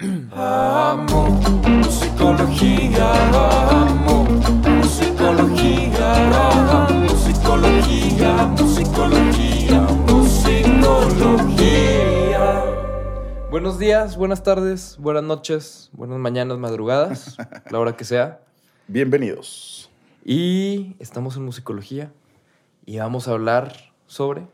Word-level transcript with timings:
Amo 0.00 1.40
musicología, 1.68 3.12
amo 3.32 4.24
musicología, 4.24 6.14
amo 6.48 7.04
musicología, 7.04 8.44
musicología, 8.58 9.80
musicología. 10.08 11.44
Buenos 13.52 13.78
días, 13.78 14.16
buenas 14.16 14.42
tardes, 14.42 14.96
buenas 14.98 15.22
noches, 15.22 15.90
buenas 15.92 16.18
mañanas, 16.18 16.58
madrugadas, 16.58 17.36
la 17.70 17.78
hora 17.78 17.96
que 17.96 18.04
sea. 18.04 18.40
Bienvenidos. 18.88 19.90
Y 20.24 20.96
estamos 20.98 21.36
en 21.36 21.44
musicología 21.44 22.10
y 22.84 22.98
vamos 22.98 23.28
a 23.28 23.32
hablar 23.32 23.92
sobre 24.08 24.48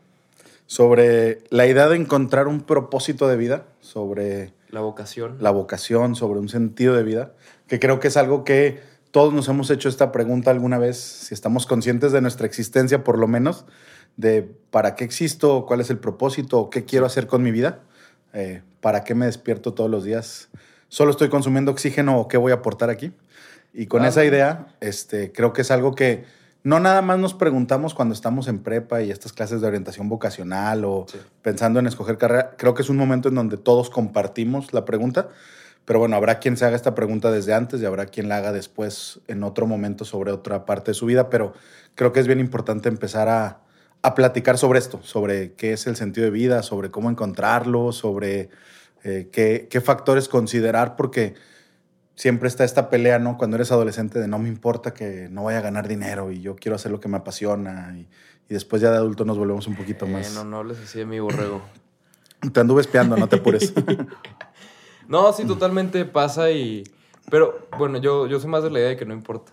Sobre 0.67 1.43
la 1.49 1.65
idea 1.65 1.89
de 1.89 1.97
encontrar 1.97 2.47
un 2.47 2.61
propósito 2.61 3.27
de 3.27 3.37
vida, 3.37 3.65
sobre 3.81 4.53
la 4.71 4.81
vocación. 4.81 5.37
la 5.39 5.51
vocación, 5.51 6.15
sobre 6.15 6.39
un 6.39 6.49
sentido 6.49 6.95
de 6.95 7.03
vida, 7.03 7.33
que 7.67 7.79
creo 7.79 7.99
que 7.99 8.07
es 8.07 8.17
algo 8.17 8.43
que 8.43 8.81
todos 9.11 9.33
nos 9.33 9.47
hemos 9.49 9.69
hecho 9.69 9.89
esta 9.89 10.11
pregunta 10.11 10.51
alguna 10.51 10.77
vez, 10.77 10.97
si 10.97 11.33
estamos 11.33 11.65
conscientes 11.65 12.11
de 12.11 12.21
nuestra 12.21 12.47
existencia 12.47 13.03
por 13.03 13.17
lo 13.17 13.27
menos, 13.27 13.65
de 14.17 14.43
para 14.69 14.95
qué 14.95 15.03
existo, 15.03 15.65
cuál 15.65 15.81
es 15.81 15.89
el 15.89 15.99
propósito, 15.99 16.69
qué 16.69 16.85
quiero 16.85 17.05
hacer 17.05 17.27
con 17.27 17.43
mi 17.43 17.51
vida, 17.51 17.81
eh, 18.33 18.61
para 18.79 19.03
qué 19.03 19.13
me 19.15 19.25
despierto 19.25 19.73
todos 19.73 19.89
los 19.89 20.03
días, 20.03 20.49
solo 20.87 21.11
estoy 21.11 21.29
consumiendo 21.29 21.71
oxígeno 21.71 22.19
o 22.19 22.27
qué 22.27 22.37
voy 22.37 22.51
a 22.51 22.55
aportar 22.55 22.89
aquí. 22.89 23.13
Y 23.73 23.87
con 23.87 24.03
esa 24.03 24.25
idea, 24.25 24.67
este, 24.81 25.31
creo 25.31 25.53
que 25.53 25.61
es 25.61 25.71
algo 25.71 25.95
que 25.95 26.25
no 26.63 26.79
nada 26.79 27.01
más 27.01 27.17
nos 27.19 27.33
preguntamos 27.33 27.93
cuando 27.93 28.13
estamos 28.13 28.47
en 28.47 28.59
prepa 28.59 29.01
y 29.01 29.11
estas 29.11 29.33
clases 29.33 29.61
de 29.61 29.67
orientación 29.67 30.09
vocacional 30.09 30.85
o 30.85 31.05
Sí. 31.09 31.17
pensando 31.41 31.79
en 31.79 31.87
escoger 31.87 32.17
carrera. 32.17 32.55
Creo 32.57 32.73
que 32.73 32.81
es 32.83 32.89
un 32.89 32.97
momento 32.97 33.29
en 33.29 33.35
donde 33.35 33.57
todos 33.57 33.89
compartimos 33.89 34.73
la 34.73 34.85
pregunta, 34.85 35.29
pero 35.85 35.99
bueno, 35.99 36.15
habrá 36.15 36.39
quien 36.39 36.57
se 36.57 36.65
haga 36.65 36.75
esta 36.75 36.93
pregunta 36.93 37.31
desde 37.31 37.53
antes 37.53 37.81
y 37.81 37.85
habrá 37.85 38.05
quien 38.05 38.29
la 38.29 38.37
haga 38.37 38.51
después 38.51 39.19
en 39.27 39.43
otro 39.43 39.65
momento 39.65 40.05
sobre 40.05 40.31
otra 40.31 40.65
parte 40.65 40.91
de 40.91 40.95
su 40.95 41.07
vida, 41.07 41.29
pero 41.29 41.53
creo 41.95 42.11
que 42.13 42.19
es 42.19 42.27
bien 42.27 42.39
importante 42.39 42.87
empezar 42.89 43.27
a, 43.27 43.61
a 44.03 44.13
platicar 44.15 44.57
sobre 44.59 44.77
esto, 44.79 44.99
sobre 45.03 45.53
qué 45.53 45.73
es 45.73 45.87
el 45.87 45.95
sentido 45.95 46.25
de 46.25 46.31
vida, 46.31 46.61
sobre 46.63 46.91
cómo 46.91 47.09
encontrarlo, 47.09 47.91
sobre 47.91 48.49
eh, 49.03 49.29
qué, 49.31 49.67
qué 49.69 49.81
factores 49.81 50.27
considerar, 50.27 50.95
porque 50.95 51.33
siempre 52.21 52.47
está 52.47 52.63
esta 52.63 52.91
pelea, 52.91 53.17
¿no? 53.17 53.35
Cuando 53.35 53.55
eres 53.55 53.71
adolescente 53.71 54.19
de 54.19 54.27
no 54.27 54.37
me 54.37 54.47
importa 54.47 54.93
que 54.93 55.27
no 55.31 55.45
vaya 55.45 55.57
a 55.57 55.61
ganar 55.61 55.87
dinero 55.87 56.31
y 56.31 56.39
yo 56.39 56.55
quiero 56.55 56.75
hacer 56.75 56.91
lo 56.91 56.99
que 56.99 57.07
me 57.07 57.17
apasiona 57.17 57.95
y, 57.97 58.01
y 58.47 58.53
después 58.53 58.79
ya 58.79 58.91
de 58.91 58.97
adulto 58.97 59.25
nos 59.25 59.39
volvemos 59.39 59.65
un 59.65 59.75
poquito 59.75 60.05
Eh, 60.05 60.09
más... 60.09 60.35
no, 60.35 60.43
no 60.43 60.57
hables 60.57 60.77
así 60.77 60.99
de 60.99 61.07
mi 61.07 61.19
borrego. 61.19 61.63
Te 62.53 62.59
anduve 62.59 62.81
espiando, 62.81 63.17
no 63.17 63.27
te 63.27 63.37
apures. 63.37 63.73
No, 65.07 65.33
sí, 65.33 65.45
totalmente 65.45 66.05
pasa 66.05 66.51
y... 66.51 66.83
Pero 67.31 67.67
bueno, 67.77 67.97
yo, 67.97 68.27
yo 68.27 68.39
soy 68.39 68.51
más 68.51 68.63
de 68.63 68.69
la 68.69 68.79
idea 68.79 68.89
de 68.89 68.97
que 68.97 69.05
no 69.05 69.13
importa. 69.15 69.51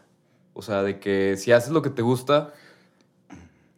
O 0.53 0.61
sea, 0.61 0.83
de 0.83 1.01
que 1.01 1.37
si 1.39 1.51
haces 1.53 1.71
lo 1.73 1.81
que 1.81 1.91
te 1.91 2.03
gusta 2.03 2.53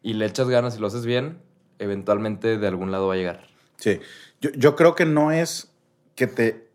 y 0.02 0.14
le 0.14 0.26
echas 0.26 0.48
ganas 0.48 0.76
y 0.76 0.80
lo 0.80 0.88
haces 0.88 1.06
bien, 1.06 1.38
eventualmente 1.78 2.58
de 2.58 2.66
algún 2.66 2.90
lado 2.90 3.06
va 3.06 3.14
a 3.14 3.16
llegar. 3.16 3.46
Sí, 3.76 4.00
yo, 4.40 4.50
yo 4.50 4.74
creo 4.74 4.94
que 4.96 5.06
no 5.06 5.30
es 5.30 5.72
que 6.16 6.26
te 6.26 6.69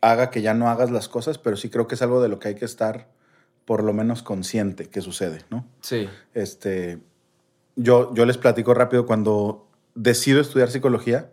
haga 0.00 0.30
que 0.30 0.42
ya 0.42 0.54
no 0.54 0.68
hagas 0.68 0.90
las 0.90 1.08
cosas, 1.08 1.38
pero 1.38 1.56
sí 1.56 1.70
creo 1.70 1.86
que 1.86 1.94
es 1.94 2.02
algo 2.02 2.22
de 2.22 2.28
lo 2.28 2.38
que 2.38 2.48
hay 2.48 2.54
que 2.54 2.64
estar 2.64 3.08
por 3.64 3.84
lo 3.84 3.92
menos 3.92 4.22
consciente 4.22 4.88
que 4.88 5.00
sucede, 5.00 5.42
¿no? 5.50 5.66
Sí. 5.80 6.08
Este, 6.34 6.98
yo, 7.76 8.12
yo 8.14 8.26
les 8.26 8.38
platico 8.38 8.74
rápido, 8.74 9.06
cuando 9.06 9.68
decido 9.94 10.40
estudiar 10.40 10.70
psicología, 10.70 11.30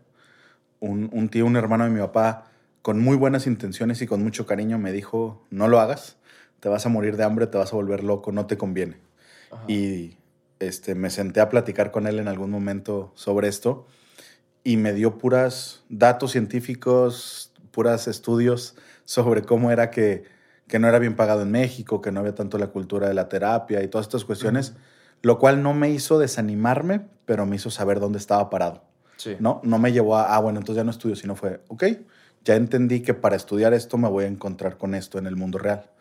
un, 0.79 1.09
un 1.13 1.29
tío, 1.29 1.45
un 1.45 1.55
hermano 1.55 1.85
de 1.85 1.89
mi 1.89 1.99
papá, 1.99 2.51
con 2.81 2.99
muy 2.99 3.17
buenas 3.17 3.47
intenciones 3.47 4.01
y 4.01 4.07
con 4.07 4.23
mucho 4.23 4.45
cariño, 4.45 4.77
me 4.77 4.91
dijo, 4.91 5.43
no 5.49 5.67
lo 5.67 5.79
hagas, 5.79 6.17
te 6.59 6.69
vas 6.69 6.85
a 6.85 6.89
morir 6.89 7.17
de 7.17 7.23
hambre, 7.23 7.47
te 7.47 7.57
vas 7.57 7.73
a 7.73 7.75
volver 7.75 8.03
loco, 8.03 8.31
no 8.31 8.45
te 8.45 8.57
conviene. 8.57 8.97
Ajá. 9.51 9.63
Y 9.67 10.17
este, 10.59 10.95
me 10.95 11.09
senté 11.09 11.39
a 11.41 11.49
platicar 11.49 11.91
con 11.91 12.07
él 12.07 12.19
en 12.19 12.27
algún 12.27 12.51
momento 12.51 13.11
sobre 13.15 13.47
esto 13.47 13.87
y 14.63 14.77
me 14.77 14.93
dio 14.93 15.17
puras 15.17 15.83
datos 15.89 16.31
científicos, 16.31 17.53
puras 17.77 18.07
estudios 18.07 18.73
sobre 19.05 19.43
cómo 19.43 19.69
era 19.69 19.91
que, 19.91 20.23
que 20.67 20.79
no 20.79 20.87
era 20.87 20.97
bien 20.97 21.15
pagado 21.15 21.43
en 21.43 21.51
México, 21.51 22.01
que 22.01 22.11
no 22.11 22.21
había 22.21 22.33
tanto 22.33 22.57
la 22.57 22.69
cultura 22.69 23.07
de 23.07 23.13
la 23.13 23.29
terapia 23.29 23.83
y 23.83 23.87
todas 23.87 24.07
estas 24.07 24.25
cuestiones, 24.25 24.73
lo 25.21 25.37
cual 25.37 25.61
no 25.61 25.75
me 25.75 25.91
hizo 25.91 26.17
desanimarme, 26.17 27.05
pero 27.25 27.45
me 27.45 27.55
hizo 27.55 27.69
saber 27.69 27.99
dónde 27.99 28.17
estaba 28.17 28.49
parado. 28.49 28.81
Sí. 29.17 29.35
¿no? 29.39 29.61
No 29.63 29.77
me 29.77 29.91
llevó 29.91 30.17
a, 30.17 30.35
ah, 30.35 30.39
bueno, 30.39 30.57
entonces 30.57 30.77
ya 30.77 30.83
no 30.83 30.89
estudio, 30.89 31.15
sino 31.15 31.35
fue, 31.35 31.61
ok, 31.67 31.83
ya 32.43 32.55
entendí 32.55 33.03
que 33.03 33.13
para 33.13 33.35
estudiar 33.35 33.75
esto 33.75 33.99
me 33.99 34.09
voy 34.09 34.23
a 34.23 34.27
encontrar 34.27 34.79
con 34.79 34.95
esto 34.95 35.19
en 35.19 35.27
el 35.27 35.35
mundo 35.35 35.59
real. 35.59 35.91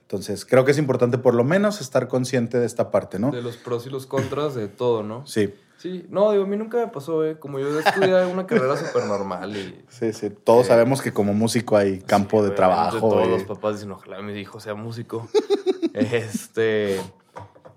Entonces, 0.00 0.46
creo 0.46 0.64
que 0.64 0.70
es 0.70 0.78
importante 0.78 1.18
por 1.18 1.34
lo 1.34 1.44
menos 1.44 1.82
estar 1.82 2.08
consciente 2.08 2.58
de 2.58 2.64
esta 2.64 2.90
parte, 2.90 3.18
¿no? 3.18 3.30
De 3.30 3.42
los 3.42 3.58
pros 3.58 3.86
y 3.86 3.90
los 3.90 4.06
contras 4.06 4.54
de 4.54 4.68
todo, 4.68 5.02
¿no? 5.02 5.26
Sí, 5.26 5.52
Sí, 5.78 6.06
no, 6.08 6.32
digo, 6.32 6.44
a 6.44 6.46
mí 6.46 6.56
nunca 6.56 6.78
me 6.78 6.88
pasó, 6.88 7.24
¿eh? 7.24 7.38
Como 7.38 7.58
yo 7.58 7.78
estudié 7.78 8.24
una 8.26 8.46
carrera 8.46 8.76
súper 8.76 9.04
normal 9.04 9.54
y... 9.56 9.84
sí, 9.88 10.12
sí. 10.12 10.30
Todos 10.30 10.64
Eh, 10.66 10.68
sabemos 10.68 11.02
que 11.02 11.12
como 11.12 11.34
músico 11.34 11.76
hay 11.76 12.00
campo 12.00 12.42
de 12.42 12.50
trabajo. 12.50 12.98
Todos 12.98 13.28
los 13.28 13.42
papás 13.44 13.74
dicen, 13.74 13.90
ojalá 13.92 14.22
mi 14.22 14.32
hijo 14.38 14.58
sea 14.58 14.74
músico. 14.74 15.28
este... 15.94 17.00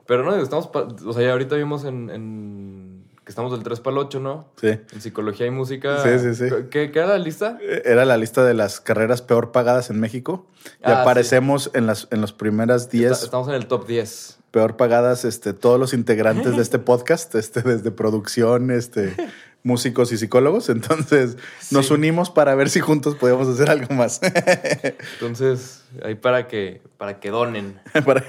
Pero 0.07 0.23
no, 0.23 0.31
digo, 0.31 0.43
estamos... 0.43 0.69
O 1.05 1.13
sea, 1.13 1.23
ya 1.23 1.31
ahorita 1.33 1.55
vimos 1.55 1.83
en... 1.85 2.09
en- 2.09 2.99
que 3.23 3.31
estamos 3.31 3.51
del 3.51 3.61
3 3.61 3.79
para 3.81 3.91
el 3.93 3.97
8, 3.99 4.19
¿no? 4.21 4.47
Sí. 4.59 4.69
En 4.69 5.01
psicología 5.01 5.45
y 5.45 5.51
música. 5.51 6.01
Sí, 6.01 6.17
sí, 6.17 6.33
sí. 6.33 6.45
¿Qué, 6.71 6.89
qué 6.89 6.97
era 6.99 7.09
la 7.09 7.19
lista? 7.19 7.59
Era 7.85 8.03
la 8.03 8.17
lista 8.17 8.43
de 8.43 8.55
las 8.55 8.79
carreras 8.81 9.21
peor 9.21 9.51
pagadas 9.51 9.91
en 9.91 9.99
México. 9.99 10.47
Y 10.79 10.89
Ah, 10.89 11.01
aparecemos 11.03 11.69
en 11.75 11.85
las 11.85 12.07
en 12.09 12.21
los 12.21 12.33
primeras 12.33 12.89
10 12.89 13.11
Está- 13.11 13.25
estamos 13.25 13.47
en 13.49 13.53
el 13.53 13.67
top 13.67 13.85
10. 13.85 14.38
Peor 14.51 14.77
pagadas, 14.77 15.25
este, 15.25 15.53
todos 15.53 15.79
los 15.79 15.93
integrantes 15.93 16.55
de 16.55 16.61
este 16.61 16.79
podcast, 16.79 17.35
este, 17.35 17.61
desde 17.61 17.91
producción, 17.91 18.71
este, 18.71 19.13
músicos 19.63 20.11
y 20.11 20.17
psicólogos. 20.17 20.69
Entonces, 20.69 21.37
nos 21.71 21.91
unimos 21.91 22.29
para 22.29 22.55
ver 22.55 22.69
si 22.69 22.79
juntos 22.79 23.15
podemos 23.15 23.47
hacer 23.47 23.69
algo 23.69 23.93
más. 23.93 24.21
Entonces, 25.13 25.83
ahí 26.03 26.15
para 26.15 26.47
que, 26.47 26.81
para 26.97 27.19
que 27.19 27.29
donen. 27.29 27.79
para 28.05 28.23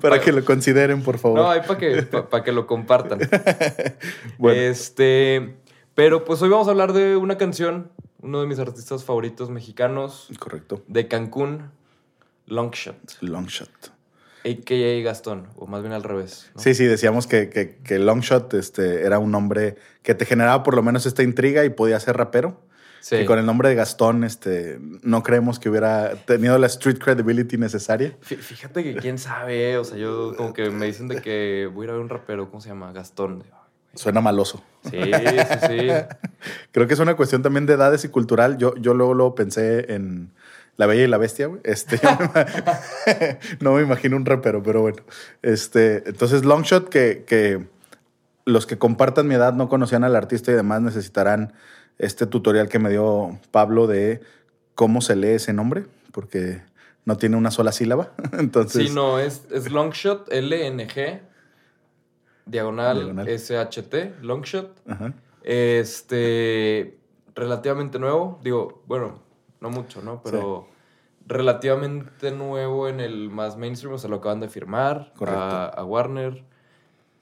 para 0.00 0.20
que 0.20 0.32
lo 0.32 0.44
consideren, 0.44 1.02
por 1.02 1.18
favor. 1.18 1.38
No, 1.38 1.50
ahí 1.50 1.60
para 1.66 1.78
que, 1.78 2.02
pa- 2.02 2.28
pa' 2.28 2.42
que 2.42 2.52
lo 2.52 2.66
compartan. 2.66 3.20
Bueno. 4.38 4.60
Este, 4.60 5.56
pero 5.94 6.24
pues 6.24 6.40
hoy 6.42 6.48
vamos 6.48 6.68
a 6.68 6.70
hablar 6.70 6.92
de 6.92 7.16
una 7.16 7.36
canción, 7.38 7.90
uno 8.20 8.40
de 8.40 8.46
mis 8.46 8.58
artistas 8.58 9.04
favoritos 9.04 9.50
mexicanos, 9.50 10.28
Correcto. 10.38 10.82
de 10.88 11.06
Cancún, 11.08 11.70
Longshot, 12.46 12.96
Longshot. 13.20 13.91
a.k.a. 14.44 15.02
Gastón, 15.02 15.48
o 15.56 15.66
más 15.66 15.82
bien 15.82 15.92
al 15.92 16.02
revés. 16.02 16.50
¿no? 16.54 16.60
Sí, 16.62 16.74
sí, 16.74 16.84
decíamos 16.84 17.26
que, 17.26 17.48
que, 17.48 17.76
que 17.84 17.98
Longshot 17.98 18.54
este, 18.54 19.04
era 19.06 19.18
un 19.18 19.30
nombre 19.30 19.76
que 20.02 20.14
te 20.14 20.24
generaba 20.24 20.62
por 20.62 20.74
lo 20.74 20.82
menos 20.82 21.06
esta 21.06 21.22
intriga 21.22 21.64
y 21.64 21.70
podía 21.70 21.98
ser 22.00 22.16
rapero. 22.16 22.60
Sí. 23.00 23.16
Que 23.16 23.24
con 23.26 23.38
el 23.40 23.46
nombre 23.46 23.68
de 23.68 23.74
Gastón 23.74 24.22
este, 24.22 24.78
no 25.02 25.24
creemos 25.24 25.58
que 25.58 25.68
hubiera 25.68 26.14
tenido 26.24 26.56
la 26.58 26.68
street 26.68 26.98
credibility 26.98 27.56
necesaria. 27.56 28.16
Fí- 28.20 28.36
Fíjate 28.38 28.84
que 28.84 28.94
quién 28.94 29.18
sabe, 29.18 29.76
o 29.76 29.82
sea, 29.82 29.98
yo 29.98 30.34
como 30.36 30.52
que 30.52 30.70
me 30.70 30.86
dicen 30.86 31.08
de 31.08 31.20
que 31.20 31.68
voy 31.72 31.82
a 31.82 31.84
ir 31.86 31.90
a 31.90 31.92
ver 31.94 32.02
un 32.02 32.08
rapero, 32.08 32.48
¿cómo 32.48 32.60
se 32.60 32.68
llama? 32.68 32.92
Gastón. 32.92 33.42
Suena 33.94 34.20
maloso. 34.20 34.62
Sí, 34.88 34.98
sí, 35.02 35.56
sí. 35.68 35.88
Creo 36.72 36.86
que 36.86 36.94
es 36.94 37.00
una 37.00 37.14
cuestión 37.16 37.42
también 37.42 37.66
de 37.66 37.74
edades 37.74 38.04
y 38.04 38.08
cultural. 38.08 38.56
Yo, 38.56 38.74
yo 38.76 38.94
luego, 38.94 39.14
luego 39.14 39.34
pensé 39.34 39.92
en 39.92 40.30
La 40.76 40.86
Bella 40.86 41.04
y 41.04 41.06
la 41.06 41.18
Bestia, 41.18 41.46
güey. 41.46 41.60
Este, 41.64 42.00
no 43.60 43.74
me 43.74 43.82
imagino 43.82 44.16
un 44.16 44.24
rapero, 44.24 44.62
pero 44.62 44.80
bueno. 44.80 45.02
Este, 45.42 46.08
entonces, 46.08 46.44
Longshot, 46.44 46.88
que, 46.88 47.24
que 47.26 47.66
los 48.44 48.66
que 48.66 48.78
compartan 48.78 49.28
mi 49.28 49.34
edad 49.34 49.52
no 49.52 49.68
conocían 49.68 50.04
al 50.04 50.16
artista 50.16 50.50
y 50.50 50.54
demás 50.54 50.80
necesitarán 50.80 51.52
este 51.98 52.26
tutorial 52.26 52.68
que 52.68 52.78
me 52.78 52.90
dio 52.90 53.38
Pablo 53.50 53.86
de 53.86 54.20
cómo 54.74 55.00
se 55.00 55.14
lee 55.16 55.28
ese 55.28 55.52
nombre, 55.52 55.84
porque 56.12 56.62
no 57.04 57.16
tiene 57.16 57.36
una 57.36 57.50
sola 57.50 57.72
sílaba. 57.72 58.12
Entonces, 58.32 58.88
Sí, 58.88 58.94
no, 58.94 59.18
es, 59.18 59.46
es 59.50 59.70
Longshot, 59.70 60.32
L-N-G, 60.32 61.20
diagonal, 62.46 62.96
Diagonal. 62.96 63.28
S-H-T, 63.28 64.14
Longshot. 64.22 64.80
Ajá. 64.88 65.12
Este, 65.42 66.98
relativamente 67.34 67.98
nuevo, 67.98 68.40
digo, 68.42 68.82
bueno, 68.86 69.20
no 69.60 69.70
mucho, 69.70 70.02
¿no? 70.02 70.22
Pero 70.22 70.68
relativamente 71.32 72.30
nuevo 72.30 72.88
en 72.88 73.00
el 73.00 73.30
más 73.30 73.56
mainstream, 73.56 73.94
o 73.94 73.98
sea, 73.98 74.10
lo 74.10 74.16
acaban 74.16 74.40
de 74.40 74.48
firmar 74.48 75.12
Correcto. 75.16 75.40
A, 75.40 75.66
a 75.66 75.84
Warner, 75.84 76.44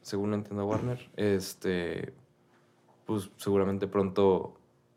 según 0.03 0.35
entiendo 0.35 0.65
Warner. 0.67 1.11
Este, 1.17 2.12
pues 3.07 3.31
seguramente 3.37 3.87
pronto 3.87 4.55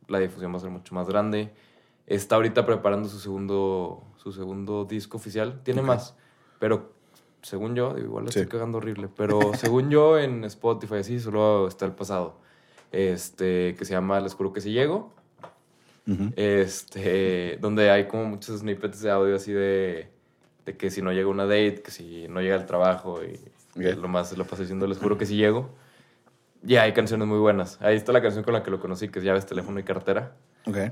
la 0.08 0.20
difusión 0.20 0.52
va 0.54 0.58
a 0.58 0.62
ser 0.62 0.70
mucho 0.70 0.94
más 0.96 1.08
grande. 1.08 1.54
Está 2.06 2.36
ahorita 2.36 2.66
preparando 2.66 3.08
su 3.08 3.20
segundo, 3.20 4.04
su 4.18 4.32
segundo 4.32 4.86
disco 4.86 5.18
oficial. 5.18 5.62
Tiene 5.64 5.82
más, 5.82 6.16
pero 6.60 6.92
según 7.42 7.76
yo, 7.76 7.98
igual 7.98 8.26
la 8.26 8.32
Sí. 8.32 8.40
estoy 8.40 8.52
cagando 8.52 8.78
horrible, 8.80 9.10
pero 9.16 9.40
según 9.56 9.90
yo 9.90 10.18
en 10.20 10.44
Spotify 10.46 10.96
así 10.96 11.20
solo 11.20 11.68
está 11.68 11.86
el 11.86 11.94
pasado. 11.94 12.36
Este, 12.92 13.76
que 13.76 13.86
se 13.86 13.94
llama 13.94 14.20
Les 14.20 14.36
juro 14.36 14.54
que 14.54 14.62
si 14.62 14.72
llego. 14.72 15.12
Este, 16.36 17.58
donde 17.62 17.90
hay 17.90 18.08
como 18.08 18.26
muchos 18.26 18.60
snippets 18.60 19.02
de 19.02 19.12
audio 19.12 19.36
así 19.36 19.52
de, 19.54 20.10
de 20.66 20.78
que 20.78 20.90
si 20.92 21.02
no 21.02 21.12
llega 21.12 21.28
una 21.30 21.44
date, 21.46 21.82
que 21.84 21.92
si 21.92 22.28
no 22.28 22.42
llega 22.42 22.56
al 22.56 22.66
trabajo 22.66 23.22
y 23.24 23.40
Ok. 23.76 23.98
lo 23.98 24.08
más 24.08 24.38
lo 24.38 24.46
paso 24.46 24.62
diciendo, 24.62 24.86
les 24.88 24.98
juro 25.00 25.18
que 25.18 25.26
sí 25.26 25.36
llego. 25.36 25.70
Y 26.66 26.76
hay 26.78 26.94
canciones 26.94 27.28
muy 27.28 27.40
buenas. 27.40 27.82
Ahí 27.82 27.96
está 27.96 28.12
la 28.14 28.22
canción 28.22 28.44
con 28.44 28.54
la 28.54 28.64
que 28.64 28.72
lo 28.72 28.80
conocí, 28.80 29.10
que 29.10 29.20
es 29.20 29.26
Llaves, 29.26 29.46
Teléfono 29.46 29.80
y 29.80 29.84
Cartera. 29.84 30.34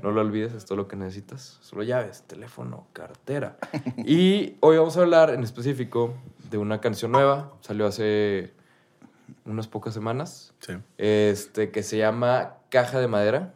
No 0.02 0.10
lo 0.10 0.20
olvides, 0.20 0.52
es 0.52 0.66
todo 0.66 0.76
lo 0.76 0.86
que 0.88 0.96
necesitas. 0.96 1.58
Solo 1.62 1.82
llaves, 1.82 2.24
teléfono, 2.26 2.88
cartera. 2.92 3.56
y 3.96 4.56
hoy 4.60 4.76
vamos 4.76 4.98
a 4.98 5.00
hablar 5.00 5.30
en 5.30 5.42
específico 5.42 6.12
de 6.50 6.58
una 6.58 6.78
canción 6.82 7.10
nueva. 7.12 7.54
Salió 7.62 7.86
hace 7.86 8.52
unas 9.46 9.68
pocas 9.68 9.94
semanas. 9.94 10.52
Sí. 10.58 10.74
Este, 10.98 11.70
que 11.70 11.82
se 11.82 11.96
llama 11.96 12.56
Caja 12.68 13.00
de 13.00 13.08
Madera. 13.08 13.54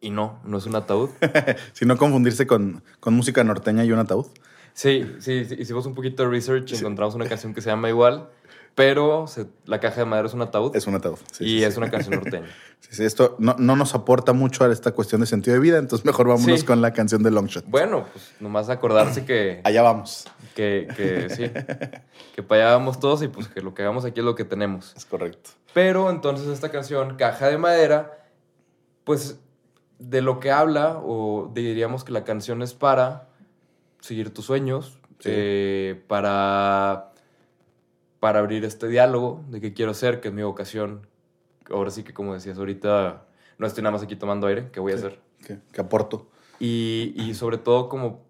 Y 0.00 0.10
no, 0.10 0.40
no 0.44 0.58
es 0.58 0.66
un 0.66 0.76
ataúd. 0.76 1.10
Si 1.72 1.84
no 1.84 1.96
confundirse 1.96 2.46
con, 2.46 2.82
con 3.00 3.14
música 3.14 3.42
norteña 3.44 3.84
y 3.84 3.92
un 3.92 3.98
ataúd. 3.98 4.26
Sí, 4.74 5.04
sí, 5.18 5.44
sí, 5.44 5.56
hicimos 5.58 5.86
un 5.86 5.94
poquito 5.94 6.22
de 6.22 6.28
research 6.28 6.72
y 6.72 6.76
encontramos 6.76 7.14
una 7.16 7.26
canción 7.26 7.52
que 7.52 7.60
se 7.60 7.68
llama 7.68 7.88
igual, 7.88 8.28
pero 8.76 9.26
se- 9.26 9.46
la 9.64 9.80
caja 9.80 9.96
de 9.96 10.04
madera 10.04 10.28
es 10.28 10.34
un 10.34 10.42
ataúd 10.42 10.76
Es 10.76 10.86
un 10.86 10.94
ataúd. 10.94 11.18
Sí, 11.32 11.44
y 11.44 11.58
sí, 11.58 11.64
es 11.64 11.74
sí. 11.74 11.78
una 11.80 11.90
canción 11.90 12.14
norteña. 12.16 12.46
Sí, 12.80 12.94
sí, 12.94 13.04
esto 13.04 13.34
no, 13.40 13.56
no 13.58 13.74
nos 13.74 13.96
aporta 13.96 14.32
mucho 14.32 14.62
a 14.64 14.72
esta 14.72 14.92
cuestión 14.92 15.20
de 15.20 15.26
sentido 15.26 15.54
de 15.54 15.58
vida, 15.60 15.78
entonces 15.78 16.04
mejor 16.06 16.28
vámonos 16.28 16.60
Sí. 16.60 16.64
con 16.64 16.80
la 16.80 16.92
canción 16.92 17.24
de 17.24 17.32
Longshot. 17.32 17.64
Bueno, 17.66 18.06
pues 18.12 18.30
nomás 18.38 18.68
acordarse 18.68 19.24
que, 19.24 19.60
Allá 19.64 19.82
vamos. 19.82 20.28
que, 20.54 20.86
que 20.96 21.28
sí, 21.28 21.50
que 22.36 22.42
para 22.44 22.66
allá 22.68 22.76
vamos 22.76 23.00
todos 23.00 23.20
y 23.24 23.26
pues 23.28 23.48
que 23.48 23.62
lo 23.62 23.74
que 23.74 23.82
hagamos 23.82 24.04
aquí 24.04 24.20
es 24.20 24.24
lo 24.24 24.36
que 24.36 24.44
tenemos. 24.44 24.94
Es 24.96 25.04
correcto. 25.04 25.50
Pero 25.74 26.08
entonces 26.08 26.46
esta 26.46 26.68
canción, 26.70 27.16
Caja 27.16 27.48
de 27.48 27.58
Madera, 27.58 28.24
pues 29.02 29.40
de 29.98 30.22
lo 30.22 30.38
que 30.40 30.50
habla, 30.50 31.00
o 31.04 31.50
diríamos 31.54 32.04
que 32.04 32.12
la 32.12 32.24
canción 32.24 32.62
es 32.62 32.74
para 32.74 33.28
seguir 34.00 34.32
tus 34.32 34.44
sueños, 34.46 34.98
Sí. 35.20 35.30
eh, 35.32 36.04
para, 36.06 37.12
para 38.20 38.38
abrir 38.38 38.64
este 38.64 38.86
diálogo 38.86 39.42
de 39.48 39.60
qué 39.60 39.72
quiero 39.72 39.92
ser, 39.94 40.20
que 40.20 40.28
es 40.28 40.34
mi 40.34 40.42
vocación. 40.44 41.06
Ahora 41.70 41.90
sí 41.90 42.04
que 42.04 42.14
como 42.14 42.34
decías 42.34 42.56
ahorita, 42.58 43.24
no 43.58 43.66
estoy 43.66 43.82
nada 43.82 43.92
más 43.92 44.02
aquí 44.04 44.14
tomando 44.14 44.46
aire, 44.46 44.70
¿qué 44.70 44.78
voy 44.78 44.92
a 44.92 44.94
hacer? 44.94 45.18
Que, 45.44 45.58
que 45.72 45.80
aporto. 45.80 46.28
Y, 46.60 47.14
y 47.16 47.34
sobre 47.34 47.58
todo 47.58 47.88
como 47.88 48.20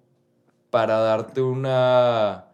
para 0.71 0.99
darte 0.99 1.43
una, 1.43 2.47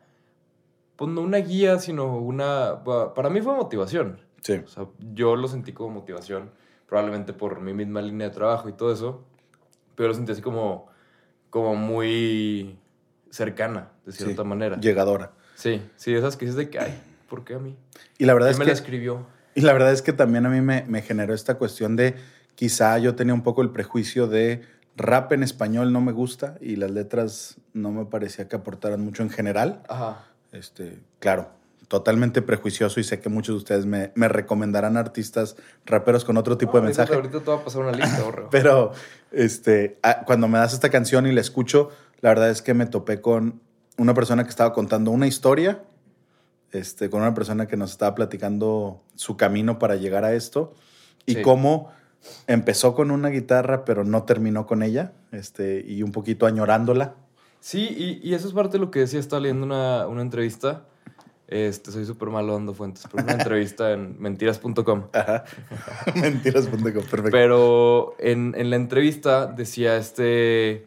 pues 0.96 1.10
no 1.10 1.20
una 1.20 1.38
guía, 1.38 1.78
sino 1.78 2.16
una, 2.18 2.82
pa- 2.84 3.14
para 3.14 3.30
mí 3.30 3.40
fue 3.40 3.54
motivación. 3.54 4.20
Sí. 4.42 4.54
O 4.64 4.68
sea, 4.68 4.86
yo 5.14 5.36
lo 5.36 5.46
sentí 5.48 5.72
como 5.72 5.90
motivación, 5.90 6.50
probablemente 6.86 7.32
por 7.32 7.60
mi 7.60 7.72
misma 7.72 8.02
línea 8.02 8.28
de 8.28 8.34
trabajo 8.34 8.68
y 8.68 8.72
todo 8.72 8.92
eso, 8.92 9.24
pero 9.94 10.08
lo 10.08 10.14
sentí 10.14 10.32
así 10.32 10.42
como, 10.42 10.88
como 11.50 11.74
muy 11.76 12.78
cercana, 13.30 13.90
de 14.04 14.12
cierta 14.12 14.42
sí. 14.42 14.48
manera. 14.48 14.78
Llegadora. 14.80 15.32
Sí, 15.54 15.82
sí, 15.96 16.14
esas 16.14 16.36
que 16.36 16.46
dices 16.46 16.56
de 16.56 16.70
que, 16.70 16.78
ay, 16.78 17.00
¿por 17.28 17.44
qué 17.44 17.54
a 17.54 17.58
mí? 17.58 17.76
Y 18.18 18.24
la 18.24 18.34
verdad 18.34 18.48
¿Quién 18.48 18.54
es 18.54 18.58
me 18.58 18.64
que... 18.64 18.70
la 18.70 18.74
escribió? 18.74 19.26
Y 19.54 19.60
la 19.60 19.72
verdad 19.72 19.92
es 19.92 20.02
que 20.02 20.12
también 20.12 20.46
a 20.46 20.48
mí 20.48 20.60
me, 20.60 20.84
me 20.88 21.00
generó 21.02 21.32
esta 21.32 21.54
cuestión 21.54 21.94
de 21.96 22.16
quizá 22.54 22.98
yo 22.98 23.14
tenía 23.14 23.34
un 23.34 23.42
poco 23.42 23.62
el 23.62 23.70
prejuicio 23.70 24.26
de 24.26 24.62
rap 24.96 25.32
en 25.32 25.42
español 25.42 25.92
no 25.92 26.00
me 26.00 26.12
gusta 26.12 26.56
y 26.60 26.76
las 26.76 26.90
letras 26.90 27.56
no 27.72 27.90
me 27.90 28.04
parecía 28.04 28.48
que 28.48 28.56
aportaran 28.56 29.00
mucho 29.00 29.22
en 29.22 29.30
general. 29.30 29.82
Ajá. 29.88 30.24
Este, 30.52 31.00
claro, 31.18 31.50
totalmente 31.88 32.42
prejuicioso 32.42 33.00
y 33.00 33.04
sé 33.04 33.20
que 33.20 33.28
muchos 33.28 33.54
de 33.54 33.58
ustedes 33.58 33.86
me, 33.86 34.12
me 34.14 34.28
recomendarán 34.28 34.96
artistas 34.96 35.56
raperos 35.86 36.24
con 36.24 36.36
otro 36.36 36.56
tipo 36.58 36.72
de 36.72 36.82
No, 36.82 36.86
ahorita- 36.86 37.00
mensaje. 37.02 37.14
Ahorita 37.14 37.40
te 37.40 37.50
va 37.50 37.56
a 37.56 37.64
pasar 37.64 37.82
una 37.82 37.92
lista, 37.92 38.22
borrego. 38.24 38.48
Pero 38.50 38.92
este, 39.32 39.98
ah, 40.02 40.22
cuando 40.26 40.48
me 40.48 40.58
das 40.58 40.72
esta 40.72 40.88
canción 40.90 41.26
y 41.26 41.32
la 41.32 41.40
escucho, 41.40 41.90
la 42.20 42.30
verdad 42.30 42.50
es 42.50 42.62
que 42.62 42.74
me 42.74 42.86
topé 42.86 43.20
con 43.20 43.60
una 43.98 44.14
persona 44.14 44.44
que 44.44 44.50
estaba 44.50 44.72
contando 44.72 45.10
una 45.10 45.26
historia, 45.26 45.82
este, 46.72 47.10
con 47.10 47.20
una 47.22 47.34
persona 47.34 47.66
que 47.66 47.76
nos 47.76 47.92
estaba 47.92 48.14
platicando 48.14 49.02
su 49.14 49.36
camino 49.36 49.78
para 49.78 49.94
llegar 49.96 50.24
a 50.24 50.34
esto 50.34 50.74
y 51.26 51.34
Sí. 51.34 51.42
cómo 51.42 51.90
empezó 52.46 52.94
con 52.94 53.10
una 53.10 53.28
guitarra 53.28 53.84
pero 53.84 54.02
no 54.04 54.24
terminó 54.24 54.66
con 54.66 54.82
ella, 54.82 55.12
este, 55.30 55.84
y 55.86 56.02
un 56.02 56.10
poquito 56.12 56.46
añorándola. 56.46 57.14
Sí, 57.60 57.86
y, 58.22 58.28
y 58.28 58.34
eso 58.34 58.48
es 58.48 58.54
parte 58.54 58.72
de 58.72 58.78
lo 58.78 58.90
que 58.90 59.00
decía, 59.00 59.20
estaba 59.20 59.40
leyendo 59.40 59.64
una, 59.66 60.06
una 60.08 60.22
entrevista. 60.22 60.84
Este, 61.46 61.92
soy 61.92 62.06
súper 62.06 62.30
malo 62.30 62.54
dando 62.54 62.72
fuentes, 62.72 63.06
pero 63.10 63.22
una 63.22 63.34
entrevista 63.34 63.92
en 63.92 64.20
mentiras.com. 64.20 65.08
Ajá. 65.12 65.44
Mentiras.com, 66.14 66.82
perfecto. 66.82 67.30
Pero 67.30 68.14
en, 68.18 68.54
en 68.56 68.70
la 68.70 68.76
entrevista 68.76 69.46
decía 69.46 69.96
este 69.96 70.86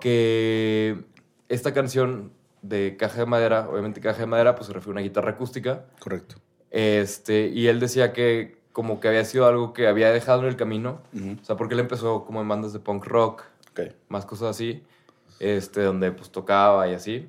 que 0.00 1.04
esta 1.48 1.72
canción 1.72 2.32
de 2.62 2.96
Caja 2.98 3.20
de 3.20 3.26
Madera, 3.26 3.68
obviamente 3.70 4.00
Caja 4.00 4.20
de 4.20 4.26
Madera, 4.26 4.54
pues 4.54 4.66
se 4.66 4.72
refiere 4.72 4.90
a 4.90 4.94
una 4.94 5.00
guitarra 5.02 5.30
acústica. 5.32 5.84
Correcto. 6.00 6.36
Este, 6.70 7.48
y 7.48 7.68
él 7.68 7.80
decía 7.80 8.12
que 8.12 8.60
como 8.72 9.00
que 9.00 9.08
había 9.08 9.24
sido 9.24 9.46
algo 9.46 9.72
que 9.72 9.88
había 9.88 10.10
dejado 10.10 10.42
en 10.42 10.48
el 10.48 10.56
camino. 10.56 11.00
O 11.40 11.44
sea, 11.44 11.56
porque 11.56 11.74
él 11.74 11.80
empezó 11.80 12.24
como 12.24 12.40
en 12.40 12.48
bandas 12.48 12.72
de 12.72 12.78
punk 12.78 13.04
rock, 13.06 13.44
más 14.08 14.26
cosas 14.26 14.50
así, 14.50 14.82
este, 15.38 15.82
donde 15.82 16.12
pues 16.12 16.30
tocaba 16.30 16.88
y 16.88 16.94
así. 16.94 17.28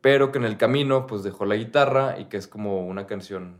Pero 0.00 0.32
que 0.32 0.38
en 0.38 0.44
el 0.44 0.56
camino 0.56 1.06
pues 1.06 1.22
dejó 1.22 1.44
la 1.44 1.56
guitarra 1.56 2.18
y 2.18 2.26
que 2.26 2.36
es 2.36 2.46
como 2.48 2.86
una 2.86 3.06
canción 3.06 3.56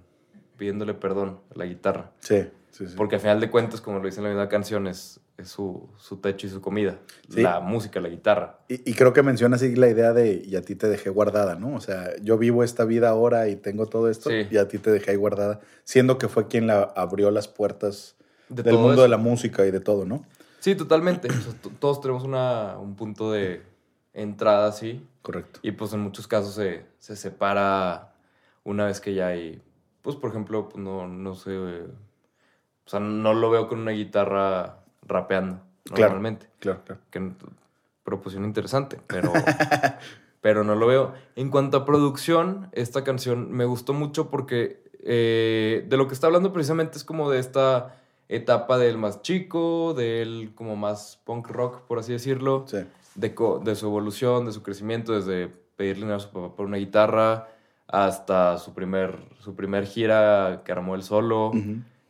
pidiéndole 0.57 0.95
perdón 0.95 1.41
a 1.55 1.59
la 1.59 1.67
guitarra. 1.67 2.13
Sí, 2.21 2.47
sí, 2.71 2.87
sí. 2.87 2.95
Porque 2.97 3.17
al 3.17 3.21
final 3.21 3.41
de 3.41 3.51
cuentas, 3.51 3.81
como 3.81 3.99
lo 3.99 4.05
dice 4.07 4.19
en 4.21 4.25
la 4.25 4.31
misma 4.31 4.49
canción, 4.49 4.87
es, 4.87 5.21
es 5.39 5.49
su, 5.49 5.89
su 5.97 6.19
techo 6.19 6.47
y 6.47 6.51
su 6.51 6.61
comida. 6.61 6.99
Sí. 7.29 7.43
La 7.43 7.61
música, 7.61 8.01
la 8.01 8.09
guitarra. 8.09 8.59
Y, 8.69 8.91
y 8.91 8.95
creo 8.95 9.13
que 9.13 9.23
menciona 9.23 9.57
así 9.57 9.75
la 9.77 9.89
idea 9.89 10.13
de 10.13 10.43
y 10.45 10.57
a 10.57 10.63
ti 10.63 10.75
te 10.77 10.89
dejé 10.89 11.09
guardada, 11.11 11.55
¿no? 11.57 11.75
O 11.75 11.81
sea, 11.81 12.15
yo 12.23 12.37
vivo 12.39 12.63
esta 12.65 12.85
vida 12.85 13.09
ahora 13.11 13.49
y 13.49 13.57
tengo 13.57 13.87
todo 13.87 14.09
esto 14.11 14.31
Sí. 14.31 14.47
y 14.51 14.57
a 14.59 14.69
ti 14.69 14.79
te 14.79 14.91
dejé 14.91 15.11
ahí 15.13 15.17
guardada, 15.17 15.61
siendo 15.85 16.17
que 16.19 16.29
fue 16.29 16.47
quien 16.49 16.67
la 16.67 16.83
abrió 16.97 17.31
las 17.31 17.49
puertas 17.49 18.17
De 18.49 18.63
del 18.63 18.75
mundo 18.77 18.93
eso. 18.95 19.03
de 19.03 19.09
la 19.09 19.17
música 19.19 19.67
y 19.67 19.71
de 19.71 19.81
todo, 19.81 20.05
¿no? 20.07 20.25
Sí, 20.59 20.75
totalmente. 20.75 21.29
O 21.29 21.33
sea, 21.33 21.53
t- 21.55 21.71
todos 21.79 22.01
tenemos 22.03 22.23
una, 22.25 22.77
un 22.79 22.95
punto 22.97 23.33
de 23.33 23.63
entrada 24.13 24.69
así. 24.69 25.07
Correcto. 25.23 25.61
Y 25.63 25.73
pues 25.73 25.93
en 25.93 26.01
muchos 26.01 26.27
casos 26.27 26.55
se, 26.55 26.87
se 26.99 27.17
separa 27.17 28.15
una 28.65 28.87
vez 28.87 29.01
que 29.01 29.15
ya 29.15 29.29
hay. 29.29 29.63
Pues 30.03 30.17
por 30.17 30.31
ejemplo, 30.31 30.69
pues, 30.69 30.83
no, 30.83 31.07
no 31.07 31.35
sé. 31.35 31.51
eh, 31.55 31.87
O 32.87 32.89
sea, 32.91 33.01
no 33.01 33.35
lo 33.35 33.51
veo 33.51 33.69
con 33.69 33.81
una 33.81 33.93
guitarra 33.93 34.79
rapeando 35.03 35.61
Claro. 35.85 36.03
normalmente. 36.15 36.49
Claro, 36.59 36.83
claro. 36.85 37.01
que 37.11 37.33
proposición 38.05 38.45
interesante, 38.45 38.99
pero, 39.07 39.33
pero 40.41 40.65
no 40.65 40.75
lo 40.75 40.87
veo. 40.87 41.15
En 41.37 41.51
cuanto 41.51 41.77
a 41.77 41.85
producción, 41.85 42.69
esta 42.73 43.05
canción 43.05 43.51
me 43.53 43.65
gustó 43.65 43.93
mucho 43.93 44.31
porque 44.31 44.83
eh, 45.03 45.85
de 45.89 45.97
lo 45.97 46.09
que 46.09 46.15
está 46.15 46.27
hablando 46.27 46.53
precisamente 46.53 46.97
es 46.99 47.05
como 47.05 47.31
de 47.31 47.39
esta 47.39 47.97
etapa 48.29 48.79
del 48.79 48.97
más 48.99 49.23
chico, 49.23 49.95
del 49.95 50.53
como 50.55 50.77
más 50.77 51.21
punk 51.25 51.49
rock, 51.49 51.81
por 51.83 51.99
así 51.99 52.13
decirlo, 52.13 52.65
Sí. 52.69 52.79
De, 53.15 53.35
co- 53.35 53.59
de 53.59 53.75
su 53.75 53.87
evolución, 53.87 54.47
de 54.47 54.53
su 54.53 54.63
crecimiento, 54.63 55.13
desde 55.13 55.49
pedirle 55.77 56.03
dinero 56.03 56.17
a 56.17 56.21
su 56.21 56.31
papá 56.31 56.55
por 56.55 56.67
una 56.67 56.77
guitarra 56.77 57.49
hasta 57.87 58.59
su 58.59 58.73
primer, 58.73 59.19
su 59.41 59.55
primer 59.57 59.87
gira 59.87 60.63
que 60.65 60.73
armó 60.73 60.95
él 60.95 61.03
solo. 61.03 61.51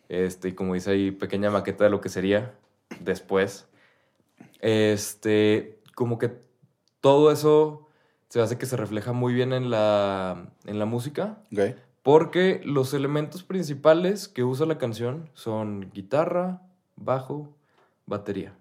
Este, 0.09 0.49
y 0.49 0.53
como 0.53 0.75
dice 0.75 0.91
ahí, 0.91 1.11
pequeña 1.13 1.51
maqueta 1.51 1.85
de 1.85 1.91
lo 1.91 2.01
que 2.01 2.09
sería 2.09 2.53
después. 3.01 3.67
Este, 4.61 5.81
como 5.95 6.19
que 6.19 6.33
todo 7.01 7.31
eso 7.31 7.87
se 8.29 8.41
hace 8.41 8.59
que 8.59 8.67
se 8.67 8.77
refleja 8.77 9.13
muy 9.13 9.33
bien 9.33 9.53
en 9.53 9.71
la, 9.71 10.51
en 10.67 10.79
la 10.79 10.85
música, 10.85 11.39
porque 12.03 12.61
los 12.65 12.95
elementos 12.95 13.43
principales 13.43 14.29
que 14.29 14.45
usa 14.45 14.67
la 14.67 14.79
canción 14.79 15.31
son 15.35 15.91
guitarra, 15.93 16.63
bajo, 16.97 17.49
batería 18.07 18.55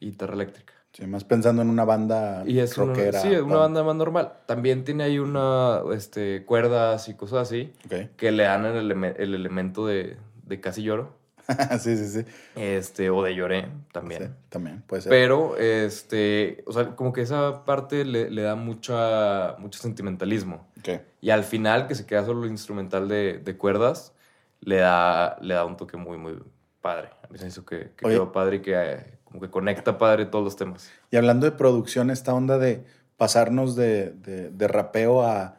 guitarra 0.00 0.34
eléctrica. 0.34 0.74
Sí, 0.96 1.06
más 1.06 1.24
pensando 1.24 1.60
en 1.60 1.68
una 1.68 1.84
banda 1.84 2.42
Y 2.46 2.58
es 2.58 2.78
una, 2.78 2.86
rockera. 2.94 3.20
sí, 3.20 3.28
una 3.34 3.56
banda 3.56 3.82
más 3.82 3.96
normal. 3.96 4.32
También 4.46 4.82
tiene 4.82 5.04
ahí 5.04 5.18
una, 5.18 5.82
este, 5.92 6.46
cuerdas 6.46 7.10
y 7.10 7.14
cosas 7.14 7.40
así 7.48 7.70
Ok. 7.84 8.16
que 8.16 8.32
le 8.32 8.44
dan 8.44 8.64
el, 8.64 8.76
eleme- 8.90 9.14
el 9.18 9.34
elemento 9.34 9.86
de, 9.86 10.16
de 10.44 10.60
casi 10.60 10.82
lloro. 10.82 11.12
sí, 11.80 11.98
sí, 11.98 12.08
sí. 12.08 12.24
Este, 12.56 13.10
o 13.10 13.22
de 13.22 13.34
lloré 13.34 13.68
también. 13.92 14.22
Sí, 14.22 14.28
también 14.48 14.82
puede 14.86 15.02
ser. 15.02 15.10
Pero, 15.10 15.58
este, 15.58 16.64
o 16.66 16.72
sea, 16.72 16.96
como 16.96 17.12
que 17.12 17.20
esa 17.20 17.64
parte 17.66 18.06
le, 18.06 18.30
le 18.30 18.40
da 18.42 18.54
mucha, 18.54 19.54
mucho 19.58 19.78
sentimentalismo. 19.78 20.66
Ok. 20.78 21.02
Y 21.20 21.28
al 21.28 21.44
final, 21.44 21.88
que 21.88 21.94
se 21.94 22.06
queda 22.06 22.24
solo 22.24 22.44
el 22.44 22.50
instrumental 22.50 23.06
de, 23.06 23.38
de 23.38 23.56
cuerdas, 23.58 24.14
le 24.60 24.76
da, 24.76 25.36
le 25.42 25.52
da 25.52 25.66
un 25.66 25.76
toque 25.76 25.98
muy, 25.98 26.16
muy 26.16 26.38
padre. 26.80 27.10
A 27.22 27.28
mí 27.30 27.36
se 27.36 27.44
me 27.44 27.48
hizo 27.50 27.66
que, 27.66 27.90
que 27.96 28.08
quedó 28.08 28.32
padre 28.32 28.56
y 28.56 28.60
que 28.60 28.72
eh, 28.74 29.15
como 29.36 29.46
que 29.46 29.50
conecta 29.50 29.98
padre 29.98 30.26
todos 30.26 30.44
los 30.44 30.56
temas. 30.56 30.90
Y 31.10 31.16
hablando 31.16 31.44
de 31.46 31.52
producción, 31.52 32.10
esta 32.10 32.32
onda 32.34 32.58
de 32.58 32.84
pasarnos 33.16 33.76
de, 33.76 34.10
de- 34.12 34.50
de 34.50 34.68
rapeo 34.68 35.22
a 35.22 35.56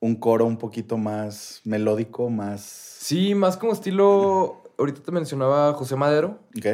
un 0.00 0.16
coro 0.16 0.44
un 0.44 0.58
poquito 0.58 0.98
más 0.98 1.62
melódico, 1.64 2.28
más... 2.28 2.60
Sí, 2.62 3.34
más 3.34 3.56
como 3.56 3.72
estilo, 3.72 4.62
ahorita 4.78 5.00
te 5.02 5.10
mencionaba 5.12 5.72
José 5.72 5.96
Madero, 5.96 6.38
Ok. 6.58 6.66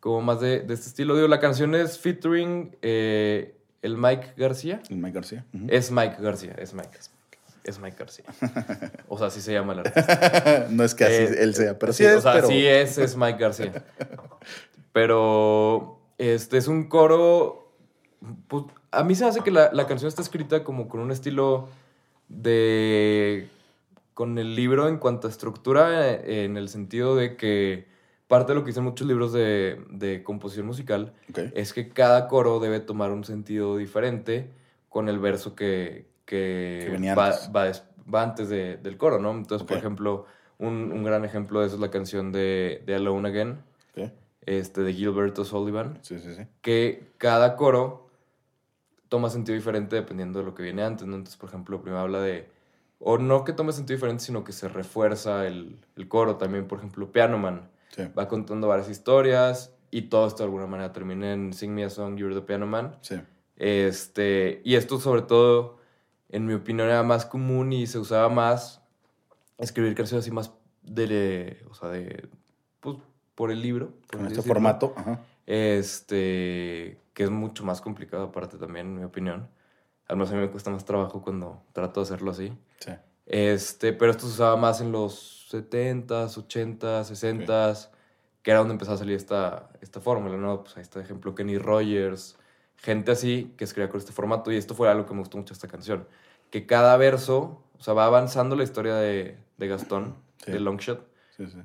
como 0.00 0.20
más 0.22 0.40
de, 0.40 0.60
de 0.60 0.74
este 0.74 0.88
estilo. 0.88 1.14
Digo, 1.14 1.28
la 1.28 1.38
canción 1.40 1.74
es 1.76 1.98
featuring 1.98 2.76
eh, 2.82 3.56
el 3.82 3.96
Mike 3.96 4.34
García. 4.36 4.80
El 4.90 4.96
Mike 4.96 5.14
García. 5.14 5.46
Es 5.68 5.90
Mike 5.92 6.16
García, 6.20 6.54
es 6.58 6.74
Mike. 6.74 6.98
Es 7.64 7.78
Mike 7.80 7.96
García. 7.98 8.26
O 9.08 9.16
sea, 9.16 9.28
así 9.28 9.40
se 9.40 9.52
llama 9.52 9.72
el 9.72 9.78
artista. 9.86 10.66
no 10.70 10.84
es 10.84 10.94
que 10.94 11.04
así 11.04 11.14
Eh, 11.14 11.36
él 11.40 11.54
sea, 11.54 11.78
pero 11.78 11.92
sí, 11.92 12.04
sí, 12.04 12.10
es, 12.10 12.16
o 12.16 12.20
sea, 12.20 12.32
pero... 12.34 12.48
sí 12.48 12.66
es, 12.66 12.98
es 12.98 13.16
Mike 13.16 13.38
García. 13.38 13.84
Pero 14.92 15.98
este 16.18 16.58
es 16.58 16.68
un 16.68 16.88
coro. 16.88 17.72
pues, 18.48 18.64
a 18.90 19.02
mí 19.02 19.14
se 19.14 19.24
hace 19.24 19.40
que 19.40 19.50
la, 19.50 19.72
la 19.72 19.86
canción 19.86 20.08
está 20.08 20.22
escrita 20.22 20.62
como 20.62 20.88
con 20.88 21.00
un 21.00 21.10
estilo 21.10 21.68
de. 22.28 23.48
con 24.12 24.38
el 24.38 24.54
libro 24.54 24.86
en 24.88 24.98
cuanto 24.98 25.26
a 25.26 25.30
estructura, 25.30 26.12
eh, 26.12 26.44
en 26.44 26.56
el 26.58 26.68
sentido 26.68 27.16
de 27.16 27.36
que 27.36 27.86
parte 28.28 28.52
de 28.52 28.56
lo 28.56 28.64
que 28.64 28.68
dicen 28.68 28.84
muchos 28.84 29.06
libros 29.06 29.32
de, 29.32 29.80
de 29.90 30.22
composición 30.22 30.66
musical 30.66 31.12
es 31.54 31.72
que 31.72 31.88
cada 31.90 32.26
coro 32.26 32.58
debe 32.58 32.80
tomar 32.80 33.10
un 33.10 33.24
sentido 33.24 33.76
diferente 33.76 34.50
con 34.88 35.08
el 35.08 35.18
verso 35.18 35.54
que, 35.54 36.06
que, 36.24 36.98
va, 37.16 37.26
antes. 37.26 37.50
va 37.54 37.64
des- 37.64 37.84
va 38.12 38.22
antes 38.22 38.48
de- 38.48 38.76
del 38.78 38.96
coro, 38.96 39.18
¿no? 39.18 39.30
Entonces, 39.32 39.66
por 39.66 39.76
ejemplo, 39.76 40.26
un, 40.58 40.92
un 40.92 41.02
gran 41.04 41.24
ejemplo 41.24 41.60
de 41.60 41.66
eso 41.66 41.76
es 41.76 41.80
la 41.80 41.90
canción 41.90 42.32
de, 42.32 42.82
de 42.86 42.94
Alone 42.94 43.28
Again, 43.28 43.58
este, 44.46 44.82
de 44.82 44.92
Gilberto 44.92 45.44
Sullivan, 45.44 45.98
Sí, 46.02 46.18
sí, 46.18 46.34
sí. 46.34 46.42
que 46.60 47.12
cada 47.18 47.56
coro 47.56 48.10
toma 49.08 49.30
sentido 49.30 49.54
diferente 49.56 49.96
dependiendo 49.96 50.40
de 50.40 50.44
lo 50.44 50.54
que 50.54 50.62
viene 50.62 50.82
antes, 50.82 51.06
¿no? 51.06 51.14
Entonces, 51.16 51.38
por 51.38 51.48
ejemplo, 51.48 51.80
primero 51.80 52.00
habla 52.02 52.20
de, 52.20 52.46
o 52.98 53.16
no 53.18 53.44
que 53.44 53.52
tome 53.54 53.72
sentido 53.72 53.96
diferente, 53.96 54.22
sino 54.24 54.44
que 54.44 54.52
se 54.52 54.68
refuerza 54.68 55.46
el, 55.46 55.78
el 55.96 56.08
coro. 56.08 56.36
También, 56.36 56.66
por 56.68 56.78
ejemplo, 56.78 57.10
Piano 57.10 57.38
Man 57.38 57.68
va 58.18 58.28
contando 58.28 58.68
varias 58.68 58.88
historias 58.90 59.72
y 59.90 60.02
todo 60.02 60.26
esto 60.26 60.38
de 60.38 60.44
alguna 60.44 60.66
manera 60.66 60.92
termina 60.92 61.32
en 61.32 61.52
Sing 61.52 61.72
Me 61.72 61.84
a 61.84 61.90
Song, 61.90 62.16
You're 62.16 62.34
the 62.34 62.42
Piano 62.42 62.66
Man. 62.66 62.96
Sí. 63.02 63.16
Este, 63.56 64.60
y 64.64 64.74
esto 64.74 64.98
sobre 64.98 65.22
todo, 65.22 65.78
en 66.34 66.46
mi 66.46 66.54
opinión, 66.54 66.88
era 66.88 67.02
más 67.04 67.24
común 67.24 67.72
y 67.72 67.86
se 67.86 67.98
usaba 67.98 68.28
más 68.28 68.82
escribir 69.58 69.94
canciones 69.94 70.24
así 70.24 70.32
más 70.32 70.52
de, 70.82 71.64
o 71.70 71.74
sea, 71.74 71.88
de, 71.90 72.28
pues, 72.80 72.96
por 73.34 73.50
el 73.52 73.62
libro. 73.62 73.92
por 74.10 74.20
este 74.22 74.36
decirlo. 74.36 74.42
formato. 74.42 74.94
Ajá. 74.96 75.20
Este, 75.46 76.98
que 77.12 77.22
es 77.22 77.30
mucho 77.30 77.64
más 77.64 77.80
complicado 77.80 78.24
aparte 78.24 78.56
también, 78.56 78.88
en 78.88 78.98
mi 78.98 79.04
opinión. 79.04 79.48
Al 80.08 80.16
menos 80.16 80.32
a 80.32 80.34
mí 80.34 80.40
me 80.40 80.50
cuesta 80.50 80.70
más 80.70 80.84
trabajo 80.84 81.22
cuando 81.22 81.62
trato 81.72 82.00
de 82.00 82.04
hacerlo 82.04 82.32
así. 82.32 82.52
Sí. 82.80 82.92
Este, 83.26 83.92
pero 83.92 84.10
esto 84.10 84.26
se 84.26 84.34
usaba 84.34 84.56
más 84.56 84.80
en 84.80 84.90
los 84.90 85.48
70s, 85.52 86.36
80s, 86.36 87.10
60s, 87.10 87.90
que 88.42 88.50
era 88.50 88.58
donde 88.58 88.74
empezó 88.74 88.92
a 88.92 88.96
salir 88.96 89.16
esta, 89.16 89.68
esta 89.80 90.00
fórmula, 90.00 90.36
¿no? 90.36 90.64
Pues 90.64 90.76
ahí 90.76 90.82
está, 90.82 91.00
ejemplo, 91.00 91.34
Kenny 91.34 91.58
Rogers, 91.58 92.36
gente 92.76 93.12
así 93.12 93.54
que 93.56 93.64
escribía 93.64 93.88
con 93.88 93.98
este 93.98 94.12
formato, 94.12 94.52
y 94.52 94.56
esto 94.56 94.74
fue 94.74 94.90
algo 94.90 95.06
que 95.06 95.14
me 95.14 95.20
gustó 95.20 95.38
mucho 95.38 95.54
esta 95.54 95.68
canción, 95.68 96.06
que 96.54 96.66
cada 96.66 96.96
verso, 96.96 97.64
o 97.76 97.82
sea, 97.82 97.94
va 97.94 98.04
avanzando 98.06 98.54
la 98.54 98.62
historia 98.62 98.94
de, 98.94 99.36
de 99.58 99.66
Gastón, 99.66 100.14
Sí. 100.36 100.52
de 100.52 100.60
Longshot, 100.60 101.04
Sí, 101.36 101.48
sí. 101.48 101.58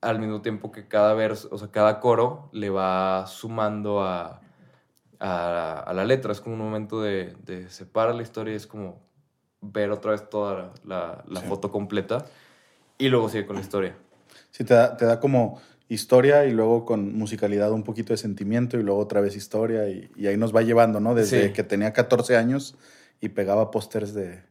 al 0.00 0.18
mismo 0.18 0.42
tiempo 0.42 0.72
que 0.72 0.88
cada 0.88 1.14
verso, 1.14 1.46
o 1.52 1.56
sea, 1.56 1.68
cada 1.70 2.00
coro 2.00 2.48
le 2.52 2.68
va 2.68 3.26
sumando 3.28 4.02
a, 4.02 4.40
a, 5.20 5.78
a 5.86 5.92
la 5.92 6.04
letra. 6.04 6.32
Es 6.32 6.40
como 6.40 6.56
un 6.56 6.60
momento 6.62 7.00
de, 7.00 7.36
de 7.46 7.70
separar 7.70 8.16
la 8.16 8.22
historia 8.22 8.54
y 8.54 8.56
es 8.56 8.66
como 8.66 9.00
ver 9.60 9.92
otra 9.92 10.10
vez 10.10 10.28
toda 10.28 10.72
la, 10.84 11.22
la 11.28 11.40
foto 11.42 11.70
completa 11.70 12.24
y 12.98 13.08
luego 13.08 13.28
sigue 13.28 13.46
con 13.46 13.54
la 13.54 13.62
historia. 13.62 13.94
Sí, 14.50 14.64
te 14.64 14.74
da, 14.74 14.96
te 14.96 15.04
da 15.06 15.20
como 15.20 15.60
historia 15.88 16.44
y 16.44 16.50
luego 16.50 16.84
con 16.84 17.16
musicalidad 17.16 17.70
un 17.70 17.84
poquito 17.84 18.12
de 18.12 18.16
sentimiento 18.16 18.78
y 18.80 18.82
luego 18.82 18.98
otra 19.00 19.20
vez 19.20 19.36
historia 19.36 19.88
y, 19.88 20.10
y 20.16 20.26
ahí 20.26 20.36
nos 20.36 20.52
va 20.52 20.62
llevando, 20.62 20.98
¿no? 20.98 21.14
Desde 21.14 21.46
Sí. 21.48 21.52
que 21.52 21.62
tenía 21.62 21.92
14 21.92 22.36
años 22.36 22.74
y 23.20 23.28
pegaba 23.30 23.70
pósters 23.70 24.14
de 24.14 24.42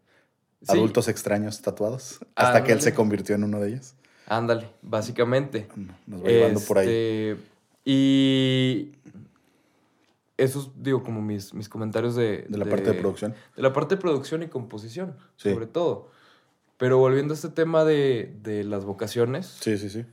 Sí. 0.61 0.71
adultos 0.77 1.07
extraños 1.09 1.61
tatuados 1.61 2.19
hasta 2.35 2.63
que 2.63 2.71
él 2.71 2.79
se 2.81 2.93
convirtió 2.93 3.35
en 3.35 3.43
uno 3.43 3.59
de 3.59 3.69
ellos. 3.69 3.95
Ándale, 4.27 4.69
básicamente. 4.81 5.67
Nos 6.07 6.23
va 6.23 6.27
llevando 6.29 6.61
por 6.61 6.77
ahí. 6.77 6.87
Este, 6.87 7.37
Y 7.85 8.93
esos, 10.37 10.71
digo, 10.81 11.03
como 11.03 11.21
mis, 11.21 11.53
mis 11.53 11.67
comentarios 11.67 12.15
de... 12.15 12.45
De 12.47 12.57
la 12.57 12.63
parte 12.65 12.91
de 12.91 12.93
producción. 12.93 13.35
De 13.57 13.61
la 13.61 13.73
parte 13.73 13.95
de 13.95 14.01
producción 14.01 14.41
y 14.41 14.47
composición, 14.47 15.17
Sí. 15.35 15.51
sobre 15.51 15.67
todo. 15.67 16.09
Pero 16.77 16.97
volviendo 16.97 17.33
a 17.33 17.35
este 17.35 17.49
tema 17.49 17.83
de, 17.83 18.33
de 18.41 18.63
las 18.63 18.85
vocaciones, 18.85 19.45
Sí, 19.59 19.77
sí, 19.77 19.89
sí. 19.89 20.05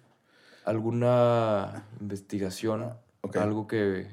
¿alguna 0.65 1.87
investigación? 2.01 2.95
Algo 3.35 3.67
que, 3.67 4.09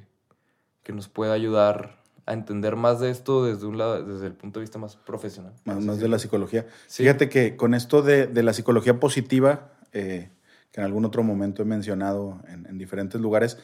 que 0.83 0.93
nos 0.93 1.07
pueda 1.07 1.33
ayudar 1.33 1.97
a 2.27 2.33
entender 2.33 2.75
más 2.75 2.99
de 2.99 3.09
esto 3.09 3.45
desde 3.45 3.65
un 3.65 3.77
lado, 3.77 4.03
desde 4.03 4.27
el 4.27 4.33
punto 4.33 4.59
de 4.59 4.65
vista 4.65 4.77
más 4.77 4.97
profesional. 4.97 5.53
Más, 5.65 5.83
más 5.83 5.99
de 5.99 6.07
la 6.09 6.19
psicología. 6.19 6.67
Sí. 6.85 7.03
Fíjate 7.03 7.29
que 7.29 7.55
con 7.55 7.73
esto 7.73 8.01
de, 8.01 8.27
de 8.27 8.43
la 8.43 8.53
psicología 8.53 8.99
positiva, 8.99 9.71
eh, 9.93 10.29
que 10.71 10.81
en 10.81 10.85
algún 10.85 11.05
otro 11.05 11.23
momento 11.23 11.61
he 11.63 11.65
mencionado 11.65 12.41
en, 12.49 12.67
en 12.67 12.77
diferentes 12.77 13.19
lugares, 13.19 13.57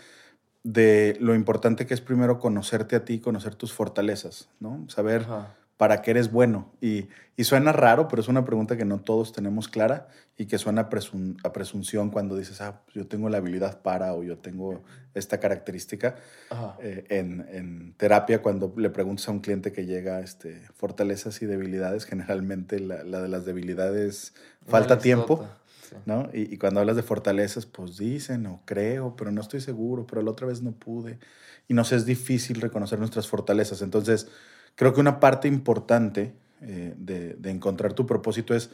de 0.64 1.18
lo 1.20 1.36
importante 1.36 1.86
que 1.86 1.94
es 1.94 2.02
primero 2.02 2.40
conocerte 2.40 2.96
a 2.96 3.04
ti, 3.04 3.20
conocer 3.20 3.56
tus 3.56 3.74
fortalezas, 3.74 4.50
¿no? 4.62 4.86
Saber 4.88 5.24
Ajá. 5.24 5.56
Para 5.78 6.02
qué 6.02 6.12
eres 6.12 6.32
bueno. 6.32 6.72
Y, 6.82 7.10
y 7.36 7.44
suena 7.46 7.72
raro, 7.72 8.08
pero 8.08 8.22
es 8.22 8.28
una 8.28 8.46
pregunta 8.46 8.78
que 8.78 8.86
no 8.86 9.02
todos 9.02 9.34
tenemos 9.34 9.68
clara 9.68 10.08
y 10.38 10.46
que 10.46 10.58
suena 10.58 10.82
a, 10.82 10.90
presun- 10.90 11.38
a 11.44 11.52
presunción 11.52 12.10
cuando 12.10 12.38
dices, 12.38 12.62
ah, 12.62 12.82
pues 12.86 12.96
yo 12.96 13.08
tengo 13.08 13.30
la 13.30 13.38
habilidad 13.38 13.82
para 13.82 14.14
o 14.14 14.24
yo 14.24 14.38
tengo 14.38 14.84
esta 15.14 15.40
característica. 15.40 16.16
Eh, 16.80 17.06
en, 17.10 17.46
en 17.50 17.94
terapia, 17.98 18.42
cuando 18.42 18.74
le 18.78 18.90
preguntas 18.90 19.28
a 19.28 19.32
un 19.32 19.40
cliente 19.40 19.72
que 19.72 19.86
llega 19.86 20.22
este, 20.22 20.62
fortalezas 20.76 21.42
y 21.42 21.46
debilidades, 21.48 22.06
generalmente 22.06 22.80
la, 22.80 23.04
la 23.04 23.22
de 23.22 23.28
las 23.28 23.46
debilidades 23.46 24.34
falta 24.68 25.00
tiempo, 25.00 25.48
sí. 25.90 25.96
¿no? 26.06 26.30
Y, 26.34 26.54
y 26.54 26.58
cuando 26.58 26.80
hablas 26.80 26.96
de 26.96 27.04
fortalezas, 27.04 27.66
pues 27.66 27.98
dicen 27.98 28.46
o 28.46 28.62
creo, 28.66 29.16
pero 29.16 29.32
no 29.32 29.42
estoy 29.42 29.62
seguro, 29.62 30.06
pero 30.08 30.22
la 30.22 30.32
otra 30.32 30.48
vez 30.48 30.62
no 30.62 30.72
pude. 30.72 31.20
Y 31.68 31.74
nos 31.74 31.92
es 31.92 32.06
difícil 32.06 32.62
reconocer 32.62 33.00
nuestras 33.00 33.28
fortalezas. 33.28 33.82
Entonces, 33.82 34.28
creo 34.76 34.94
que 34.94 35.00
una 35.00 35.20
parte 35.20 35.48
importante 35.48 36.34
eh, 36.62 36.94
de, 36.98 37.36
de 37.36 37.50
encontrar 37.50 37.94
tu 37.94 38.06
propósito 38.06 38.56
es, 38.56 38.72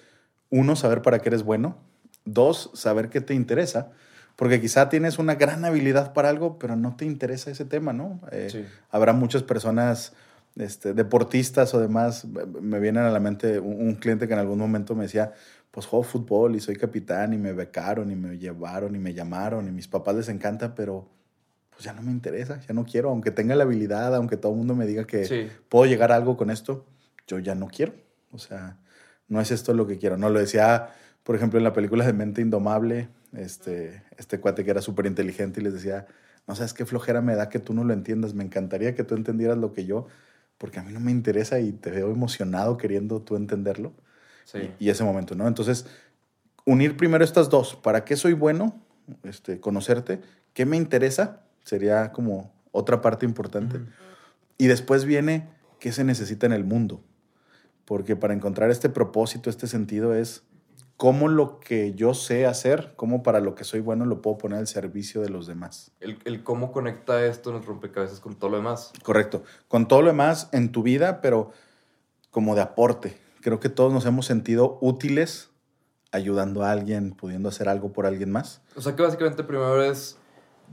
uno, 0.50 0.76
saber 0.76 1.02
para 1.02 1.20
qué 1.20 1.30
eres 1.30 1.44
bueno, 1.44 1.78
dos, 2.26 2.72
saber 2.74 3.10
qué 3.10 3.22
te 3.22 3.34
interesa. 3.34 3.92
Porque 4.36 4.62
quizá 4.62 4.88
tienes 4.88 5.20
una 5.20 5.36
gran 5.36 5.66
habilidad 5.66 6.14
para 6.14 6.30
algo, 6.30 6.60
pero 6.60 6.76
no 6.76 6.96
te 6.96 7.06
interesa 7.06 7.52
ese 7.52 7.66
tema, 7.66 7.92
¿no? 7.94 8.22
Eh, 8.32 8.48
Sí. 8.50 8.66
Habrá 8.90 9.12
muchas 9.14 9.44
personas, 9.44 10.14
este, 10.56 10.94
deportistas 10.94 11.74
o 11.74 11.80
demás. 11.80 12.26
Me 12.62 12.80
vienen 12.80 13.04
a 13.04 13.10
la 13.10 13.20
mente 13.20 13.60
un, 13.60 13.82
un 13.88 13.96
cliente 13.96 14.28
que 14.28 14.34
en 14.34 14.40
algún 14.40 14.58
momento 14.58 14.96
me 14.96 15.04
decía, 15.04 15.34
pues 15.72 15.86
juego 15.86 16.04
fútbol 16.04 16.56
y 16.56 16.62
soy 16.62 16.78
capitán 16.78 17.34
y 17.34 17.38
me 17.38 17.54
becaron 17.54 18.12
y 18.12 18.16
me 18.16 18.38
llevaron 18.38 18.96
y 18.96 19.00
me 19.00 19.14
llamaron 19.14 19.68
y 19.68 19.72
mis 19.72 19.88
papás 19.88 20.16
les 20.16 20.30
encanta, 20.30 20.74
pero 20.74 21.08
pues 21.80 21.86
ya 21.86 21.94
no 21.94 22.02
me 22.02 22.12
interesa, 22.12 22.60
ya 22.68 22.74
no 22.74 22.84
quiero, 22.84 23.10
aunque 23.10 23.32
tenga 23.32 23.56
la 23.56 23.64
habilidad, 23.64 24.14
aunque 24.14 24.36
todo 24.36 24.52
el 24.52 24.58
mundo 24.58 24.76
me 24.76 24.86
diga 24.86 25.06
que 25.08 25.24
Sí. 25.24 25.48
puedo 25.70 25.86
llegar 25.86 26.12
a 26.12 26.18
algo 26.18 26.36
con 26.36 26.50
esto, 26.50 26.86
yo 27.26 27.40
ya 27.40 27.56
no 27.56 27.68
quiero. 27.70 27.94
O 28.34 28.38
sea, 28.38 28.76
no 29.30 29.40
es 29.40 29.50
esto 29.50 29.74
lo 29.74 29.88
que 29.88 29.98
quiero. 29.98 30.18
No 30.18 30.30
lo 30.30 30.40
decía, 30.42 30.90
por 31.24 31.38
ejemplo, 31.38 31.58
en 31.58 31.64
la 31.64 31.72
película 31.72 32.06
de 32.06 32.12
Mente 32.12 32.42
Indomable, 32.42 33.08
este, 33.32 34.04
este 34.18 34.42
cuate 34.42 34.66
que 34.66 34.72
era 34.72 34.82
súper 34.82 35.06
inteligente 35.06 35.62
y 35.62 35.64
les 35.64 35.72
decía, 35.74 36.06
no 36.50 36.56
sabes 36.56 36.74
qué 36.74 36.86
flojera 36.86 37.22
me 37.22 37.34
da 37.36 37.48
que 37.48 37.60
tú 37.60 37.74
no 37.74 37.86
lo 37.86 37.94
entiendas, 37.94 38.34
me 38.34 38.44
encantaría 38.44 38.94
que 38.94 39.06
tú 39.06 39.16
entendieras 39.16 39.58
lo 39.58 39.72
que 39.72 39.86
yo, 39.86 40.08
porque 40.58 40.82
a 40.82 40.84
mí 40.84 40.92
no 40.92 41.00
me 41.00 41.12
interesa 41.12 41.62
y 41.62 41.72
te 41.72 41.92
veo 41.92 42.12
emocionado 42.12 42.76
queriendo 42.76 43.22
tú 43.22 43.38
entenderlo. 43.38 43.94
Sí. 44.44 44.70
Y, 44.80 44.88
y 44.88 44.90
ese 44.90 45.06
momento, 45.06 45.34
¿no? 45.34 45.48
Entonces, 45.48 45.86
unir 46.66 46.98
primero 46.98 47.24
estas 47.24 47.50
dos. 47.50 47.78
¿Para 47.78 48.04
qué 48.04 48.18
soy 48.18 48.34
bueno? 48.34 48.82
Este, 49.24 49.62
conocerte. 49.62 50.20
¿Qué 50.54 50.66
me 50.66 50.76
interesa? 50.76 51.44
Sería 51.64 52.12
como 52.12 52.54
otra 52.72 53.02
parte 53.02 53.26
importante. 53.26 53.82
Y 54.58 54.68
después 54.68 55.06
viene 55.06 55.50
qué 55.80 55.92
se 55.92 56.04
necesita 56.04 56.46
en 56.46 56.54
el 56.54 56.64
mundo. 56.64 57.02
Porque 57.86 58.16
para 58.16 58.34
encontrar 58.34 58.70
este 58.70 58.90
propósito, 58.90 59.50
este 59.50 59.68
sentido 59.68 60.14
es 60.14 60.44
cómo 61.00 61.30
lo 61.30 61.60
que 61.60 61.94
yo 61.94 62.14
sé 62.14 62.46
hacer, 62.46 62.94
cómo 62.98 63.24
para 63.24 63.40
lo 63.40 63.56
que 63.56 63.64
soy 63.64 63.80
bueno 63.80 64.06
lo 64.06 64.22
puedo 64.22 64.38
poner 64.38 64.60
al 64.60 64.68
servicio 64.68 65.22
de 65.22 65.30
los 65.30 65.48
demás. 65.48 65.92
El, 66.02 66.20
el 66.26 66.44
cómo 66.44 66.72
conecta 66.72 67.26
esto 67.26 67.52
en 67.52 67.56
el 67.56 67.64
rompecabezas 67.64 68.20
con 68.20 68.36
todo 68.36 68.52
lo 68.52 68.58
demás. 68.58 68.92
Correcto. 69.02 69.44
Con 69.68 69.88
todo 69.88 70.02
lo 70.02 70.08
demás 70.08 70.50
en 70.52 70.72
tu 70.72 70.84
vida, 70.84 71.22
pero 71.22 71.52
como 72.32 72.54
de 72.54 72.62
aporte. 72.62 73.18
Creo 73.42 73.60
que 73.60 73.70
todos 73.70 73.94
nos 73.94 74.06
hemos 74.06 74.26
sentido 74.26 74.78
útiles 74.82 75.50
ayudando 76.12 76.64
a 76.64 76.72
alguien, 76.72 77.12
pudiendo 77.12 77.50
hacer 77.50 77.70
algo 77.70 77.94
por 77.94 78.06
alguien 78.06 78.32
más. 78.32 78.62
O 78.76 78.82
sea 78.82 78.96
que 78.96 79.02
básicamente 79.02 79.44
primero 79.44 79.82
es 79.82 80.19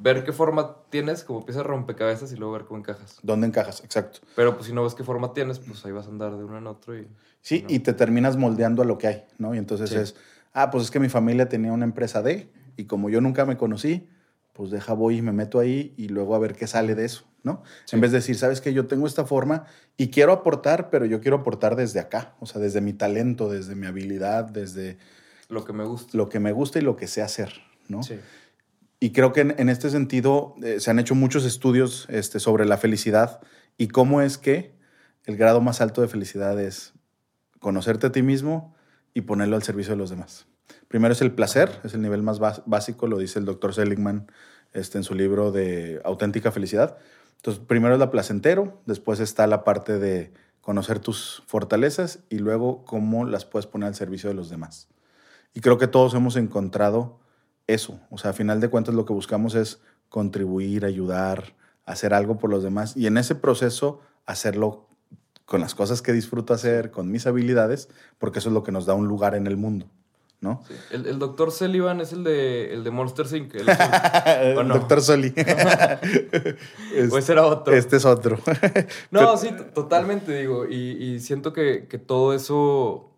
ver 0.00 0.24
qué 0.24 0.32
forma 0.32 0.76
tienes, 0.90 1.24
como 1.24 1.44
piezas 1.44 1.62
de 1.64 1.68
rompecabezas 1.68 2.32
y 2.32 2.36
luego 2.36 2.52
ver 2.54 2.64
cómo 2.64 2.78
encajas. 2.80 3.18
¿Dónde 3.22 3.46
encajas? 3.46 3.82
Exacto. 3.84 4.20
Pero 4.34 4.54
pues 4.54 4.66
si 4.66 4.72
no 4.72 4.82
ves 4.84 4.94
qué 4.94 5.04
forma 5.04 5.32
tienes, 5.32 5.58
pues 5.58 5.84
ahí 5.86 5.92
vas 5.92 6.06
a 6.06 6.10
andar 6.10 6.36
de 6.36 6.44
uno 6.44 6.58
en 6.58 6.66
otro 6.66 6.96
y... 6.98 7.06
Sí, 7.40 7.62
¿no? 7.62 7.74
y 7.74 7.78
te 7.78 7.92
terminas 7.92 8.36
moldeando 8.36 8.82
a 8.82 8.84
lo 8.84 8.98
que 8.98 9.06
hay, 9.06 9.24
¿no? 9.38 9.54
Y 9.54 9.58
entonces 9.58 9.90
Sí. 9.90 9.96
es, 9.96 10.16
ah, 10.52 10.70
pues 10.70 10.84
es 10.84 10.90
que 10.90 11.00
mi 11.00 11.08
familia 11.08 11.48
tenía 11.48 11.72
una 11.72 11.84
empresa 11.84 12.20
de, 12.22 12.50
y 12.76 12.84
como 12.84 13.08
yo 13.10 13.20
nunca 13.20 13.44
me 13.46 13.56
conocí, 13.56 14.08
pues 14.52 14.70
deja 14.70 14.92
voy 14.94 15.18
y 15.18 15.22
me 15.22 15.32
meto 15.32 15.58
ahí 15.58 15.94
y 15.96 16.08
luego 16.08 16.34
a 16.34 16.38
ver 16.38 16.54
qué 16.54 16.66
sale 16.66 16.94
de 16.94 17.04
eso, 17.04 17.24
¿no? 17.42 17.62
En 17.92 18.00
vez 18.00 18.10
de 18.10 18.18
decir, 18.18 18.36
sabes 18.36 18.60
que 18.60 18.72
yo 18.72 18.86
tengo 18.86 19.06
esta 19.06 19.24
forma 19.26 19.64
y 19.96 20.08
quiero 20.08 20.32
aportar, 20.32 20.88
pero 20.90 21.04
yo 21.04 21.20
quiero 21.20 21.36
aportar 21.38 21.76
desde 21.76 22.00
acá, 22.00 22.34
o 22.40 22.46
sea, 22.46 22.60
desde 22.60 22.80
mi 22.80 22.92
talento, 22.94 23.48
desde 23.50 23.74
mi 23.76 23.86
habilidad, 23.86 24.44
desde 24.44 24.96
Lo 25.48 25.64
que 25.64 25.72
me 25.74 25.84
gusta. 25.84 26.16
lo 26.16 26.28
que 26.28 26.40
me 26.40 26.52
gusta 26.52 26.78
y 26.78 26.82
lo 26.82 26.96
que 26.96 27.06
sé 27.06 27.22
hacer, 27.22 27.52
¿no? 27.88 28.02
Sí. 28.02 28.18
Y 29.06 29.12
creo 29.12 29.32
que 29.32 29.42
en, 29.42 29.68
este 29.68 29.88
sentido 29.88 30.56
eh, 30.64 30.80
se 30.80 30.90
han 30.90 30.98
hecho 30.98 31.14
muchos 31.14 31.44
estudios 31.44 32.08
este, 32.10 32.40
sobre 32.40 32.64
la 32.64 32.76
felicidad 32.76 33.40
y 33.78 33.86
cómo 33.86 34.20
es 34.20 34.36
que 34.36 34.74
el 35.26 35.36
grado 35.36 35.60
más 35.60 35.80
alto 35.80 36.02
de 36.02 36.08
felicidad 36.08 36.60
es 36.60 36.92
conocerte 37.60 38.08
a 38.08 38.10
ti 38.10 38.22
mismo 38.22 38.74
y 39.14 39.20
ponerlo 39.20 39.54
al 39.54 39.62
servicio 39.62 39.92
de 39.92 39.98
los 39.98 40.10
demás. 40.10 40.48
Primero 40.88 41.12
es 41.12 41.20
el 41.20 41.30
placer, 41.30 41.70
es 41.84 41.94
el 41.94 42.02
nivel 42.02 42.24
más 42.24 42.40
básico, 42.40 43.06
lo 43.06 43.18
dice 43.18 43.38
el 43.38 43.44
doctor 43.44 43.74
Seligman 43.74 44.26
este, 44.72 44.98
en 44.98 45.04
su 45.04 45.14
libro 45.14 45.52
de 45.52 46.00
Auténtica 46.04 46.50
Felicidad. 46.50 46.98
Entonces, 47.36 47.62
primero 47.64 47.94
es 47.94 48.00
la 48.00 48.10
placentero, 48.10 48.82
después 48.86 49.20
está 49.20 49.46
la 49.46 49.62
parte 49.62 50.00
de 50.00 50.32
conocer 50.60 50.98
tus 50.98 51.44
fortalezas 51.46 52.24
y 52.28 52.40
luego 52.40 52.84
cómo 52.84 53.24
las 53.24 53.44
puedes 53.44 53.68
poner 53.68 53.86
al 53.86 53.94
servicio 53.94 54.28
de 54.28 54.34
los 54.34 54.50
demás. 54.50 54.88
Y 55.54 55.60
creo 55.60 55.78
que 55.78 55.86
todos 55.86 56.12
hemos 56.14 56.34
encontrado 56.34 57.20
eso. 57.66 57.98
O 58.10 58.18
sea, 58.18 58.30
a 58.30 58.34
final 58.34 58.60
de 58.60 58.68
cuentas 58.68 58.94
lo 58.94 59.04
que 59.04 59.12
buscamos 59.12 59.54
es 59.54 59.80
contribuir, 60.08 60.84
ayudar, 60.84 61.54
hacer 61.84 62.14
algo 62.14 62.38
por 62.38 62.50
los 62.50 62.62
demás 62.62 62.96
y 62.96 63.06
en 63.06 63.16
ese 63.18 63.34
proceso 63.34 64.00
hacerlo 64.24 64.86
con 65.44 65.60
las 65.60 65.74
cosas 65.74 66.02
que 66.02 66.12
disfruto 66.12 66.54
hacer, 66.54 66.90
con 66.90 67.10
mis 67.10 67.26
habilidades, 67.26 67.88
porque 68.18 68.40
eso 68.40 68.48
es 68.48 68.52
lo 68.54 68.62
que 68.64 68.72
nos 68.72 68.86
da 68.86 68.94
un 68.94 69.06
lugar 69.06 69.34
en 69.36 69.46
el 69.46 69.56
mundo, 69.56 69.86
¿no? 70.40 70.62
Sí. 70.66 70.74
El, 70.90 71.06
el 71.06 71.18
doctor 71.20 71.52
Sullivan 71.52 72.00
es 72.00 72.12
el 72.12 72.24
de, 72.24 72.72
el 72.74 72.82
de 72.82 72.90
Monster 72.90 73.26
Inc. 73.36 73.54
El-. 73.54 73.66
Doctor 74.68 75.00
Soli. 75.02 75.32
Es- 76.94 77.12
O 77.12 77.18
ese 77.18 77.32
era 77.32 77.46
otro. 77.46 77.74
Este 77.74 77.96
es 77.96 78.04
otro. 78.04 78.38
No, 79.10 79.36
sí, 79.36 79.50
totalmente, 79.74 80.36
digo. 80.36 80.66
Y, 80.66 80.74
y 80.92 81.20
siento 81.20 81.52
que, 81.52 81.86
que 81.88 81.98
todo 81.98 82.34
eso 82.34 83.10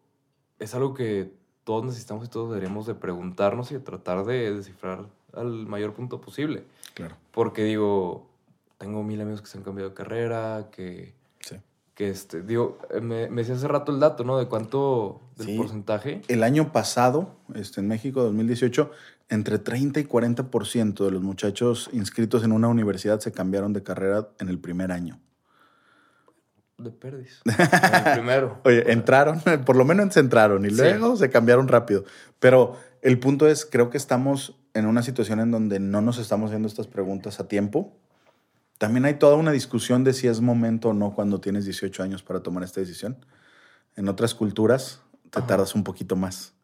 es 0.58 0.74
algo 0.74 0.92
que 0.94 1.32
todos 1.68 1.84
necesitamos 1.84 2.24
y 2.24 2.30
todos 2.30 2.48
deberíamos 2.48 2.86
de 2.86 2.94
preguntarnos 2.94 3.70
y 3.72 3.74
de 3.74 3.80
tratar 3.80 4.24
de 4.24 4.54
descifrar 4.54 5.04
al 5.34 5.66
mayor 5.66 5.92
punto 5.92 6.18
posible. 6.18 6.64
claro. 6.94 7.14
Porque 7.30 7.62
digo, 7.62 8.26
tengo 8.78 9.02
mil 9.02 9.20
amigos 9.20 9.42
que 9.42 9.48
se 9.48 9.58
han 9.58 9.64
cambiado 9.64 9.90
de 9.90 9.94
carrera, 9.94 10.68
que, 10.72 11.12
Sí. 11.40 11.56
que 11.94 12.08
este, 12.08 12.40
digo, 12.40 12.78
me, 13.02 13.28
me 13.28 13.42
decía 13.42 13.54
hace 13.54 13.68
rato 13.68 13.92
el 13.92 14.00
dato, 14.00 14.24
¿no? 14.24 14.38
De 14.38 14.46
cuánto, 14.46 15.20
del 15.36 15.48
Sí. 15.48 15.56
porcentaje. 15.58 16.22
El 16.28 16.42
año 16.42 16.72
pasado, 16.72 17.34
este, 17.54 17.82
en 17.82 17.88
México, 17.88 18.22
2018, 18.22 18.90
entre 19.28 19.58
30 19.58 20.00
y 20.00 20.04
40% 20.06 21.04
de 21.04 21.10
los 21.10 21.22
muchachos 21.22 21.90
inscritos 21.92 22.44
en 22.44 22.52
una 22.52 22.68
universidad 22.68 23.20
se 23.20 23.30
cambiaron 23.30 23.74
de 23.74 23.82
carrera 23.82 24.30
en 24.40 24.48
el 24.48 24.58
primer 24.58 24.90
año. 24.90 25.20
De 26.78 26.90
perdis. 26.90 27.40
El 27.44 28.12
primero. 28.14 28.60
Oye, 28.64 28.90
entraron, 28.92 29.40
por 29.66 29.76
lo 29.76 29.84
menos 29.84 30.14
se 30.14 30.20
entraron 30.20 30.64
y 30.64 30.70
Sí. 30.70 30.76
luego 30.76 31.16
se 31.16 31.28
cambiaron 31.28 31.66
rápido. 31.68 32.04
Pero 32.38 32.76
el 33.02 33.18
punto 33.18 33.48
es, 33.48 33.66
creo 33.66 33.90
que 33.90 33.96
estamos 33.96 34.56
en 34.74 34.86
una 34.86 35.02
situación 35.02 35.40
en 35.40 35.50
donde 35.50 35.80
no 35.80 36.00
nos 36.00 36.18
estamos 36.18 36.50
haciendo 36.50 36.68
estas 36.68 36.86
preguntas 36.86 37.40
a 37.40 37.48
tiempo. 37.48 37.92
También 38.78 39.04
hay 39.06 39.14
toda 39.14 39.34
una 39.34 39.50
discusión 39.50 40.04
de 40.04 40.12
si 40.14 40.28
es 40.28 40.40
momento 40.40 40.90
o 40.90 40.94
no 40.94 41.12
cuando 41.14 41.40
tienes 41.40 41.64
18 41.64 42.00
años 42.02 42.22
para 42.22 42.40
tomar 42.44 42.62
esta 42.62 42.80
decisión. 42.80 43.16
En 43.96 44.08
otras 44.08 44.34
culturas 44.34 45.02
te 45.30 45.40
Ajá. 45.40 45.48
tardas 45.48 45.74
un 45.74 45.82
poquito 45.82 46.14
más. 46.14 46.54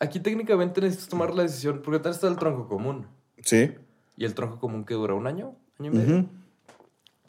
Aquí 0.00 0.18
técnicamente 0.18 0.80
necesitas 0.80 1.08
tomar 1.08 1.32
la 1.32 1.42
decisión 1.44 1.80
porque 1.84 1.98
también 1.98 2.14
está 2.14 2.26
el 2.26 2.36
tronco 2.36 2.66
común. 2.68 3.06
Sí. 3.42 3.72
Y 4.16 4.24
el 4.24 4.34
tronco 4.34 4.58
común 4.58 4.84
que 4.84 4.94
dura 4.94 5.14
un 5.14 5.28
año, 5.28 5.54
año 5.78 5.92
y 5.92 5.94
medio. 5.96 6.26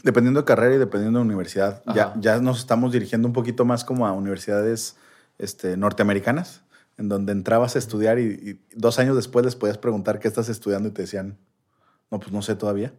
Dependiendo 0.04 0.42
de 0.42 0.46
carrera 0.46 0.76
y 0.76 0.78
dependiendo 0.78 1.20
de 1.20 1.26
universidad. 1.26 1.84
Ya, 1.94 2.14
ya 2.20 2.40
nos 2.40 2.60
estamos 2.60 2.94
dirigiendo 2.94 3.28
un 3.28 3.34
poquito 3.34 3.66
más 3.66 3.84
como 3.84 4.08
a 4.08 4.14
universidades 4.14 4.96
este, 5.38 5.76
norteamericanas, 5.78 6.62
en 6.98 7.10
donde 7.10 7.32
entrabas 7.32 7.76
a 7.76 7.80
estudiar 7.80 8.20
y, 8.20 8.24
y 8.24 8.62
dos 8.76 9.00
años 9.00 9.16
después 9.16 9.46
les 9.46 9.56
podías 9.56 9.78
preguntar 9.78 10.20
qué 10.20 10.28
estás 10.28 10.50
estudiando 10.50 10.90
y 10.90 10.92
te 10.92 11.02
decían, 11.02 11.38
no, 12.12 12.20
pues 12.20 12.32
no 12.32 12.42
sé 12.42 12.56
todavía. 12.56 12.94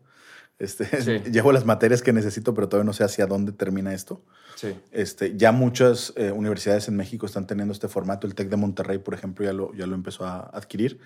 Este, 0.58 0.84
Sí. 1.02 1.18
Llevo 1.30 1.50
las 1.52 1.64
materias 1.64 2.02
que 2.02 2.12
necesito, 2.12 2.54
pero 2.54 2.68
todavía 2.68 2.86
no 2.86 2.92
sé 2.92 3.02
hacia 3.02 3.26
dónde 3.26 3.52
termina 3.52 3.92
esto. 3.92 4.22
Sí. 4.54 4.78
Este, 4.92 5.36
ya 5.36 5.50
muchas 5.52 6.12
eh, 6.16 6.30
universidades 6.30 6.86
en 6.86 6.96
México 6.96 7.26
están 7.26 7.46
teniendo 7.46 7.72
este 7.72 7.88
formato. 7.88 8.26
El 8.26 8.34
TEC 8.34 8.48
de 8.50 8.56
Monterrey, 8.56 8.98
por 8.98 9.14
ejemplo, 9.14 9.44
ya 9.44 9.52
lo, 9.52 9.74
ya 9.74 9.86
lo 9.86 9.94
empezó 9.94 10.26
a 10.26 10.50
adquirir. 10.52 11.00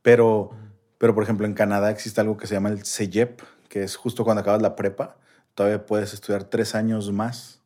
Pero, 0.00 0.50
pero, 0.98 1.14
por 1.14 1.24
ejemplo, 1.24 1.46
en 1.46 1.54
Canadá 1.54 1.90
existe 1.90 2.20
algo 2.20 2.36
que 2.36 2.46
se 2.46 2.54
llama 2.54 2.68
el 2.70 2.84
CEGEP, 2.84 3.40
que 3.68 3.82
es 3.82 3.96
justo 3.96 4.24
cuando 4.24 4.42
acabas 4.42 4.62
la 4.62 4.76
prepa, 4.76 5.16
todavía 5.54 5.86
puedes 5.86 6.14
estudiar 6.14 6.44
tres 6.44 6.74
años 6.74 7.10
más 7.12 7.60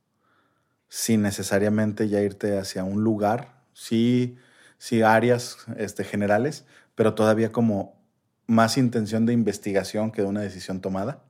sin 0.88 1.22
necesariamente 1.22 2.08
ya 2.08 2.20
irte 2.20 2.58
hacia 2.58 2.84
un 2.84 3.04
lugar. 3.04 3.62
Sí, 3.72 4.36
sí 4.78 5.02
áreas 5.02 5.58
este, 5.76 6.04
generales, 6.04 6.64
pero 6.94 7.14
todavía 7.14 7.52
como 7.52 7.98
más 8.46 8.78
intención 8.78 9.26
de 9.26 9.32
investigación 9.32 10.10
que 10.10 10.22
de 10.22 10.28
una 10.28 10.40
decisión 10.40 10.80
tomada. 10.80 11.22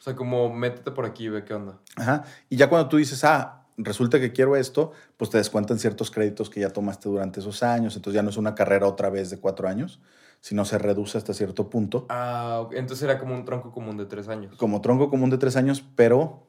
O 0.00 0.02
sea, 0.02 0.16
como 0.16 0.52
métete 0.52 0.90
por 0.90 1.04
aquí 1.04 1.26
y 1.26 1.28
ve 1.28 1.44
qué 1.44 1.54
onda. 1.54 1.78
Ajá. 1.96 2.24
Y 2.48 2.56
ya 2.56 2.68
cuando 2.68 2.88
tú 2.88 2.96
dices, 2.96 3.22
ah, 3.24 3.66
resulta 3.76 4.18
que 4.18 4.32
quiero 4.32 4.56
esto, 4.56 4.92
pues 5.16 5.30
te 5.30 5.38
descuentan 5.38 5.78
ciertos 5.78 6.10
créditos 6.10 6.50
que 6.50 6.60
ya 6.60 6.70
tomaste 6.70 7.08
durante 7.08 7.40
esos 7.40 7.62
años. 7.62 7.94
Entonces 7.94 8.16
ya 8.16 8.22
no 8.22 8.30
es 8.30 8.36
una 8.36 8.54
carrera 8.54 8.86
otra 8.86 9.10
vez 9.10 9.30
de 9.30 9.38
cuatro 9.38 9.68
años, 9.68 10.00
sino 10.42 10.64
se 10.66 10.76
reduce 10.76 11.16
hasta 11.16 11.32
cierto 11.32 11.70
punto. 11.70 12.04
Ah, 12.10 12.68
entonces 12.72 13.02
era 13.04 13.18
como 13.18 13.32
un 13.34 13.44
tronco 13.46 13.70
común 13.72 13.96
de 13.96 14.04
tres 14.06 14.28
años. 14.28 14.54
Como 14.56 14.80
tronco 14.82 15.08
común 15.08 15.30
de 15.30 15.38
tres 15.38 15.56
años, 15.56 15.82
pero 15.96 16.42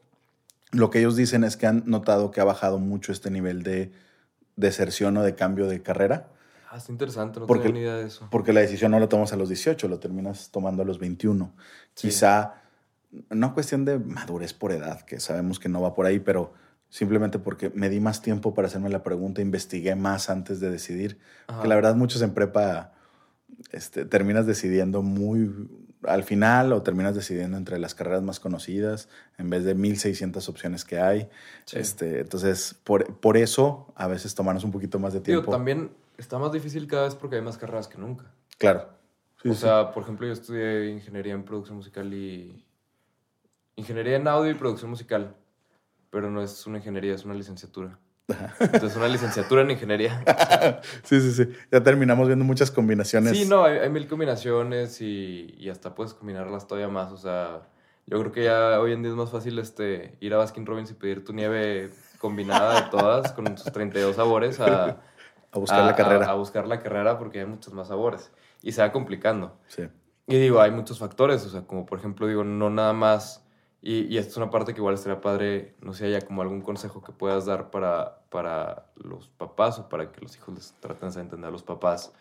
lo 0.71 0.89
que 0.89 0.99
ellos 0.99 1.15
dicen 1.15 1.43
es 1.45 1.55
que 1.55 1.67
han 1.67 1.83
notado 1.85 2.31
que 2.31 2.41
ha 2.41 2.43
bajado 2.43 2.79
mucho 2.79 3.11
este 3.11 3.29
nivel 3.29 3.61
de 3.63 3.91
deserción 4.55 5.15
o 5.17 5.23
de 5.23 5.35
cambio 5.35 5.67
de 5.67 5.81
carrera, 5.81 6.27
Ah, 6.69 6.77
está 6.77 6.91
interesante, 6.91 7.39
no 7.39 7.45
Porque- 7.45 7.67
tenía 7.67 7.81
ni 7.81 7.85
idea 7.87 7.95
de 7.97 8.07
eso. 8.07 8.27
porque 8.31 8.51
la 8.51 8.61
decisión 8.61 8.89
no 8.89 8.99
la 8.99 9.07
tomas 9.07 9.31
a 9.31 9.35
los 9.35 9.47
18, 9.47 9.87
lo 9.87 9.99
terminas 9.99 10.49
tomando 10.49 10.81
a 10.81 10.85
los 10.85 10.97
21. 10.97 11.53
Sí. 11.93 12.07
Quizá, 12.07 12.55
no 13.29 13.53
cuestión 13.53 13.85
de 13.85 13.99
madurez 13.99 14.53
por 14.55 14.71
edad, 14.71 15.01
que 15.01 15.19
sabemos 15.19 15.59
que 15.59 15.69
no 15.69 15.83
va 15.83 15.93
por 15.93 16.07
ahí, 16.07 16.17
pero 16.19 16.51
simplemente 16.89 17.37
porque 17.37 17.69
me 17.75 17.89
di 17.89 17.99
más 17.99 18.23
tiempo 18.23 18.55
para 18.55 18.69
hacerme 18.69 18.89
la 18.89 19.03
pregunta, 19.03 19.39
investigué 19.39 19.93
más 19.95 20.31
antes 20.31 20.59
de 20.59 20.71
decidir. 20.71 21.19
Ajá. 21.45 21.61
Que 21.61 21.67
la 21.67 21.75
verdad 21.75 21.93
muchos 21.93 22.23
en 22.23 22.33
prepa 22.33 22.91
este, 23.71 24.05
terminas 24.05 24.45
decidiendo 24.45 25.01
muy 25.01 25.67
al 26.03 26.23
final 26.23 26.73
o 26.73 26.81
terminas 26.81 27.15
decidiendo 27.15 27.57
entre 27.57 27.79
las 27.79 27.95
carreras 27.95 28.21
más 28.23 28.39
conocidas 28.39 29.09
en 29.37 29.49
vez 29.49 29.63
de 29.63 29.73
1600 29.73 30.49
opciones 30.49 30.85
que 30.85 30.99
hay. 30.99 31.29
Sí. 31.65 31.79
Este, 31.79 32.21
entonces, 32.21 32.75
por, 32.83 33.15
por 33.19 33.37
eso 33.37 33.93
a 33.95 34.07
veces 34.07 34.35
tomarnos 34.35 34.63
un 34.63 34.71
poquito 34.71 34.99
más 34.99 35.13
de 35.13 35.19
Digo, 35.19 35.41
tiempo. 35.41 35.51
también 35.51 35.91
está 36.17 36.37
más 36.39 36.51
difícil 36.51 36.87
cada 36.87 37.03
vez 37.05 37.15
porque 37.15 37.37
hay 37.37 37.41
más 37.41 37.57
carreras 37.57 37.87
que 37.87 37.97
nunca. 37.97 38.25
Claro. 38.57 38.89
Sí, 39.41 39.49
o 39.49 39.53
sí. 39.53 39.61
sea, 39.61 39.91
por 39.91 40.03
ejemplo, 40.03 40.27
yo 40.27 40.33
estudié 40.33 40.89
ingeniería 40.89 41.33
en 41.33 41.43
producción 41.43 41.77
musical 41.77 42.13
y... 42.13 42.63
Ingeniería 43.75 44.17
en 44.17 44.27
audio 44.27 44.51
y 44.51 44.55
producción 44.55 44.91
musical. 44.91 45.35
Pero 46.11 46.29
no 46.29 46.43
es 46.43 46.67
una 46.67 46.77
ingeniería, 46.77 47.15
es 47.15 47.25
una 47.25 47.33
licenciatura. 47.33 47.97
Entonces, 48.59 48.95
una 48.95 49.07
licenciatura 49.07 49.61
en 49.61 49.71
ingeniería. 49.71 50.21
sí, 51.03 51.19
sí, 51.21 51.31
sí. 51.31 51.53
Ya 51.71 51.81
terminamos 51.81 52.27
viendo 52.27 52.45
muchas 52.45 52.71
combinaciones. 52.71 53.37
Sí, 53.37 53.45
no, 53.45 53.63
hay, 53.65 53.79
hay 53.79 53.89
mil 53.89 54.07
combinaciones 54.07 55.01
y, 55.01 55.55
y 55.57 55.69
hasta 55.69 55.93
puedes 55.95 56.13
combinarlas 56.13 56.67
todavía 56.67 56.89
más. 56.89 57.11
O 57.11 57.17
sea, 57.17 57.61
yo 58.05 58.19
creo 58.19 58.31
que 58.31 58.43
ya 58.43 58.79
hoy 58.79 58.93
en 58.93 59.01
día 59.01 59.11
es 59.11 59.17
más 59.17 59.31
fácil 59.31 59.57
este, 59.59 60.17
ir 60.19 60.33
a 60.33 60.37
Baskin 60.37 60.65
Robbins 60.65 60.91
y 60.91 60.93
pedir 60.93 61.23
tu 61.23 61.33
nieve 61.33 61.89
combinada 62.19 62.81
de 62.81 62.89
todas 62.89 63.31
con 63.33 63.57
sus 63.57 63.71
32 63.71 64.15
sabores 64.15 64.59
a, 64.59 65.01
A 65.53 65.59
buscar 65.59 65.85
la 65.85 65.95
carrera. 65.95 66.25
A, 66.25 66.31
a 66.31 66.33
buscar 66.33 66.67
la 66.67 66.79
carrera 66.79 67.19
porque 67.19 67.39
hay 67.39 67.45
muchos 67.45 67.73
más 67.73 67.87
sabores. 67.87 68.31
Y 68.61 68.71
se 68.71 68.81
va 68.81 68.91
complicando. 68.91 69.55
Sí. 69.67 69.87
Y 70.25 70.37
digo, 70.37 70.61
hay 70.61 70.71
muchos 70.71 70.99
factores, 70.99 71.45
o 71.45 71.49
sea, 71.49 71.61
como 71.67 71.85
por 71.85 71.99
ejemplo, 71.99 72.27
digo, 72.27 72.43
no 72.43 72.69
nada 72.69 72.93
más, 72.93 73.42
y, 73.85 74.05
y 74.05 74.17
esta 74.17 74.31
es 74.31 74.37
una 74.37 74.49
parte 74.49 74.73
que 74.73 74.79
igual 74.79 74.93
estaría 74.93 75.19
padre, 75.19 75.75
no 75.81 75.93
sé, 75.93 76.05
haya 76.05 76.21
como 76.21 76.41
algún 76.41 76.61
consejo 76.61 77.03
que 77.03 77.11
puedas 77.11 77.45
dar 77.45 77.69
para, 77.69 78.21
para 78.29 78.85
los 78.95 79.27
papás 79.27 79.77
o 79.77 79.89
para 79.89 80.09
que 80.09 80.21
los 80.21 80.37
hijos 80.37 80.55
les 80.55 80.73
traten 80.79 81.11
de 81.11 81.19
entender 81.19 81.49
a 81.49 81.51
los 81.51 81.63
papás, 81.63 82.13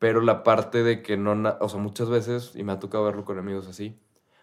pero 0.00 0.20
la 0.20 0.42
parte 0.42 0.82
de 0.82 1.00
que 1.00 1.16
no, 1.16 1.56
o 1.60 1.68
sea, 1.68 1.78
muchas 1.78 2.08
veces, 2.08 2.56
y 2.56 2.64
me 2.64 2.72
ha 2.72 2.80
tocado 2.80 3.04
verlo 3.04 3.24
con 3.24 3.38
amigos 3.38 3.68
así, 3.68 4.00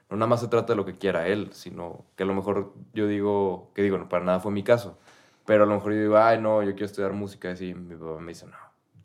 no 0.10 0.16
nada 0.16 0.28
más 0.30 0.40
se 0.40 0.48
trata 0.48 0.72
de 0.72 0.78
lo 0.78 0.86
que 0.86 0.98
quiera 0.98 1.28
él, 1.28 1.50
sino 1.52 2.06
que 2.16 2.24
a 2.24 2.26
lo 2.26 2.34
mejor 2.34 2.74
yo 2.94 3.08
digo, 3.08 3.70
que 3.76 3.82
digo, 3.82 3.98
no, 3.98 4.08
para 4.08 4.24
nada 4.24 4.40
fue 4.40 4.54
mi 4.54 4.64
caso, 4.64 4.98
pero 5.46 5.66
a 5.66 5.68
lo 5.68 5.76
mejor 5.76 5.92
yo 5.96 6.00
digo, 6.00 6.18
ay, 6.18 6.40
no, 6.40 6.64
yo 6.64 6.72
quiero 6.72 6.86
estudiar 6.86 7.12
música, 7.12 7.50
y 7.50 7.52
así 7.52 7.74
mi 7.74 7.96
papá 7.98 8.22
me 8.22 8.30
dice, 8.30 8.46
no, 8.46 8.56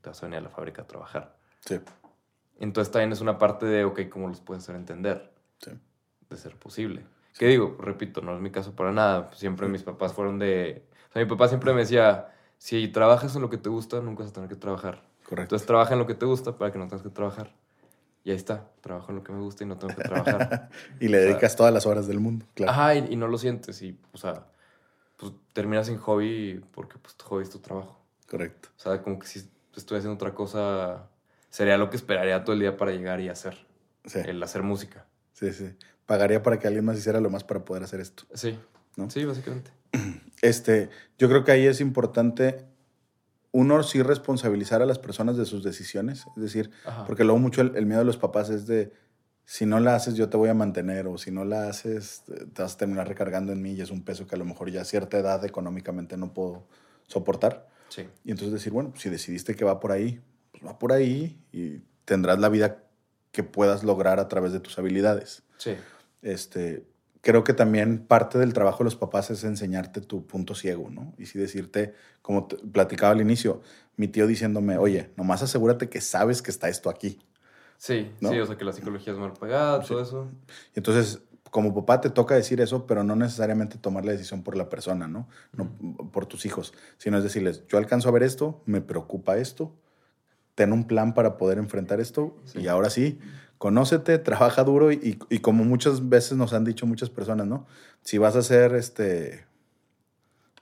te 0.00 0.11
vas 0.11 0.22
a 0.22 0.26
venir 0.26 0.38
a 0.38 0.42
la 0.42 0.48
fábrica 0.48 0.83
a 0.83 0.87
trabajar. 0.87 1.37
Sí. 1.59 1.81
Entonces 2.61 2.92
también 2.92 3.11
es 3.11 3.20
una 3.20 3.37
parte 3.37 3.66
de, 3.66 3.85
ok, 3.85 4.02
¿cómo 4.09 4.28
los 4.28 4.40
puedes 4.40 4.62
hacer 4.62 4.76
entender? 4.76 5.33
Sí. 5.59 5.72
De 6.31 6.37
ser 6.37 6.55
posible. 6.55 7.05
Que 7.38 7.46
digo, 7.46 7.76
repito, 7.80 8.20
no 8.20 8.34
es 8.34 8.40
mi 8.40 8.50
caso 8.50 8.74
para 8.74 8.92
nada. 8.92 9.30
Siempre 9.34 9.68
mis 9.68 9.82
papás 9.82 10.12
fueron 10.12 10.38
de... 10.38 10.84
O 11.10 11.12
sea, 11.12 11.22
mi 11.22 11.28
papá 11.28 11.48
siempre 11.48 11.72
me 11.72 11.80
decía, 11.80 12.32
si 12.58 12.88
trabajas 12.88 13.34
en 13.36 13.42
lo 13.42 13.50
que 13.50 13.58
te 13.58 13.68
gusta, 13.68 14.00
nunca 14.00 14.22
vas 14.22 14.30
a 14.30 14.34
tener 14.34 14.48
que 14.48 14.56
trabajar. 14.56 15.02
Correcto. 15.24 15.42
Entonces 15.42 15.66
trabaja 15.66 15.92
en 15.94 15.98
lo 15.98 16.06
que 16.06 16.14
te 16.14 16.26
gusta 16.26 16.56
para 16.58 16.72
que 16.72 16.78
no 16.78 16.86
tengas 16.88 17.02
que 17.02 17.08
trabajar. 17.10 17.52
y 18.24 18.30
ahí 18.30 18.36
está, 18.36 18.68
trabajo 18.80 19.10
en 19.10 19.16
lo 19.16 19.24
que 19.24 19.32
me 19.32 19.40
gusta 19.40 19.64
y 19.64 19.66
no 19.66 19.78
tengo 19.78 19.94
que 19.94 20.02
trabajar. 20.02 20.68
y 21.00 21.08
le 21.08 21.16
O 21.18 21.20
sea, 21.20 21.28
dedicas 21.30 21.56
todas 21.56 21.72
las 21.72 21.86
horas 21.86 22.06
del 22.06 22.20
mundo, 22.20 22.46
claro. 22.54 22.72
Ajá, 22.72 22.94
y, 22.94 23.06
y 23.12 23.16
no 23.16 23.28
lo 23.28 23.38
sientes 23.38 23.80
y, 23.82 23.98
o 24.12 24.18
sea, 24.18 24.46
pues 25.16 25.32
terminas 25.52 25.86
sin 25.86 25.98
hobby 25.98 26.62
porque 26.72 26.98
pues 26.98 27.14
tu 27.16 27.24
hobby 27.26 27.42
es 27.44 27.50
tu 27.50 27.58
trabajo. 27.60 27.98
Correcto. 28.28 28.68
O 28.76 28.80
sea, 28.80 29.02
como 29.02 29.18
que 29.18 29.26
si 29.26 29.38
estuviera 29.74 29.98
haciendo 30.00 30.14
otra 30.14 30.34
cosa, 30.34 31.08
sería 31.50 31.76
lo 31.78 31.90
que 31.90 31.96
esperaría 31.96 32.44
todo 32.44 32.54
el 32.54 32.60
día 32.60 32.76
para 32.76 32.90
llegar 32.92 33.20
y 33.20 33.28
hacer, 33.28 33.66
Sí, 34.04 34.18
el 34.24 34.42
hacer 34.42 34.62
música. 34.62 35.06
sí, 35.32 35.52
sí. 35.52 35.74
Pagaría 36.06 36.42
para 36.42 36.58
que 36.58 36.66
alguien 36.66 36.84
más 36.84 36.98
hiciera 36.98 37.20
lo 37.20 37.30
más 37.30 37.44
para 37.44 37.64
poder 37.64 37.82
hacer 37.82 38.00
esto. 38.00 38.24
Sí, 38.34 38.58
¿No? 38.96 39.10
sí, 39.10 39.24
básicamente. 39.24 39.70
Este, 40.42 40.90
yo 41.18 41.28
creo 41.28 41.44
que 41.44 41.52
ahí 41.52 41.66
es 41.68 41.80
importante, 41.80 42.66
uno 43.52 43.80
sí 43.84 44.02
responsabilizar 44.02 44.82
a 44.82 44.86
las 44.86 44.98
personas 44.98 45.36
de 45.36 45.44
sus 45.44 45.62
decisiones. 45.62 46.24
Es 46.36 46.42
decir, 46.42 46.72
Ajá. 46.84 47.04
porque 47.06 47.22
luego 47.22 47.38
mucho 47.38 47.60
el, 47.60 47.76
el 47.76 47.86
miedo 47.86 48.00
de 48.00 48.06
los 48.06 48.16
papás 48.16 48.50
es 48.50 48.66
de, 48.66 48.92
si 49.44 49.66
no 49.66 49.78
la 49.78 49.94
haces 49.94 50.14
yo 50.14 50.28
te 50.28 50.36
voy 50.36 50.48
a 50.48 50.54
mantener, 50.54 51.06
o 51.06 51.16
si 51.16 51.30
no 51.30 51.44
la 51.44 51.68
haces 51.68 52.24
te 52.26 52.46
te 52.46 52.62
vas 52.62 52.74
a 52.74 52.76
terminar 52.78 53.06
recargando 53.06 53.52
en 53.52 53.62
mí 53.62 53.72
y 53.74 53.80
es 53.82 53.90
un 53.92 54.02
peso 54.02 54.26
que 54.26 54.34
a 54.34 54.38
lo 54.38 54.44
mejor 54.44 54.68
ya 54.70 54.80
a 54.80 54.84
cierta 54.84 55.16
edad 55.18 55.44
económicamente 55.44 56.16
no 56.16 56.34
puedo 56.34 56.66
soportar. 57.06 57.68
Sí, 57.88 58.08
Y 58.24 58.30
entonces 58.30 58.52
decir, 58.54 58.72
bueno, 58.72 58.92
si 58.96 59.10
decidiste 59.10 59.54
que 59.54 59.64
va 59.64 59.78
por 59.78 59.92
ahí, 59.92 60.20
pues 60.50 60.64
va 60.64 60.76
por 60.78 60.92
ahí 60.92 61.38
y 61.52 61.82
tendrás 62.04 62.38
la 62.40 62.48
vida 62.48 62.78
que 63.32 63.42
puedas 63.42 63.82
lograr 63.82 64.20
a 64.20 64.28
través 64.28 64.52
de 64.52 64.60
tus 64.60 64.78
habilidades. 64.78 65.42
sí, 65.58 65.76
Este, 66.22 66.86
creo 67.22 67.44
que 67.44 67.54
también 67.54 68.06
parte 68.06 68.38
del 68.38 68.52
trabajo 68.52 68.78
de 68.78 68.84
los 68.84 68.96
papás 68.96 69.30
es 69.30 69.42
enseñarte 69.44 70.00
tu 70.00 70.26
punto 70.26 70.54
ciego, 70.54 70.90
¿no? 70.90 71.14
Y 71.18 71.26
sí 71.26 71.38
decirte, 71.38 71.94
como 72.20 72.46
te 72.46 72.56
platicaba 72.58 73.12
al 73.12 73.20
inicio, 73.20 73.62
mi 73.96 74.08
tío 74.08 74.26
diciéndome, 74.26 74.76
oye, 74.78 75.10
nomás 75.16 75.42
asegúrate 75.42 75.88
que 75.88 76.00
sabes 76.00 76.42
que 76.42 76.50
está 76.50 76.68
esto 76.68 76.90
aquí. 76.90 77.20
sí, 77.78 78.12
¿No? 78.20 78.30
sí, 78.30 78.38
o 78.38 78.46
sea 78.46 78.56
que 78.56 78.64
la 78.64 78.72
psicología 78.72 79.12
es 79.12 79.18
mal 79.18 79.32
pagada, 79.32 79.80
todo 79.82 80.00
eso. 80.00 80.30
Y 80.74 80.78
entonces, 80.78 81.22
como 81.50 81.74
papá 81.74 82.00
te 82.00 82.10
toca 82.10 82.34
decir 82.34 82.60
eso, 82.60 82.86
pero 82.86 83.04
no 83.04 83.14
necesariamente 83.16 83.78
tomar 83.78 84.04
la 84.04 84.12
decisión 84.12 84.42
por 84.42 84.56
la 84.56 84.68
persona, 84.68 85.06
¿no? 85.08 85.28
No 85.52 85.70
por 86.12 86.26
tus 86.26 86.46
hijos, 86.46 86.72
sino 86.98 87.18
es 87.18 87.24
decirles, 87.24 87.64
yo 87.68 87.78
alcanzo 87.78 88.08
a 88.08 88.12
ver 88.12 88.22
esto, 88.22 88.62
me 88.66 88.80
preocupa 88.80 89.36
esto, 89.36 89.74
ten 90.54 90.72
un 90.72 90.86
plan 90.86 91.14
para 91.14 91.36
poder 91.38 91.58
enfrentar 91.58 92.00
esto 92.00 92.36
Sí. 92.44 92.60
y 92.60 92.68
ahora 92.68 92.90
sí, 92.90 93.18
conócete, 93.58 94.18
trabaja 94.18 94.64
duro 94.64 94.92
y, 94.92 95.18
y 95.30 95.38
como 95.38 95.64
muchas 95.64 96.08
veces 96.08 96.36
nos 96.36 96.52
han 96.52 96.64
dicho 96.64 96.86
muchas 96.86 97.10
personas, 97.10 97.46
¿no? 97.46 97.66
Si 98.02 98.18
vas 98.18 98.34
a 98.36 98.40
hacer 98.40 98.74
este 98.74 99.44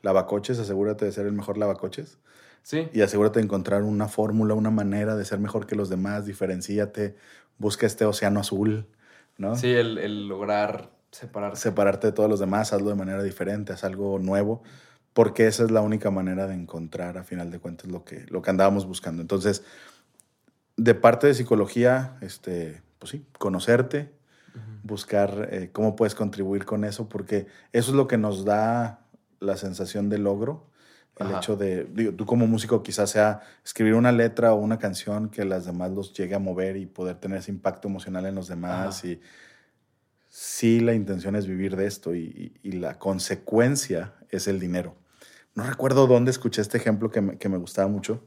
lavacoches, 0.02 0.58
asegúrate 0.58 1.04
de 1.04 1.12
ser 1.12 1.26
el 1.26 1.32
mejor 1.32 1.58
lavacoches 1.58 2.18
Sí, 2.62 2.88
y 2.92 3.00
asegúrate 3.00 3.38
de 3.40 3.44
encontrar 3.46 3.82
una 3.84 4.06
fórmula, 4.06 4.52
una 4.52 4.70
manera 4.70 5.16
de 5.16 5.24
ser 5.24 5.38
mejor 5.38 5.66
que 5.66 5.76
los 5.76 5.88
demás, 5.88 6.26
diferencíate, 6.26 7.16
busca 7.56 7.86
este 7.86 8.04
océano 8.04 8.40
azul, 8.40 8.86
¿no? 9.38 9.56
sí, 9.56 9.68
el, 9.72 9.96
el 9.96 10.28
lograr 10.28 10.90
separarse. 11.10 11.62
separarte 11.62 12.08
de 12.08 12.12
todos 12.12 12.28
los 12.28 12.38
demás, 12.38 12.74
hazlo 12.74 12.90
de 12.90 12.96
manera 12.96 13.22
diferente, 13.22 13.72
haz 13.72 13.82
algo 13.82 14.18
nuevo, 14.18 14.62
porque 15.20 15.46
esa 15.46 15.64
es 15.64 15.70
la 15.70 15.82
única 15.82 16.10
manera 16.10 16.46
de 16.46 16.54
encontrar, 16.54 17.18
a 17.18 17.24
final 17.24 17.50
de 17.50 17.58
cuentas, 17.58 17.90
lo 17.90 18.04
que, 18.06 18.24
lo 18.30 18.40
que 18.40 18.48
andábamos 18.48 18.86
buscando. 18.86 19.20
Entonces, 19.20 19.62
de 20.78 20.94
parte 20.94 21.26
de 21.26 21.34
psicología, 21.34 22.16
este, 22.22 22.80
pues 22.98 23.10
sí, 23.10 23.26
conocerte, 23.38 24.10
buscar 24.82 25.50
eh, 25.52 25.68
cómo 25.74 25.94
puedes 25.94 26.14
contribuir 26.14 26.64
con 26.64 26.86
eso, 26.86 27.06
porque 27.10 27.46
eso 27.74 27.90
es 27.90 27.96
lo 27.98 28.08
que 28.08 28.16
nos 28.16 28.46
da 28.46 29.00
la 29.40 29.58
sensación 29.58 30.08
de 30.08 30.16
logro. 30.16 30.70
El 31.18 31.26
Ajá. 31.26 31.36
hecho 31.36 31.54
de, 31.54 31.84
digo, 31.92 32.12
tú 32.14 32.24
como 32.24 32.46
músico 32.46 32.82
quizás 32.82 33.10
sea 33.10 33.40
escribir 33.62 33.92
una 33.96 34.12
letra 34.12 34.54
o 34.54 34.56
una 34.56 34.78
canción 34.78 35.28
que 35.28 35.44
las 35.44 35.66
demás 35.66 35.90
los 35.90 36.14
llegue 36.14 36.34
a 36.34 36.38
mover 36.38 36.78
y 36.78 36.86
poder 36.86 37.16
tener 37.16 37.40
ese 37.40 37.50
impacto 37.50 37.88
emocional 37.88 38.24
en 38.24 38.36
los 38.36 38.48
demás. 38.48 39.00
Ajá. 39.00 39.06
Y 39.08 39.20
sí, 40.30 40.80
la 40.80 40.94
intención 40.94 41.36
es 41.36 41.46
vivir 41.46 41.76
de 41.76 41.84
esto 41.86 42.14
y, 42.14 42.52
y- 42.62 42.68
y 42.70 42.72
la 42.72 42.98
consecuencia 42.98 44.14
es 44.30 44.48
el 44.48 44.58
dinero. 44.58 44.96
No 45.60 45.66
recuerdo 45.66 46.06
dónde 46.06 46.30
escuché 46.30 46.62
este 46.62 46.78
ejemplo 46.78 47.10
que 47.10 47.20
me, 47.20 47.36
que 47.36 47.50
me 47.50 47.58
gustaba 47.58 47.86
mucho, 47.86 48.24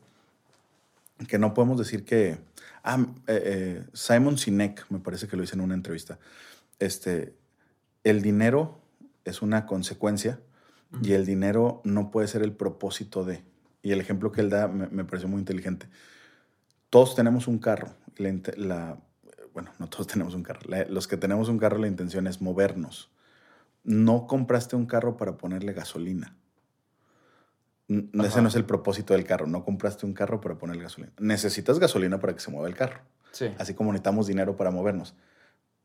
que 1.28 1.39
no 1.39 1.56
podemos 1.56 1.80
decir 1.80 2.06
que... 2.06 2.38
Ah, 2.84 3.04
eh, 3.26 3.41
eh, 3.46 3.84
Simon 3.91 4.38
Sinek, 4.38 4.86
me 4.91 5.00
parece 5.00 5.28
que 5.28 5.36
lo 5.36 5.41
hice 5.41 5.56
en 5.56 5.62
una 5.62 5.74
entrevista. 5.74 6.19
Este, 6.78 7.34
el 8.04 8.22
dinero 8.22 8.80
es 9.26 9.41
una 9.41 9.65
consecuencia 9.65 10.41
y 11.02 11.13
el 11.13 11.26
dinero 11.26 11.82
no 11.84 12.12
puede 12.12 12.28
ser 12.28 12.43
el 12.43 12.52
propósito 12.52 13.26
de. 13.26 13.43
Y 13.82 13.93
el 13.93 14.00
ejemplo 14.00 14.32
que 14.32 14.41
él 14.41 14.52
da 14.52 14.67
me, 14.67 14.88
me 14.89 15.04
pareció 15.04 15.28
muy 15.28 15.39
inteligente. 15.39 15.88
Todos 16.91 17.15
tenemos 17.15 17.48
un 17.48 17.58
carro. 17.58 17.96
La, 18.58 19.00
bueno, 19.54 19.72
no 19.80 19.89
todos 19.89 20.06
tenemos 20.13 20.36
un 20.36 20.43
carro. 20.43 20.62
Los 20.88 21.08
que 21.08 21.17
tenemos 21.17 21.50
un 21.50 21.58
carro, 21.58 21.80
la 21.80 21.88
intención 21.88 22.28
es 22.28 22.43
movernos. 22.43 23.10
No 23.84 24.28
compraste 24.28 24.76
un 24.76 24.86
carro 24.86 25.17
para 25.17 25.36
ponerle 25.39 25.74
gasolina. 25.74 26.38
N- 27.89 28.10
Ese 28.13 28.28
Ajá. 28.28 28.41
no 28.41 28.48
es 28.48 28.56
el 28.56 28.65
propósito 28.65 29.13
del 29.13 29.24
carro. 29.26 29.46
No 29.48 29.63
compraste 29.65 30.06
un 30.06 30.13
carro 30.13 30.39
para 30.41 30.56
ponerle 30.56 30.84
gasolina. 30.84 31.12
Necesitas 31.19 31.80
gasolina 31.80 32.19
para 32.19 32.34
que 32.34 32.39
se 32.39 32.50
mueva 32.52 32.67
el 32.67 32.76
carro. 32.76 33.02
Sí. 33.32 33.48
Así 33.58 33.74
como 33.74 33.91
necesitamos 33.91 34.28
dinero 34.28 34.56
para 34.56 34.72
movernos. 34.72 35.15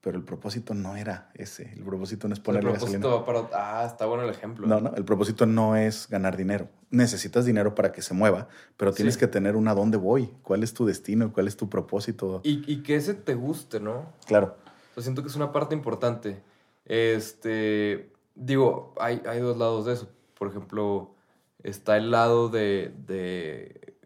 Pero 0.00 0.16
el 0.16 0.22
propósito 0.24 0.74
no 0.74 0.94
era 0.96 1.28
ese. 1.34 1.72
El 1.72 1.82
propósito 1.82 2.28
no 2.28 2.34
es 2.34 2.38
el 2.38 2.44
ponerle 2.44 2.72
gasolina. 2.72 3.24
para... 3.24 3.48
Ah, 3.52 3.84
está 3.84 4.06
bueno 4.06 4.22
el 4.22 4.30
ejemplo. 4.30 4.64
No, 4.68 4.80
no, 4.80 4.94
el 4.94 5.04
propósito 5.04 5.44
no 5.44 5.74
es 5.74 6.08
ganar 6.08 6.37
dinero. 6.37 6.68
Necesitas 6.90 7.44
dinero 7.44 7.74
para 7.74 7.90
que 7.90 8.00
se 8.00 8.14
mueva, 8.14 8.46
pero 8.76 8.92
tienes 8.92 9.14
Sí. 9.14 9.20
que 9.20 9.26
tener 9.26 9.56
un 9.56 9.66
a 9.66 9.74
dónde 9.74 9.96
voy, 9.98 10.30
cuál 10.42 10.62
es 10.62 10.72
tu 10.72 10.87
destino, 10.87 11.32
cuál 11.32 11.48
es 11.48 11.56
tu 11.56 11.68
propósito. 11.68 12.40
Y, 12.44 12.62
y 12.72 12.84
que 12.84 12.94
ese 12.94 13.14
te 13.14 13.34
guste, 13.34 13.80
¿no? 13.80 14.12
Claro, 14.26 14.56
O 14.92 14.94
sea, 14.94 15.02
siento 15.02 15.22
que 15.22 15.28
es 15.28 15.37
una 15.37 15.50
parte 15.52 15.74
importante. 15.74 16.40
Este, 16.84 18.12
digo, 18.37 18.94
hay, 19.00 19.20
hay 19.28 19.40
dos 19.40 19.56
lados 19.56 19.87
de 19.87 19.94
eso. 19.94 20.08
Por 20.38 20.48
ejemplo, 20.48 21.14
está 21.62 21.96
el 21.96 22.10
lado 22.10 22.48
de, 22.48 22.92
de 23.06 23.96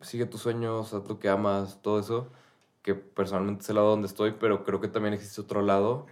sigue 0.00 0.26
tus 0.26 0.42
sueños, 0.42 0.94
haz 0.94 1.08
lo 1.08 1.18
que 1.18 1.28
amas, 1.28 1.80
todo 1.82 1.98
eso, 1.98 2.30
que 2.82 2.94
personalmente 2.94 3.62
es 3.62 3.68
el 3.68 3.76
lado 3.76 3.90
donde 3.90 4.06
estoy, 4.06 4.34
pero 4.38 4.64
creo 4.64 4.80
que 4.80 4.88
también 4.88 5.14
existe 5.14 5.40
otro 5.40 5.62
lado 5.62 6.06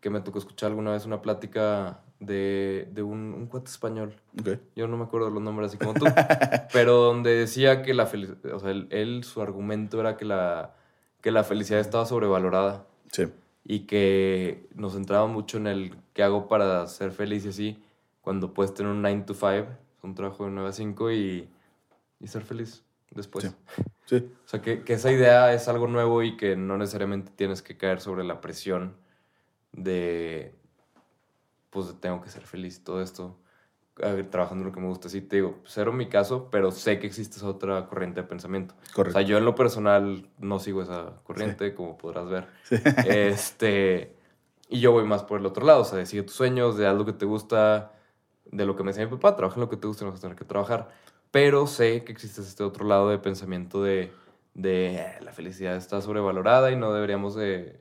que 0.00 0.10
me 0.10 0.20
tocó 0.20 0.38
escuchar 0.38 0.70
alguna 0.70 0.92
vez 0.92 1.06
una 1.06 1.22
plática 1.22 2.00
de, 2.18 2.88
de 2.92 3.02
un, 3.02 3.34
un 3.34 3.46
cuate 3.46 3.70
español. 3.70 4.14
ok. 4.38 4.58
Yo 4.74 4.88
no 4.88 4.96
me 4.96 5.04
acuerdo 5.04 5.30
los 5.30 5.42
nombres 5.42 5.68
así 5.68 5.78
como 5.78 5.94
tú, 5.94 6.06
pero 6.72 6.96
donde 6.96 7.30
decía 7.30 7.82
que 7.82 7.94
la 7.94 8.06
felicidad, 8.06 8.54
o 8.54 8.58
sea, 8.58 8.70
él, 8.70 8.88
él, 8.90 9.24
su 9.24 9.40
argumento 9.40 10.00
era 10.00 10.16
que 10.16 10.24
la, 10.24 10.74
que 11.20 11.30
la 11.30 11.44
felicidad 11.44 11.80
estaba 11.80 12.04
sobrevalorada 12.04 12.86
Sí, 13.10 13.26
y 13.64 13.80
que 13.80 14.68
nos 14.74 14.94
centraba 14.94 15.26
mucho 15.26 15.58
en 15.58 15.66
el 15.66 15.94
qué 16.14 16.22
hago 16.22 16.48
para 16.48 16.86
ser 16.86 17.12
feliz 17.12 17.44
y 17.44 17.50
así, 17.50 17.82
cuando 18.20 18.54
puedes 18.54 18.74
tener 18.74 18.90
un 18.90 19.02
9 19.02 19.24
to 19.26 19.34
5, 19.34 19.66
un 20.02 20.14
trabajo 20.14 20.44
de 20.44 20.50
9 20.50 20.68
a 20.68 20.72
5 20.72 21.12
y, 21.12 21.48
y 22.20 22.26
ser 22.26 22.42
feliz 22.42 22.84
después. 23.10 23.44
Sí. 23.44 23.82
sí, 24.06 24.32
O 24.44 24.48
sea, 24.48 24.62
que, 24.62 24.82
que 24.82 24.94
esa 24.94 25.10
idea 25.10 25.52
es 25.52 25.68
algo 25.68 25.86
nuevo 25.86 26.22
y 26.22 26.36
que 26.36 26.56
no 26.56 26.76
necesariamente 26.76 27.32
tienes 27.34 27.62
que 27.62 27.76
caer 27.76 28.00
sobre 28.00 28.24
la 28.24 28.40
presión 28.40 28.96
de, 29.72 30.54
pues, 31.70 31.94
tengo 32.00 32.20
que 32.20 32.30
ser 32.30 32.42
feliz, 32.42 32.84
todo 32.84 33.02
esto, 33.02 33.38
trabajando 34.30 34.62
en 34.62 34.68
lo 34.68 34.72
que 34.74 34.80
me 34.80 34.88
gusta. 34.88 35.08
Sí, 35.08 35.20
te 35.20 35.36
digo, 35.36 35.60
cero 35.64 35.92
mi 35.92 36.08
caso, 36.08 36.48
pero 36.50 36.70
sé 36.70 36.98
que 36.98 37.06
existe 37.06 37.36
esa 37.36 37.48
otra 37.48 37.86
corriente 37.86 38.22
de 38.22 38.26
pensamiento. 38.26 38.74
O 38.90 38.94
correcto. 38.94 39.18
sea, 39.18 39.26
yo 39.26 39.38
en 39.38 39.44
lo 39.44 39.54
personal 39.54 40.28
no 40.38 40.58
sigo 40.58 40.82
esa 40.82 41.22
corriente, 41.24 41.74
como 41.74 41.96
podrás 41.98 42.28
ver. 42.28 42.46
Sí. 42.64 42.76
Este, 43.06 44.16
y 44.68 44.80
yo 44.80 44.92
voy 44.92 45.04
más 45.04 45.22
por 45.22 45.40
el 45.40 45.46
otro 45.46 45.66
lado, 45.66 45.82
o 45.82 45.84
sea, 45.84 45.98
de 45.98 46.06
sigue 46.06 46.22
tus 46.22 46.34
sueños, 46.34 46.78
de 46.78 46.86
haz 46.86 46.96
lo 46.96 47.04
que 47.04 47.12
te 47.12 47.26
gusta, 47.26 47.92
de 48.52 48.64
lo 48.66 48.76
que 48.76 48.84
me 48.84 48.90
decía 48.90 49.04
mi 49.06 49.10
papá, 49.10 49.34
trabaja 49.34 49.56
en 49.56 49.62
lo 49.62 49.68
que 49.68 49.76
te 49.76 49.88
gusta, 49.88 50.04
no 50.04 50.12
vas 50.12 50.20
a 50.20 50.22
tener 50.22 50.36
que 50.36 50.44
trabajar. 50.44 50.90
Pero 51.32 51.66
sé 51.66 52.04
que 52.04 52.12
existe 52.12 52.40
este 52.42 52.62
otro 52.62 52.84
lado 52.86 53.08
de 53.08 53.18
pensamiento 53.18 53.82
de, 53.82 54.12
de 54.54 54.96
"Eh, 54.96 55.18
la 55.22 55.32
felicidad 55.32 55.74
está 55.76 56.00
sobrevalorada 56.00 56.70
y 56.70 56.76
no 56.76 56.92
deberíamos 56.92 57.34
de, 57.34 57.80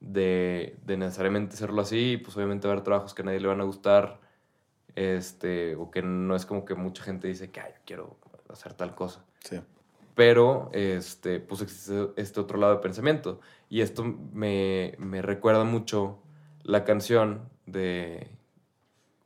de, 0.00 0.76
de 0.84 0.96
necesariamente 0.96 1.54
hacerlo 1.54 1.80
así. 1.80 2.12
Y 2.12 2.16
pues 2.18 2.36
obviamente 2.36 2.66
va 2.68 2.72
a 2.72 2.74
haber 2.74 2.84
trabajos 2.84 3.14
que 3.14 3.22
a 3.22 3.24
nadie 3.24 3.40
le 3.40 3.48
van 3.48 3.60
a 3.60 3.64
gustar, 3.64 4.20
este, 4.96 5.76
o 5.76 5.90
que 5.90 6.02
no 6.02 6.34
es 6.36 6.44
como 6.46 6.64
que 6.64 6.74
mucha 6.74 7.02
gente 7.04 7.28
dice 7.28 7.50
que 7.50 7.60
"Ay, 7.60 7.70
yo 7.74 7.80
quiero 7.86 8.16
hacer 8.50 8.74
tal 8.74 8.94
cosa 8.94 9.24
Sí, 9.44 9.60
pero 10.14 10.70
este, 10.72 11.38
pues 11.38 11.60
existe 11.62 12.08
este 12.16 12.40
otro 12.40 12.58
lado 12.58 12.74
de 12.74 12.80
pensamiento. 12.80 13.40
Y 13.68 13.82
esto 13.82 14.02
me, 14.04 14.94
me 14.98 15.22
recuerda 15.22 15.62
mucho 15.64 16.18
la 16.64 16.84
canción 16.84 17.48
de 17.66 18.28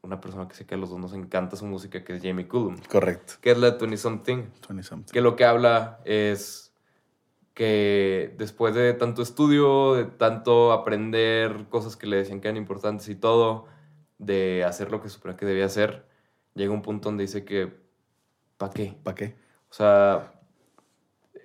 una 0.02 0.20
persona 0.20 0.48
que 0.48 0.54
sé 0.54 0.66
que 0.66 0.74
a 0.74 0.78
los 0.78 0.90
dos 0.90 0.98
nos 0.98 1.14
encanta 1.14 1.56
su 1.56 1.64
música, 1.64 2.02
que 2.04 2.16
es 2.16 2.22
Jamie 2.22 2.48
Cullum, 2.48 2.76
correcto. 2.90 3.34
que 3.40 3.52
es 3.52 3.58
la 3.58 3.70
de 3.70 3.78
20 3.78 3.96
Something, 3.96 4.44
20 4.68 4.82
something. 4.82 5.12
que 5.12 5.20
lo 5.20 5.36
que 5.36 5.44
habla 5.44 6.00
es 6.04 6.74
que 7.54 8.34
después 8.38 8.74
de 8.74 8.94
tanto 8.94 9.22
estudio, 9.22 9.94
de 9.94 10.04
tanto 10.06 10.72
aprender 10.72 11.66
cosas 11.68 11.96
que 11.96 12.06
le 12.06 12.16
decían 12.16 12.40
que 12.40 12.48
eran 12.48 12.56
importantes 12.56 13.08
y 13.08 13.14
todo, 13.14 13.66
de 14.18 14.64
hacer 14.64 14.90
lo 14.90 15.02
que 15.02 15.08
suponía 15.08 15.36
que 15.36 15.46
debía 15.46 15.66
hacer, 15.66 16.06
llega 16.54 16.72
un 16.72 16.82
punto 16.82 17.08
donde 17.08 17.22
dice 17.22 17.44
que, 17.44 17.72
¿para 18.56 18.72
qué? 18.72 18.96
¿Para 19.02 19.14
qué? 19.14 19.36
O 19.70 19.74
sea, 19.74 20.32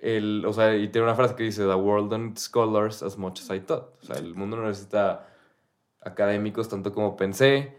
el, 0.00 0.44
o 0.46 0.52
sea, 0.52 0.76
y 0.76 0.88
tiene 0.88 1.06
una 1.06 1.14
frase 1.14 1.34
que 1.34 1.42
dice, 1.44 1.62
The 1.62 1.74
world 1.74 2.12
needs 2.12 2.42
scholars 2.42 3.02
as 3.02 3.18
much 3.18 3.40
as 3.40 3.50
I 3.50 3.60
thought. 3.60 3.94
O 4.02 4.06
sea, 4.06 4.16
el 4.16 4.34
mundo 4.34 4.56
no 4.56 4.66
necesita 4.66 5.28
académicos 6.00 6.68
tanto 6.68 6.92
como 6.92 7.16
pensé. 7.16 7.76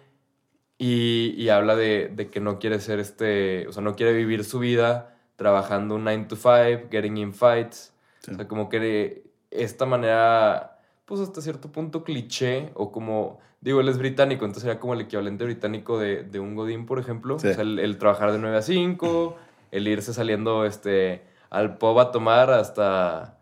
Y, 0.82 1.36
y 1.38 1.50
habla 1.50 1.76
de, 1.76 2.10
de 2.16 2.30
que 2.30 2.40
no 2.40 2.58
quiere 2.58 2.80
ser 2.80 3.00
este, 3.00 3.68
o 3.68 3.74
sea, 3.74 3.84
no 3.84 3.96
quiere 3.96 4.14
vivir 4.14 4.46
su 4.46 4.60
vida 4.60 5.14
trabajando 5.36 5.96
un 5.96 6.06
9 6.06 6.26
to 6.30 6.36
5, 6.38 6.90
getting 6.90 7.18
in 7.18 7.34
fights. 7.34 7.94
Sí. 8.22 8.32
O 8.32 8.36
sea, 8.36 8.48
como 8.48 8.70
que 8.70 9.24
esta 9.52 9.86
manera, 9.86 10.80
pues 11.06 11.20
hasta 11.20 11.42
cierto 11.42 11.70
punto 11.72 12.04
cliché, 12.06 12.72
o 12.76 12.92
como, 12.92 13.40
digo, 13.60 13.82
él 13.82 13.90
es 13.90 13.98
británico, 13.98 14.46
entonces 14.46 14.64
sería 14.64 14.80
como 14.80 14.94
el 14.94 15.02
equivalente 15.02 15.44
británico 15.44 16.00
de, 16.00 16.24
de 16.24 16.40
un 16.40 16.56
Godín, 16.56 16.86
por 16.86 16.98
ejemplo. 16.98 17.40
Sí. 17.40 17.50
O 17.50 17.54
sea, 17.54 17.64
el, 17.64 17.80
el 17.80 17.98
trabajar 17.98 18.32
de 18.32 18.40
9 18.40 18.58
a 18.58 18.62
5, 18.62 19.38
el 19.72 19.88
irse 19.88 20.14
saliendo 20.14 20.66
este, 20.66 21.24
al 21.50 21.78
pub 21.78 22.00
a 22.00 22.12
tomar 22.12 22.52
hasta, 22.52 23.39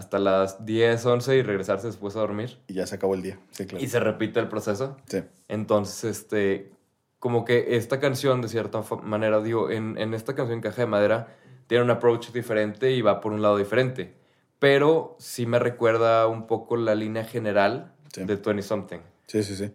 hasta 0.00 0.18
las 0.18 0.64
10, 0.64 1.04
11 1.06 1.36
y 1.36 1.42
regresarse 1.42 1.86
después 1.86 2.16
a 2.16 2.20
dormir. 2.20 2.58
Y 2.66 2.74
ya 2.74 2.86
se 2.86 2.94
acabó 2.96 3.14
el 3.14 3.22
día. 3.22 3.38
Sí, 3.50 3.66
claro. 3.66 3.84
Y 3.84 3.88
se 3.88 4.00
repite 4.00 4.40
el 4.40 4.48
proceso. 4.48 4.96
Sí. 5.06 5.22
Entonces, 5.48 6.04
este, 6.04 6.72
como 7.18 7.44
que 7.44 7.76
esta 7.76 8.00
canción, 8.00 8.40
de 8.40 8.48
cierta 8.48 8.82
manera, 9.02 9.40
digo, 9.40 9.70
en, 9.70 9.98
en 9.98 10.14
esta 10.14 10.34
canción 10.34 10.60
Caja 10.60 10.82
de 10.82 10.86
Madera, 10.86 11.36
tiene 11.66 11.84
un 11.84 11.90
approach 11.90 12.32
diferente 12.32 12.90
y 12.92 13.02
va 13.02 13.20
por 13.20 13.32
un 13.32 13.42
lado 13.42 13.56
diferente. 13.58 14.14
Pero 14.58 15.16
sí 15.18 15.46
me 15.46 15.58
recuerda 15.58 16.26
un 16.26 16.46
poco 16.46 16.76
la 16.76 16.94
línea 16.94 17.24
general 17.24 17.94
Sí. 18.12 18.24
de 18.24 18.34
20 18.36 18.62
Something. 18.62 18.98
Sí, 19.28 19.42
sí, 19.44 19.54
sí. 19.54 19.70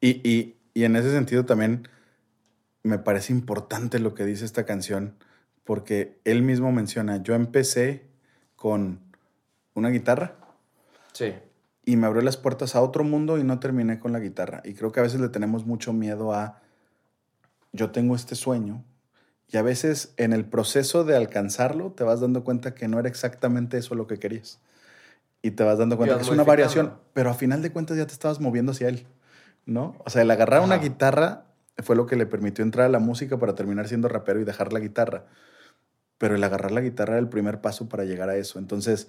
Y, 0.00 0.28
y, 0.28 0.56
y 0.74 0.84
en 0.84 0.94
ese 0.96 1.10
sentido 1.10 1.46
también 1.46 1.88
me 2.82 2.98
parece 2.98 3.32
importante 3.32 3.98
lo 3.98 4.14
que 4.14 4.24
dice 4.26 4.44
esta 4.44 4.64
canción, 4.66 5.14
porque 5.64 6.18
él 6.24 6.42
mismo 6.42 6.70
menciona, 6.72 7.22
yo 7.22 7.34
empecé 7.34 8.06
con 8.56 9.00
una 9.78 9.88
guitarra 9.90 10.34
Sí. 11.12 11.34
y 11.84 11.96
me 11.96 12.06
abrió 12.06 12.22
las 12.22 12.36
puertas 12.36 12.76
a 12.76 12.82
otro 12.82 13.02
mundo 13.04 13.38
y 13.38 13.44
no 13.44 13.58
terminé 13.58 13.98
con 13.98 14.12
la 14.12 14.18
guitarra. 14.20 14.60
Y 14.64 14.74
creo 14.74 14.92
que 14.92 15.00
a 15.00 15.02
veces 15.02 15.20
le 15.20 15.28
tenemos 15.28 15.64
mucho 15.66 15.92
miedo 15.92 16.32
a, 16.34 16.60
yo 17.72 17.90
tengo 17.90 18.14
este 18.14 18.34
sueño, 18.34 18.84
y 19.50 19.56
a 19.56 19.62
veces 19.62 20.12
en 20.18 20.34
el 20.34 20.44
proceso 20.44 21.04
de 21.04 21.16
alcanzarlo 21.16 21.92
te 21.92 22.04
vas 22.04 22.20
dando 22.20 22.44
cuenta 22.44 22.74
que 22.74 22.86
no 22.86 22.98
era 22.98 23.08
exactamente 23.08 23.78
eso 23.78 23.94
lo 23.94 24.06
que 24.06 24.18
querías. 24.18 24.60
Y 25.40 25.52
te 25.52 25.64
vas 25.64 25.78
dando 25.78 25.96
cuenta 25.96 26.16
que 26.16 26.22
es 26.22 26.28
una 26.28 26.44
variación, 26.44 26.94
pero 27.14 27.30
a 27.30 27.34
final 27.34 27.62
de 27.62 27.72
cuentas 27.72 27.96
ya 27.96 28.06
te 28.06 28.12
estabas 28.12 28.40
moviendo 28.40 28.72
hacia 28.72 28.88
él, 28.88 29.06
¿no? 29.64 29.96
O 30.04 30.10
sea, 30.10 30.22
el 30.22 30.30
agarrar 30.30 30.60
una 30.60 30.76
guitarra 30.76 31.44
fue 31.82 31.96
lo 31.96 32.04
que 32.06 32.16
le 32.16 32.26
permitió 32.26 32.62
entrar 32.62 32.86
a 32.86 32.88
la 32.90 32.98
música 32.98 33.38
para 33.38 33.54
terminar 33.54 33.88
siendo 33.88 34.08
rapero 34.08 34.40
y 34.40 34.44
dejar 34.44 34.72
la 34.72 34.80
guitarra. 34.80 35.24
Pero 36.18 36.34
el 36.34 36.44
agarrar 36.44 36.72
la 36.72 36.80
guitarra 36.80 37.14
era 37.14 37.20
el 37.20 37.28
primer 37.28 37.60
paso 37.60 37.88
para 37.88 38.04
llegar 38.04 38.28
a 38.28 38.36
eso. 38.36 38.58
Entonces, 38.58 39.08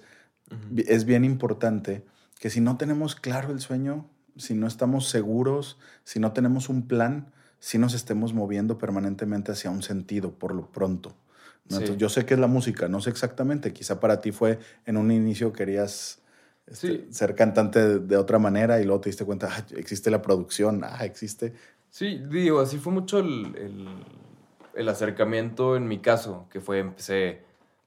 es 0.76 1.04
bien 1.04 1.24
importante 1.24 2.04
que 2.38 2.50
si 2.50 2.60
no 2.60 2.76
tenemos 2.76 3.14
claro 3.16 3.52
el 3.52 3.60
sueño, 3.60 4.08
si 4.36 4.54
no 4.54 4.66
estamos 4.66 5.08
seguros, 5.08 5.78
si 6.04 6.20
no 6.20 6.32
tenemos 6.32 6.68
un 6.68 6.86
plan, 6.88 7.32
si 7.58 7.78
nos 7.78 7.94
estemos 7.94 8.32
moviendo 8.32 8.78
permanentemente 8.78 9.52
hacia 9.52 9.70
un 9.70 9.82
sentido 9.82 10.32
por 10.32 10.54
lo 10.54 10.70
pronto. 10.70 11.10
¿no? 11.68 11.76
Sí. 11.76 11.82
Entonces, 11.82 11.96
yo 11.98 12.08
sé 12.08 12.24
que 12.24 12.34
es 12.34 12.40
la 12.40 12.46
música, 12.46 12.88
no 12.88 13.00
sé 13.00 13.10
exactamente. 13.10 13.72
Quizá 13.72 14.00
para 14.00 14.20
ti 14.20 14.32
fue 14.32 14.58
en 14.86 14.96
un 14.96 15.10
inicio 15.10 15.52
querías 15.52 16.22
este, 16.66 16.88
Sí. 16.88 17.06
ser 17.10 17.34
cantante 17.34 17.80
de, 17.86 17.98
de 17.98 18.16
otra 18.16 18.38
manera 18.38 18.80
y 18.80 18.84
luego 18.84 19.00
te 19.02 19.10
diste 19.10 19.24
cuenta, 19.24 19.48
"Ah, 19.50 19.64
existe 19.76 20.10
la 20.10 20.22
producción, 20.22 20.82
ah, 20.84 21.04
existe. 21.04 21.52
Sí, 21.90 22.22
digo, 22.30 22.60
así 22.60 22.78
fue 22.78 22.92
mucho 22.92 23.18
el, 23.18 23.56
el, 23.56 23.88
el 24.74 24.88
acercamiento 24.88 25.74
en 25.76 25.88
mi 25.88 25.98
caso, 25.98 26.46
que 26.50 26.60
fue, 26.60 26.78
empecé 26.78 27.42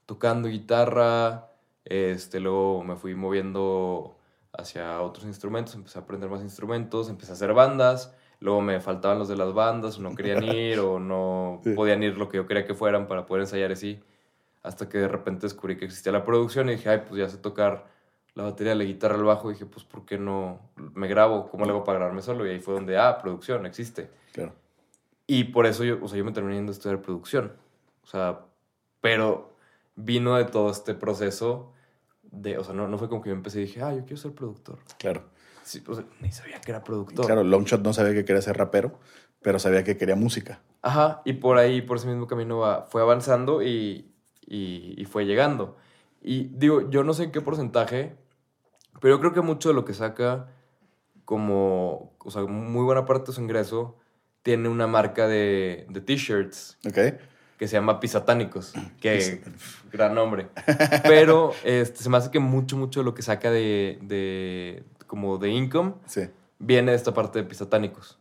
tocando 0.06 0.48
guitarra, 0.48 1.48
este, 1.84 2.40
luego 2.40 2.82
me 2.84 2.96
fui 2.96 3.14
moviendo 3.14 4.16
hacia 4.52 5.00
otros 5.00 5.26
instrumentos, 5.26 5.74
empecé 5.74 5.98
a 5.98 6.02
aprender 6.02 6.30
más 6.30 6.40
instrumentos, 6.42 7.08
empecé 7.08 7.32
a 7.32 7.34
hacer 7.34 7.52
bandas, 7.54 8.14
luego 8.40 8.60
me 8.60 8.80
faltaban 8.80 9.18
los 9.18 9.28
de 9.28 9.36
las 9.36 9.52
bandas, 9.52 9.98
no 9.98 10.14
querían 10.14 10.44
ir, 10.44 10.78
o 10.80 10.98
no 10.98 11.60
Sí. 11.64 11.72
podían 11.72 12.02
ir 12.02 12.16
lo 12.16 12.28
que 12.28 12.36
yo 12.38 12.46
quería 12.46 12.64
que 12.64 12.74
fueran 12.74 13.06
para 13.06 13.26
poder 13.26 13.42
ensayar 13.42 13.72
así, 13.72 14.00
hasta 14.62 14.88
que 14.88 14.98
de 14.98 15.08
repente 15.08 15.46
descubrí 15.46 15.76
que 15.76 15.84
existía 15.84 16.12
la 16.12 16.24
producción 16.24 16.68
y 16.68 16.72
dije, 16.76 16.88
ay, 16.88 17.02
pues 17.06 17.18
ya 17.18 17.28
sé 17.28 17.38
tocar 17.38 17.86
la 18.34 18.44
batería, 18.44 18.74
la 18.74 18.84
guitarra, 18.84 19.16
el 19.16 19.22
bajo, 19.24 19.50
y 19.50 19.54
dije, 19.54 19.66
pues, 19.66 19.84
¿por 19.84 20.04
qué 20.04 20.18
no 20.18 20.58
me 20.76 21.06
grabo? 21.06 21.48
¿Cómo 21.50 21.64
le 21.66 21.70
hago 21.70 21.84
para 21.84 21.98
grabarme 21.98 22.22
solo? 22.22 22.44
Y 22.46 22.50
ahí 22.50 22.60
fue 22.60 22.74
donde, 22.74 22.96
ah, 22.98 23.18
producción, 23.18 23.64
existe. 23.66 24.10
Claro. 24.32 24.52
Y 25.26 25.44
por 25.44 25.66
eso 25.66 25.84
yo, 25.84 25.98
o 26.02 26.08
sea, 26.08 26.18
yo 26.18 26.24
me 26.24 26.32
terminé 26.32 26.56
yendo 26.56 26.72
a 26.72 26.74
estudiar 26.74 27.00
producción. 27.00 27.52
O 28.02 28.06
sea, 28.06 28.40
pero 29.00 29.52
vino 29.94 30.34
de 30.36 30.44
todo 30.46 30.70
este 30.70 30.94
proceso 30.94 31.70
de, 32.36 32.58
o 32.58 32.64
sea, 32.64 32.74
no, 32.74 32.88
no 32.88 32.98
fue 32.98 33.08
como 33.08 33.22
que 33.22 33.30
yo 33.30 33.34
empecé 33.34 33.60
y 33.60 33.64
dije, 33.66 33.82
ah, 33.82 33.92
yo 33.94 34.00
quiero 34.02 34.16
ser 34.16 34.32
productor. 34.32 34.78
Claro. 34.98 35.24
Sí, 35.62 35.82
o 35.86 35.94
sea, 35.94 36.04
ni 36.20 36.30
sabía 36.30 36.60
que 36.60 36.70
era 36.70 36.84
productor. 36.84 37.24
Claro, 37.26 37.42
Longshot 37.42 37.82
no 37.82 37.92
sabía 37.92 38.12
que 38.12 38.24
quería 38.24 38.42
ser 38.42 38.56
rapero, 38.56 38.98
pero 39.42 39.58
sabía 39.58 39.82
que 39.84 39.96
quería 39.96 40.16
música. 40.16 40.60
Ajá, 40.82 41.22
y 41.24 41.34
por 41.34 41.56
ahí, 41.58 41.80
por 41.80 41.96
ese 41.96 42.06
mismo 42.06 42.26
camino 42.26 42.58
va- 42.58 42.82
fue 42.90 43.00
avanzando 43.00 43.62
y, 43.62 44.12
y, 44.46 44.94
y 44.96 45.04
fue 45.06 45.24
llegando. 45.24 45.76
Y 46.20 46.44
digo, 46.56 46.90
yo 46.90 47.02
no 47.04 47.14
sé 47.14 47.24
en 47.24 47.32
qué 47.32 47.40
porcentaje, 47.40 48.16
pero 49.00 49.14
yo 49.16 49.20
creo 49.20 49.32
que 49.32 49.40
mucho 49.40 49.70
de 49.70 49.74
lo 49.74 49.84
que 49.86 49.94
saca 49.94 50.48
como, 51.24 52.14
o 52.18 52.30
sea, 52.30 52.42
muy 52.42 52.84
buena 52.84 53.06
parte 53.06 53.30
de 53.30 53.32
su 53.36 53.40
ingreso 53.40 53.96
tiene 54.42 54.68
una 54.68 54.86
marca 54.86 55.26
de, 55.26 55.86
de 55.88 56.00
t-shirts 56.02 56.78
¿Ok? 56.86 56.98
Que 57.64 57.68
se 57.68 57.76
llama 57.76 57.98
Pisatánicos, 57.98 58.74
que 59.00 59.40
gran 59.90 60.14
nombre. 60.14 60.48
Pero 61.02 61.52
este, 61.64 62.02
se 62.02 62.10
me 62.10 62.18
hace 62.18 62.30
que 62.30 62.38
mucho, 62.40 62.76
mucho 62.76 63.00
de 63.00 63.04
lo 63.04 63.14
que 63.14 63.22
saca 63.22 63.50
de, 63.50 63.98
de 64.02 64.84
como 65.06 65.38
de 65.38 65.48
income 65.50 65.94
Sí. 66.06 66.28
viene 66.58 66.90
de 66.90 66.96
esta 66.96 67.14
parte 67.14 67.38
de 67.40 67.44
Pisatánicos 67.48 68.18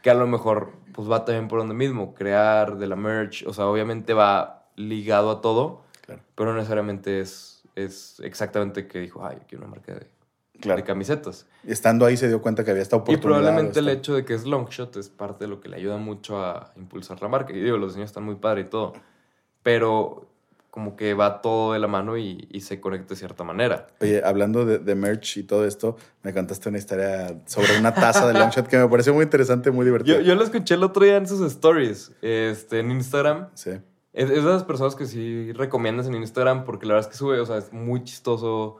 que 0.00 0.10
a 0.10 0.14
lo 0.14 0.28
mejor 0.28 0.72
pues 0.92 1.10
va 1.10 1.24
también 1.24 1.48
por 1.48 1.58
donde 1.58 1.74
mismo, 1.74 2.14
crear 2.14 2.76
de 2.78 2.86
la 2.86 2.94
merch, 2.94 3.44
o 3.48 3.52
sea, 3.52 3.66
obviamente 3.66 4.14
va 4.14 4.68
ligado 4.76 5.28
a 5.32 5.40
todo, 5.40 5.82
Claro. 6.06 6.22
pero 6.36 6.52
no 6.52 6.56
necesariamente 6.56 7.18
es, 7.20 7.64
es 7.74 8.20
exactamente 8.20 8.86
que 8.86 9.00
dijo, 9.00 9.26
ay, 9.26 9.38
yo 9.40 9.46
quiero 9.48 9.64
una 9.64 9.72
marca 9.74 9.94
de, 9.94 10.06
Claro. 10.60 10.76
de 10.80 10.84
camisetas. 10.84 11.46
Y 11.64 11.72
estando 11.72 12.04
ahí 12.06 12.16
se 12.16 12.28
dio 12.28 12.40
cuenta 12.42 12.64
que 12.64 12.70
había 12.70 12.82
esta 12.82 12.96
Y 12.96 13.00
oportunidad. 13.00 13.22
probablemente 13.40 13.78
el 13.80 13.88
hecho 13.88 14.14
de 14.14 14.24
que 14.24 14.34
es 14.34 14.44
Longshot 14.44 14.96
es 14.96 15.08
parte 15.08 15.44
de 15.44 15.48
lo 15.48 15.60
que 15.60 15.68
le 15.68 15.76
ayuda 15.76 15.96
mucho 15.98 16.40
a 16.44 16.72
impulsar 16.76 17.20
la 17.22 17.28
marca. 17.28 17.52
Y 17.52 17.60
digo, 17.60 17.76
los 17.76 17.90
diseños 17.92 18.10
están 18.10 18.24
muy 18.24 18.36
padres 18.36 18.66
y 18.66 18.68
todo, 18.70 18.92
pero 19.62 20.24
como 20.70 20.96
que 20.96 21.14
va 21.14 21.40
todo 21.40 21.72
de 21.72 21.78
la 21.78 21.88
mano 21.88 22.16
y, 22.18 22.46
y 22.52 22.60
se 22.60 22.80
conecta 22.80 23.08
de 23.14 23.16
cierta 23.16 23.42
manera. 23.42 23.86
Oye, 24.00 24.22
hablando 24.24 24.64
de, 24.64 24.78
de 24.78 24.94
merch 24.94 25.38
y 25.38 25.42
todo 25.42 25.64
esto, 25.64 25.96
me 26.22 26.32
contaste 26.32 26.68
una 26.68 26.78
historia 26.78 27.40
sobre 27.46 27.78
una 27.78 27.92
taza 27.94 28.26
de 28.28 28.34
Longshot 28.34 28.68
que 28.68 28.78
me 28.78 28.86
pareció 28.88 29.12
muy 29.14 29.24
interesante, 29.24 29.70
muy 29.70 29.84
divertida. 29.84 30.16
Yo, 30.18 30.20
yo 30.22 30.34
lo 30.34 30.44
escuché 30.44 30.74
el 30.74 30.84
otro 30.84 31.04
día 31.04 31.16
en 31.16 31.26
sus 31.26 31.40
stories, 31.40 32.12
este, 32.22 32.80
en 32.80 32.90
Instagram. 32.92 33.48
Sí. 33.54 33.70
Es, 34.12 34.30
es 34.30 34.44
de 34.44 34.50
las 34.50 34.64
personas 34.64 34.94
que 34.94 35.06
sí 35.06 35.52
recomiendas 35.52 36.06
en 36.06 36.14
Instagram 36.14 36.64
porque 36.64 36.86
la 36.86 36.94
verdad 36.94 37.08
es 37.10 37.12
que 37.12 37.18
sube, 37.18 37.40
o 37.40 37.46
sea, 37.46 37.56
es 37.58 37.72
muy 37.72 38.04
chistoso. 38.04 38.76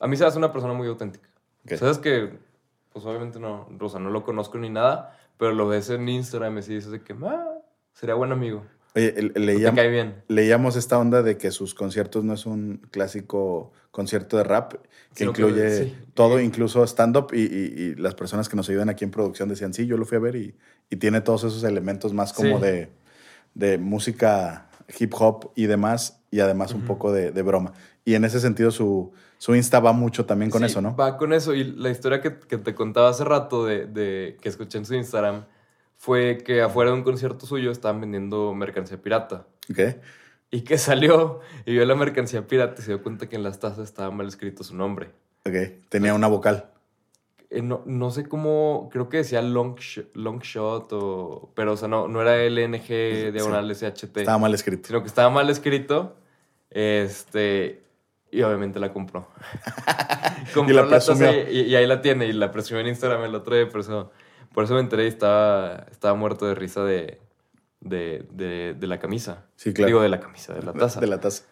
A 0.00 0.06
mí 0.06 0.16
se 0.16 0.24
hace 0.24 0.38
una 0.38 0.52
persona 0.52 0.74
muy 0.74 0.86
auténtica. 0.88 1.28
Sabes 1.76 1.98
que, 1.98 2.38
pues 2.92 3.04
obviamente 3.04 3.38
no, 3.40 3.68
o 3.80 3.88
sea, 3.88 4.00
no 4.00 4.10
lo 4.10 4.22
conozco 4.24 4.58
ni 4.58 4.70
nada, 4.70 5.18
pero 5.36 5.52
lo 5.52 5.68
ves 5.68 5.90
en 5.90 6.08
Instagram 6.08 6.58
y 6.58 6.62
sí 6.62 6.74
dices 6.74 6.90
de 6.90 7.02
que, 7.02 7.14
ah, 7.24 7.58
sería 7.92 8.14
buen 8.14 8.32
amigo. 8.32 8.64
Oye, 8.96 9.14
el- 9.18 9.30
o 9.30 9.34
Te 9.34 9.40
leíam- 9.40 9.74
cae 9.74 9.88
bien. 9.90 10.22
leíamos 10.28 10.76
esta 10.76 10.98
onda 10.98 11.22
de 11.22 11.36
que 11.36 11.50
sus 11.50 11.74
conciertos 11.74 12.24
no 12.24 12.32
es 12.32 12.46
un 12.46 12.80
clásico 12.90 13.72
concierto 13.90 14.36
de 14.38 14.44
rap, 14.44 14.72
que 14.72 14.78
Sino 15.14 15.32
que- 15.32 15.42
incluye 15.42 15.84
sí. 15.84 15.96
todo, 16.14 16.40
incluso 16.40 16.82
stand-up, 16.86 17.28
y, 17.34 17.42
y- 17.42 17.72
y 17.76 17.94
las 17.96 18.14
personas 18.14 18.48
que 18.48 18.56
nos 18.56 18.68
ayudan 18.70 18.88
aquí 18.88 19.04
en 19.04 19.10
producción 19.10 19.48
decían, 19.48 19.74
sí, 19.74 19.86
yo 19.86 19.96
lo 19.98 20.04
fui 20.06 20.16
a 20.16 20.20
ver 20.20 20.36
y, 20.36 20.56
y 20.90 20.96
tiene 20.96 21.20
todos 21.20 21.44
esos 21.44 21.64
elementos 21.64 22.14
más 22.14 22.32
como 22.32 22.56
Sí. 22.58 22.62
de, 22.64 22.88
de 23.54 23.78
música 23.78 24.70
hip 24.98 25.12
hop 25.18 25.50
y 25.54 25.66
demás, 25.66 26.22
y 26.30 26.40
además 26.40 26.72
un 26.72 26.82
poco 26.86 27.12
de, 27.12 27.30
de 27.30 27.42
broma. 27.42 27.74
Y 28.06 28.14
en 28.14 28.24
ese 28.24 28.40
sentido 28.40 28.70
su, 28.70 29.12
su 29.38 29.54
Insta 29.54 29.80
va 29.80 29.92
mucho 29.92 30.26
también 30.26 30.50
con 30.50 30.60
Sí, 30.60 30.66
eso, 30.66 30.80
¿no? 30.82 30.94
Va 30.96 31.16
con 31.16 31.32
eso. 31.32 31.54
Y 31.54 31.64
la 31.64 31.90
historia 31.90 32.20
que, 32.20 32.38
que 32.38 32.58
te 32.58 32.74
contaba 32.74 33.08
hace 33.08 33.24
rato 33.24 33.64
de, 33.64 33.86
de 33.86 34.36
que 34.40 34.48
escuché 34.48 34.78
en 34.78 34.84
su 34.84 34.94
Instagram 34.94 35.44
fue 35.96 36.38
que 36.44 36.60
afuera 36.62 36.90
de 36.90 36.96
un 36.96 37.02
concierto 37.04 37.46
suyo 37.46 37.70
estaban 37.70 38.00
vendiendo 38.00 38.52
mercancía 38.54 39.00
pirata. 39.00 39.46
Ok. 39.70 39.78
Y 40.50 40.62
que 40.62 40.76
salió 40.78 41.40
y 41.66 41.72
vio 41.72 41.84
la 41.86 41.94
mercancía 41.94 42.46
pirata 42.46 42.80
y 42.80 42.84
se 42.84 42.90
dio 42.92 43.02
cuenta 43.02 43.28
que 43.28 43.36
en 43.36 43.42
las 43.42 43.58
tazas 43.60 43.80
estaba 43.80 44.10
mal 44.10 44.26
escrito 44.28 44.62
su 44.64 44.74
nombre. 44.76 45.10
Ok. 45.46 45.54
Tenía 45.88 46.14
una 46.14 46.26
vocal. 46.26 46.70
Eh, 47.50 47.62
no, 47.62 47.82
no 47.86 48.10
sé 48.10 48.26
cómo, 48.28 48.90
creo 48.92 49.08
que 49.08 49.18
decía 49.18 49.40
long, 49.40 49.76
sh- 49.76 50.06
long 50.14 50.40
shot 50.42 50.92
o... 50.92 51.50
Pero, 51.54 51.72
o 51.72 51.76
sea, 51.78 51.88
no, 51.88 52.06
no 52.06 52.20
era 52.20 52.36
LNG 52.44 53.32
diagonal 53.32 53.70
SHT. 53.70 54.18
Estaba 54.18 54.36
mal 54.38 54.52
escrito. 54.52 54.86
Sino 54.88 55.00
que 55.00 55.06
estaba 55.08 55.30
mal 55.30 55.48
escrito. 55.48 56.16
Este... 56.70 57.82
Y 58.30 58.42
obviamente 58.42 58.78
la 58.78 58.92
compró. 58.92 59.28
compró 60.54 60.72
Y 60.72 60.76
la 60.76 60.82
la, 60.84 60.88
taza 60.88 61.14
y, 61.50 61.60
y 61.62 61.74
ahí 61.76 61.86
la 61.86 62.00
tiene. 62.02 62.26
Y 62.26 62.32
la 62.32 62.50
presumió 62.50 62.80
en 62.80 62.88
Instagram 62.88 63.24
el 63.24 63.34
otro 63.34 63.54
día. 63.56 63.68
Por 63.68 63.80
eso, 63.80 64.10
por 64.52 64.64
eso 64.64 64.74
me 64.74 64.80
enteré 64.80 65.04
y 65.04 65.08
estaba, 65.08 65.86
estaba 65.90 66.14
muerto 66.14 66.46
de 66.46 66.54
risa 66.54 66.84
de, 66.84 67.20
de, 67.80 68.26
de, 68.30 68.74
de 68.78 68.86
la 68.86 68.98
camisa. 68.98 69.46
Sí, 69.56 69.72
claro. 69.72 69.86
Digo, 69.86 70.02
de 70.02 70.08
la 70.08 70.20
camisa, 70.20 70.54
de 70.54 70.62
la 70.62 70.72
taza. 70.72 71.00
De 71.00 71.06
la 71.06 71.20
taza. 71.20 71.44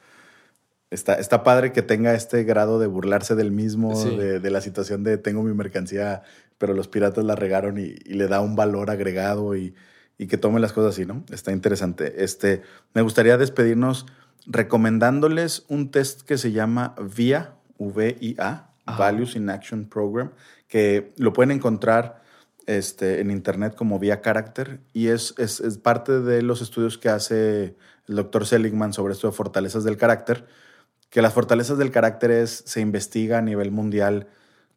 Está, 0.90 1.14
está 1.14 1.42
padre 1.42 1.72
que 1.72 1.82
tenga 1.82 2.14
este 2.14 2.44
grado 2.44 2.78
de 2.78 2.86
burlarse 2.86 3.34
del 3.34 3.50
mismo, 3.50 3.96
Sí. 3.96 4.14
de, 4.16 4.38
de 4.38 4.50
la 4.50 4.60
situación 4.60 5.02
de 5.02 5.18
tengo 5.18 5.42
mi 5.42 5.52
mercancía, 5.52 6.22
pero 6.58 6.74
los 6.74 6.86
piratas 6.86 7.24
la 7.24 7.34
regaron 7.34 7.78
y, 7.78 7.94
y 8.04 8.14
le 8.14 8.28
da 8.28 8.40
un 8.40 8.54
valor 8.54 8.90
agregado 8.90 9.56
y, 9.56 9.74
y 10.16 10.28
que 10.28 10.38
tome 10.38 10.60
las 10.60 10.72
cosas 10.72 10.94
así, 10.94 11.04
¿no? 11.04 11.24
Está 11.32 11.50
interesante. 11.52 12.22
Este, 12.22 12.62
me 12.94 13.02
gustaría 13.02 13.36
despedirnos 13.36 14.06
recomendándoles 14.46 15.64
un 15.68 15.90
test 15.90 16.22
que 16.22 16.38
se 16.38 16.52
llama 16.52 16.94
VIA, 16.98 17.54
V-I-A, 17.78 18.70
Ajá. 18.86 18.98
Values 18.98 19.36
in 19.36 19.50
Action 19.50 19.86
Program, 19.86 20.30
que 20.68 21.12
lo 21.16 21.32
pueden 21.32 21.50
encontrar 21.50 22.22
este, 22.66 23.20
en 23.20 23.30
internet 23.30 23.74
como 23.74 23.98
vía 23.98 24.20
carácter 24.20 24.80
y 24.92 25.08
es, 25.08 25.34
es, 25.38 25.60
es 25.60 25.78
parte 25.78 26.20
de 26.20 26.42
los 26.42 26.60
estudios 26.62 26.98
que 26.98 27.08
hace 27.08 27.76
el 28.08 28.16
doctor 28.16 28.46
Seligman 28.46 28.92
sobre 28.92 29.14
esto 29.14 29.28
de 29.28 29.32
fortalezas 29.32 29.84
del 29.84 29.96
carácter, 29.96 30.46
que 31.10 31.22
las 31.22 31.32
fortalezas 31.32 31.78
del 31.78 31.90
carácter 31.90 32.30
es, 32.30 32.62
se 32.66 32.80
investiga 32.80 33.38
a 33.38 33.42
nivel 33.42 33.70
mundial 33.70 34.28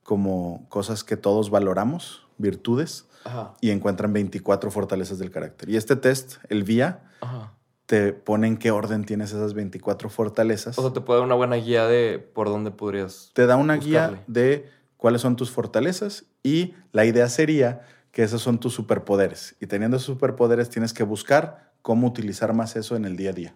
como 0.04 0.68
cosas 0.70 1.04
que 1.04 1.18
todos 1.18 1.50
valoramos, 1.50 2.28
virtudes, 2.38 3.06
Ajá. 3.26 3.54
y 3.62 3.72
encuentran 3.72 4.14
24 4.14 4.72
fortalezas 4.72 5.20
del 5.20 5.30
carácter. 5.32 5.70
Y 5.70 5.76
este 5.76 5.96
test, 5.96 6.38
el 6.50 6.64
VIA, 6.64 7.02
Ajá. 7.22 7.54
Te 7.90 8.14
pone 8.14 8.46
en 8.46 8.58
qué 8.58 8.70
orden 8.70 9.04
tienes 9.04 9.32
esas 9.32 9.56
24 9.56 10.12
fortalezas. 10.12 10.78
O 10.78 10.84
sea, 10.84 10.94
te 10.94 11.02
puede 11.02 11.18
dar 11.22 11.26
una 11.26 11.34
buena 11.34 11.56
guía 11.56 11.88
de 11.88 12.20
por 12.20 12.48
dónde 12.48 12.70
podrías. 12.70 13.32
te 13.34 13.48
da 13.48 13.56
una 13.56 13.78
guía 13.78 14.24
de 14.28 14.70
cuáles 14.96 15.22
son 15.22 15.36
tus 15.36 15.50
fortalezas 15.50 16.26
y 16.44 16.76
la 16.92 17.06
idea 17.06 17.28
sería 17.30 17.82
que 18.12 18.22
esos 18.22 18.44
son 18.44 18.60
tus 18.60 18.76
superpoderes. 18.76 19.56
Y 19.60 19.66
teniendo 19.66 19.98
esos 19.98 20.06
superpoderes 20.06 20.70
tienes 20.70 20.94
que 20.94 21.02
buscar 21.02 21.72
cómo 21.82 22.06
utilizar 22.06 22.54
más 22.54 22.76
eso 22.76 22.96
en 22.96 23.06
el 23.06 23.18
día 23.18 23.32
a 23.32 23.34
día. 23.34 23.56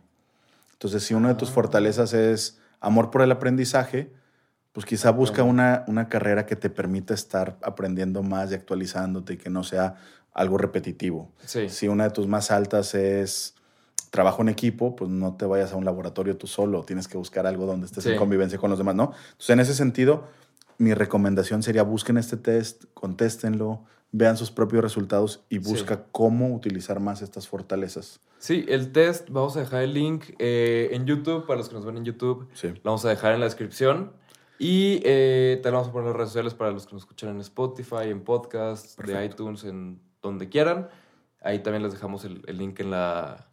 Entonces, 0.71 1.03
si 1.03 1.13
una 1.13 1.27
de 1.29 1.35
tus 1.35 1.49
Ah. 1.49 1.53
fortalezas 1.53 2.13
es 2.13 2.57
amor 2.79 3.11
por 3.11 3.21
el 3.21 3.31
aprendizaje, 3.31 4.11
pues 4.71 4.87
quizá 4.87 5.11
busca 5.11 5.43
una, 5.43 5.83
una 5.87 6.09
carrera 6.09 6.47
que 6.47 6.55
te 6.55 6.71
permita 6.71 7.13
estar 7.13 7.59
aprendiendo 7.61 8.23
más 8.23 8.49
y 8.51 8.55
actualizándote 8.55 9.33
y 9.33 9.37
que 9.37 9.51
no 9.51 9.63
sea 9.63 9.93
algo 10.33 10.57
repetitivo. 10.57 11.31
Sí. 11.45 11.69
Si 11.69 11.87
una 11.87 12.05
de 12.05 12.09
tus 12.09 12.27
más 12.27 12.49
altas 12.49 12.95
es 12.95 13.53
trabajo 14.13 14.43
en 14.43 14.49
equipo, 14.49 14.95
pues 14.95 15.09
no 15.09 15.35
te 15.37 15.45
vayas 15.47 15.73
a 15.73 15.75
un 15.75 15.85
laboratorio 15.85 16.37
tú 16.37 16.45
solo, 16.45 16.83
tienes 16.83 17.07
que 17.07 17.17
buscar 17.17 17.47
algo 17.47 17.65
donde 17.65 17.87
estés 17.87 18.05
en 18.05 18.15
convivencia 18.15 18.59
con 18.59 18.69
los 18.69 18.77
demás, 18.77 18.93
¿no? 18.93 19.05
Entonces, 19.31 19.49
en 19.49 19.59
ese 19.59 19.73
sentido, 19.73 20.25
mi 20.77 20.93
recomendación 20.93 21.63
sería 21.63 21.81
busquen 21.81 22.17
este 22.17 22.37
test, 22.37 22.83
contéstenlo, 22.93 23.85
vean 24.11 24.37
sus 24.37 24.51
propios 24.51 24.83
resultados 24.83 25.43
y 25.49 25.55
Sí. 25.55 25.61
busca 25.67 26.03
cómo 26.11 26.53
utilizar 26.53 26.99
más 26.99 27.23
estas 27.23 27.47
fortalezas. 27.47 28.19
Sí, 28.37 28.65
el 28.69 28.91
test, 28.91 29.31
vamos 29.31 29.57
a 29.57 29.61
dejar 29.61 29.81
el 29.81 29.95
link 29.95 30.25
eh, 30.37 30.89
en 30.91 31.07
YouTube, 31.07 31.47
para 31.47 31.57
los 31.57 31.69
que 31.69 31.73
nos 31.73 31.83
ven 31.83 31.97
en 31.97 32.05
YouTube, 32.05 32.47
Sí. 32.53 32.67
lo 32.67 32.81
vamos 32.83 33.03
a 33.05 33.09
dejar 33.09 33.33
en 33.33 33.39
la 33.39 33.47
descripción. 33.47 34.11
Y 34.59 35.01
eh, 35.05 35.59
también 35.63 35.77
vamos 35.79 35.89
a 35.89 35.91
poner 35.91 36.09
las 36.09 36.15
redes 36.17 36.29
sociales 36.29 36.53
para 36.53 36.69
los 36.69 36.85
que 36.85 36.93
nos 36.93 37.01
escuchan 37.01 37.31
en 37.31 37.39
Spotify, 37.41 38.09
en 38.09 38.23
podcast, 38.23 38.95
de 38.99 39.03
Perfecto. 39.07 39.43
iTunes, 39.43 39.63
en 39.63 39.99
donde 40.21 40.49
quieran. 40.49 40.89
Ahí 41.41 41.63
también 41.63 41.81
les 41.81 41.93
dejamos 41.93 42.23
el, 42.25 42.43
el 42.45 42.59
link 42.59 42.79
en 42.79 42.91
la 42.91 43.49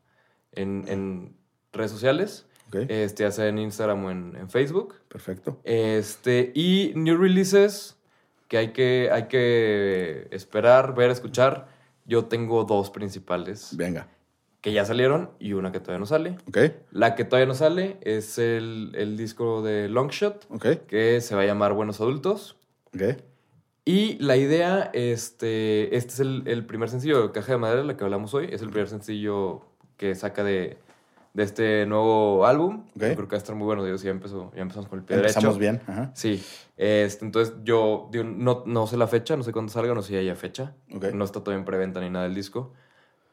en, 0.52 0.84
en 0.88 1.36
redes 1.72 1.90
sociales, 1.90 2.46
¿Ok? 2.68 2.86
este, 2.88 3.22
ya 3.24 3.30
sea 3.30 3.46
en 3.48 3.58
Instagram 3.58 4.04
o 4.04 4.10
en, 4.10 4.36
en 4.36 4.50
Facebook. 4.50 4.94
Perfecto. 5.08 5.60
Este, 5.64 6.52
y 6.54 6.92
new 6.94 7.16
releases 7.16 7.96
que 8.48 8.58
hay 8.58 8.72
que, 8.72 9.10
hay 9.12 9.28
que 9.28 10.26
esperar, 10.30 10.94
ver, 10.94 11.10
escuchar. 11.10 11.68
Yo 12.04 12.24
tengo 12.24 12.64
dos 12.64 12.90
principales 12.90 13.76
Venga. 13.76 14.08
que 14.60 14.72
ya 14.72 14.84
salieron 14.84 15.30
y 15.38 15.52
una 15.52 15.70
que 15.70 15.78
todavía 15.78 16.00
no 16.00 16.06
sale. 16.06 16.36
¿Ok? 16.48 16.58
La 16.90 17.14
que 17.14 17.24
todavía 17.24 17.46
no 17.46 17.54
sale 17.54 17.98
es 18.02 18.38
el, 18.38 18.90
el 18.96 19.16
disco 19.16 19.62
de 19.62 19.88
Longshot, 19.88 20.46
¿Ok? 20.50 20.66
que 20.88 21.20
se 21.20 21.36
va 21.36 21.42
a 21.42 21.46
llamar 21.46 21.72
Buenos 21.74 22.00
Adultos. 22.00 22.56
¿Ok? 22.94 23.22
Y 23.84 24.18
la 24.18 24.36
idea, 24.36 24.90
este, 24.92 25.96
este 25.96 26.12
es 26.14 26.20
el, 26.20 26.42
el 26.46 26.66
primer 26.66 26.88
sencillo 26.90 27.22
de 27.22 27.32
Caja 27.32 27.52
de 27.52 27.58
Madera, 27.58 27.84
la 27.84 27.96
que 27.96 28.02
hablamos 28.04 28.34
hoy. 28.34 28.48
Es 28.50 28.60
el 28.62 28.70
primer 28.70 28.88
sencillo 28.88 29.62
que 30.00 30.14
saca 30.14 30.42
de, 30.42 30.78
de 31.34 31.42
este 31.42 31.84
nuevo 31.84 32.46
álbum. 32.46 32.86
Ok. 32.96 33.02
Yo 33.02 33.14
creo 33.16 33.28
que 33.28 33.32
va 33.32 33.36
a 33.36 33.36
estar 33.36 33.54
muy 33.54 33.66
bueno. 33.66 33.84
Digo, 33.84 33.98
ya, 33.98 34.10
empezó, 34.10 34.50
ya 34.54 34.62
empezamos 34.62 34.88
con 34.88 35.00
el 35.00 35.04
pie 35.04 35.16
Empezamos 35.18 35.58
derecho. 35.58 35.78
bien. 35.84 35.94
Ajá. 35.94 36.10
Sí. 36.14 36.42
Este, 36.78 37.26
entonces 37.26 37.54
yo 37.64 38.08
digo, 38.10 38.24
no, 38.24 38.62
no 38.64 38.86
sé 38.86 38.96
la 38.96 39.06
fecha, 39.06 39.36
no 39.36 39.42
sé 39.42 39.52
cuándo 39.52 39.70
salga, 39.70 39.92
no 39.92 40.00
sé 40.00 40.08
si 40.08 40.16
haya 40.16 40.34
fecha. 40.36 40.74
Ok. 40.94 41.12
No 41.12 41.22
está 41.26 41.40
todavía 41.40 41.58
en 41.58 41.66
preventa 41.66 42.00
ni 42.00 42.08
nada 42.08 42.24
el 42.24 42.34
disco. 42.34 42.72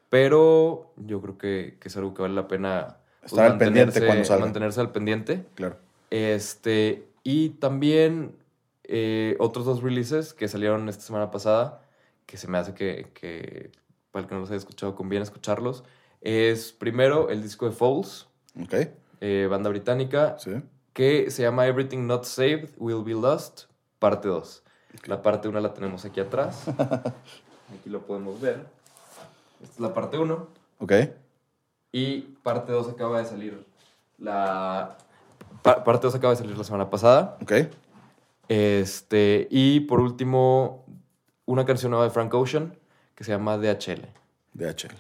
Pero 0.09 0.91
yo 0.97 1.21
creo 1.21 1.37
que, 1.37 1.77
que 1.79 1.87
es 1.87 1.95
algo 1.95 2.13
que 2.13 2.21
vale 2.21 2.33
la 2.33 2.49
pena 2.49 2.97
pues, 3.21 3.31
Estar 3.31 3.51
al 3.51 3.57
pendiente 3.57 4.05
cuando 4.05 4.25
salga. 4.25 4.43
Mantenerse 4.43 4.81
al 4.81 4.91
pendiente. 4.91 5.45
Claro. 5.55 5.77
Este, 6.09 7.07
y 7.23 7.51
también 7.51 8.35
eh, 8.83 9.37
otros 9.39 9.65
dos 9.65 9.81
releases 9.81 10.33
que 10.33 10.49
salieron 10.49 10.89
esta 10.89 11.03
semana 11.03 11.31
pasada, 11.31 11.81
que 12.25 12.35
se 12.35 12.49
me 12.49 12.57
hace 12.57 12.73
que, 12.73 13.07
que 13.13 13.71
para 14.11 14.23
el 14.23 14.27
que 14.27 14.35
no 14.35 14.41
los 14.41 14.49
haya 14.49 14.57
escuchado, 14.57 14.95
conviene 14.95 15.23
escucharlos. 15.23 15.85
Es 16.21 16.71
primero 16.73 17.29
el 17.29 17.41
disco 17.41 17.65
de 17.65 17.71
Falls, 17.71 18.27
¿Ok? 18.61 18.73
eh, 19.21 19.47
banda 19.49 19.69
británica, 19.69 20.37
Sí. 20.39 20.51
que 20.93 21.29
se 21.31 21.43
llama 21.43 21.67
Everything 21.67 22.07
Not 22.07 22.23
Saved 22.25 22.71
Will 22.77 23.03
Be 23.03 23.13
Lost, 23.13 23.65
parte 23.99 24.27
2. 24.27 24.63
La 25.05 25.21
parte 25.21 25.47
1 25.47 25.59
la 25.59 25.73
tenemos 25.73 26.05
aquí 26.05 26.19
atrás. 26.19 26.63
Aquí 27.79 27.89
lo 27.89 28.01
podemos 28.01 28.39
ver. 28.41 28.65
Esta 29.61 29.73
es 29.75 29.79
la 29.79 29.93
parte 29.93 30.17
1. 30.17 30.47
¿Ok? 30.79 30.93
Y 31.91 32.21
parte 32.43 32.71
2 32.71 32.89
acaba 32.89 33.19
de 33.19 33.25
salir 33.25 33.65
la... 34.17 34.97
pa- 35.61 35.83
parte 35.83 36.07
2 36.07 36.15
acaba 36.15 36.33
de 36.33 36.37
salir 36.37 36.57
la 36.57 36.63
semana 36.63 36.89
pasada. 36.89 37.37
¿Ok? 37.41 37.51
Este, 38.47 39.47
y 39.51 39.81
por 39.81 39.99
último, 39.99 40.85
una 41.45 41.65
canción 41.65 41.91
nueva 41.91 42.05
de 42.05 42.11
Frank 42.11 42.33
Ocean 42.33 42.73
que 43.15 43.23
se 43.23 43.31
llama 43.31 43.57
DHL. 43.57 44.07
DHL. 44.53 44.95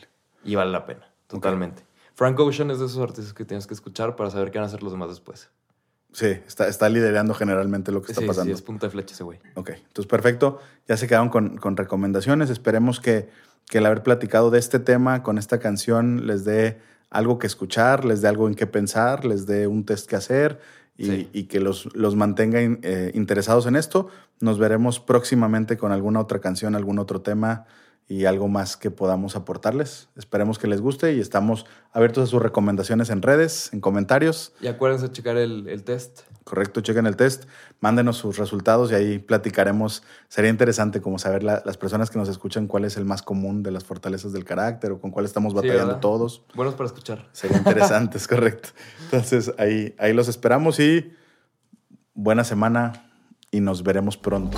Y 0.47 0.55
vale 0.55 0.71
la 0.71 0.85
pena, 0.85 1.07
totalmente. 1.27 1.83
Frank 2.15 2.39
Ocean 2.39 2.71
es 2.71 2.79
de 2.79 2.85
esos 2.87 2.97
artistas 2.99 3.33
que 3.33 3.45
tienes 3.45 3.67
que 3.67 3.75
escuchar 3.75 4.15
para 4.15 4.31
saber 4.31 4.49
qué 4.49 4.57
van 4.57 4.63
a 4.63 4.67
hacer 4.67 4.81
los 4.81 4.91
demás 4.91 5.09
después. 5.09 5.49
Sí, 6.13 6.25
está, 6.47 6.67
está 6.67 6.89
liderando 6.89 7.33
generalmente 7.35 7.91
lo 7.91 8.01
que 8.01 8.11
está 8.13 8.21
sí, 8.21 8.27
pasando. 8.27 8.45
sí, 8.47 8.51
es 8.53 8.61
punta 8.63 8.87
de 8.87 8.91
flecha 8.91 9.13
ese 9.13 9.23
güey. 9.23 9.39
Ok, 9.55 9.69
entonces 9.71 10.07
perfecto. 10.07 10.59
Ya 10.87 10.97
se 10.97 11.05
quedaron 11.07 11.29
con, 11.29 11.57
con 11.57 11.77
recomendaciones. 11.77 12.49
Esperemos 12.49 12.99
que, 12.99 13.29
que 13.67 13.77
el 13.79 13.85
haber 13.85 14.01
platicado 14.01 14.49
de 14.49 14.57
este 14.57 14.79
tema 14.79 15.21
con 15.21 15.37
esta 15.37 15.59
canción 15.59 16.25
les 16.25 16.43
dé 16.45 16.79
algo 17.11 17.37
que 17.37 17.45
escuchar, 17.45 18.03
les 18.05 18.21
dé 18.21 18.29
algo 18.29 18.47
en 18.47 18.55
qué 18.55 18.65
pensar, 18.65 19.25
les 19.25 19.45
dé 19.45 19.67
un 19.67 19.85
test 19.85 20.09
que 20.09 20.15
hacer 20.15 20.59
y, 20.97 21.05
Sí. 21.05 21.29
y 21.33 21.43
que 21.43 21.59
los, 21.59 21.93
los 21.95 22.15
mantenga 22.15 22.61
in- 22.63 22.79
eh, 22.81 23.11
interesados 23.13 23.67
en 23.67 23.75
esto. 23.75 24.07
Nos 24.39 24.57
veremos 24.57 24.99
próximamente 24.99 25.77
con 25.77 25.91
alguna 25.91 26.19
otra 26.21 26.39
canción, 26.39 26.73
algún 26.73 26.97
otro 26.99 27.21
tema 27.21 27.65
y 28.09 28.23
algo 28.25 28.47
más 28.47 28.77
que 28.77 28.89
podamos 28.89 29.35
aportarles. 29.35 30.07
Esperemos 30.15 30.57
que 30.57 30.67
les 30.67 30.79
guste 30.79 31.13
y 31.13 31.19
estamos 31.19 31.65
abiertos 31.91 32.23
a 32.23 32.31
sus 32.31 32.41
recomendaciones 32.41 33.09
en 33.09 33.21
redes, 33.21 33.69
en 33.73 33.81
comentarios. 33.81 34.53
Y 34.61 34.67
acuérdense 34.67 35.07
de 35.07 35.11
checar 35.13 35.35
el, 35.35 35.67
el 35.67 35.83
test. 35.83 36.21
Correcto, 36.45 36.79
chequen 36.79 37.05
el 37.05 37.17
test, 37.17 37.43
mándenos 37.81 38.15
sus 38.15 38.37
resultados 38.37 38.89
y 38.91 38.95
ahí 38.95 39.19
platicaremos. 39.19 40.03
Sería 40.29 40.49
interesante 40.49 41.01
como 41.01 41.19
saber 41.19 41.43
la- 41.43 41.61
las 41.65 41.75
personas 41.75 42.09
que 42.09 42.17
nos 42.17 42.29
escuchan 42.29 42.67
cuál 42.67 42.85
es 42.85 42.95
el 42.95 43.03
más 43.03 43.21
común 43.21 43.61
de 43.63 43.71
las 43.71 43.83
fortalezas 43.83 44.31
del 44.31 44.45
carácter 44.45 44.93
o 44.93 45.01
con 45.01 45.11
cuál 45.11 45.25
estamos 45.25 45.53
batallando 45.53 45.97
todos. 45.97 46.43
Buenos 46.55 46.75
para 46.75 46.87
escuchar. 46.87 47.27
Sería 47.33 47.57
interesante, 47.57 48.17
es 48.17 48.27
correcto. 48.29 48.69
Entonces 49.03 49.51
ahí, 49.57 49.93
ahí 49.99 50.13
los 50.13 50.29
esperamos 50.29 50.79
y 50.79 51.11
buena 52.13 52.45
semana 52.45 53.11
y 53.51 53.59
nos 53.59 53.83
veremos 53.83 54.15
pronto. 54.15 54.57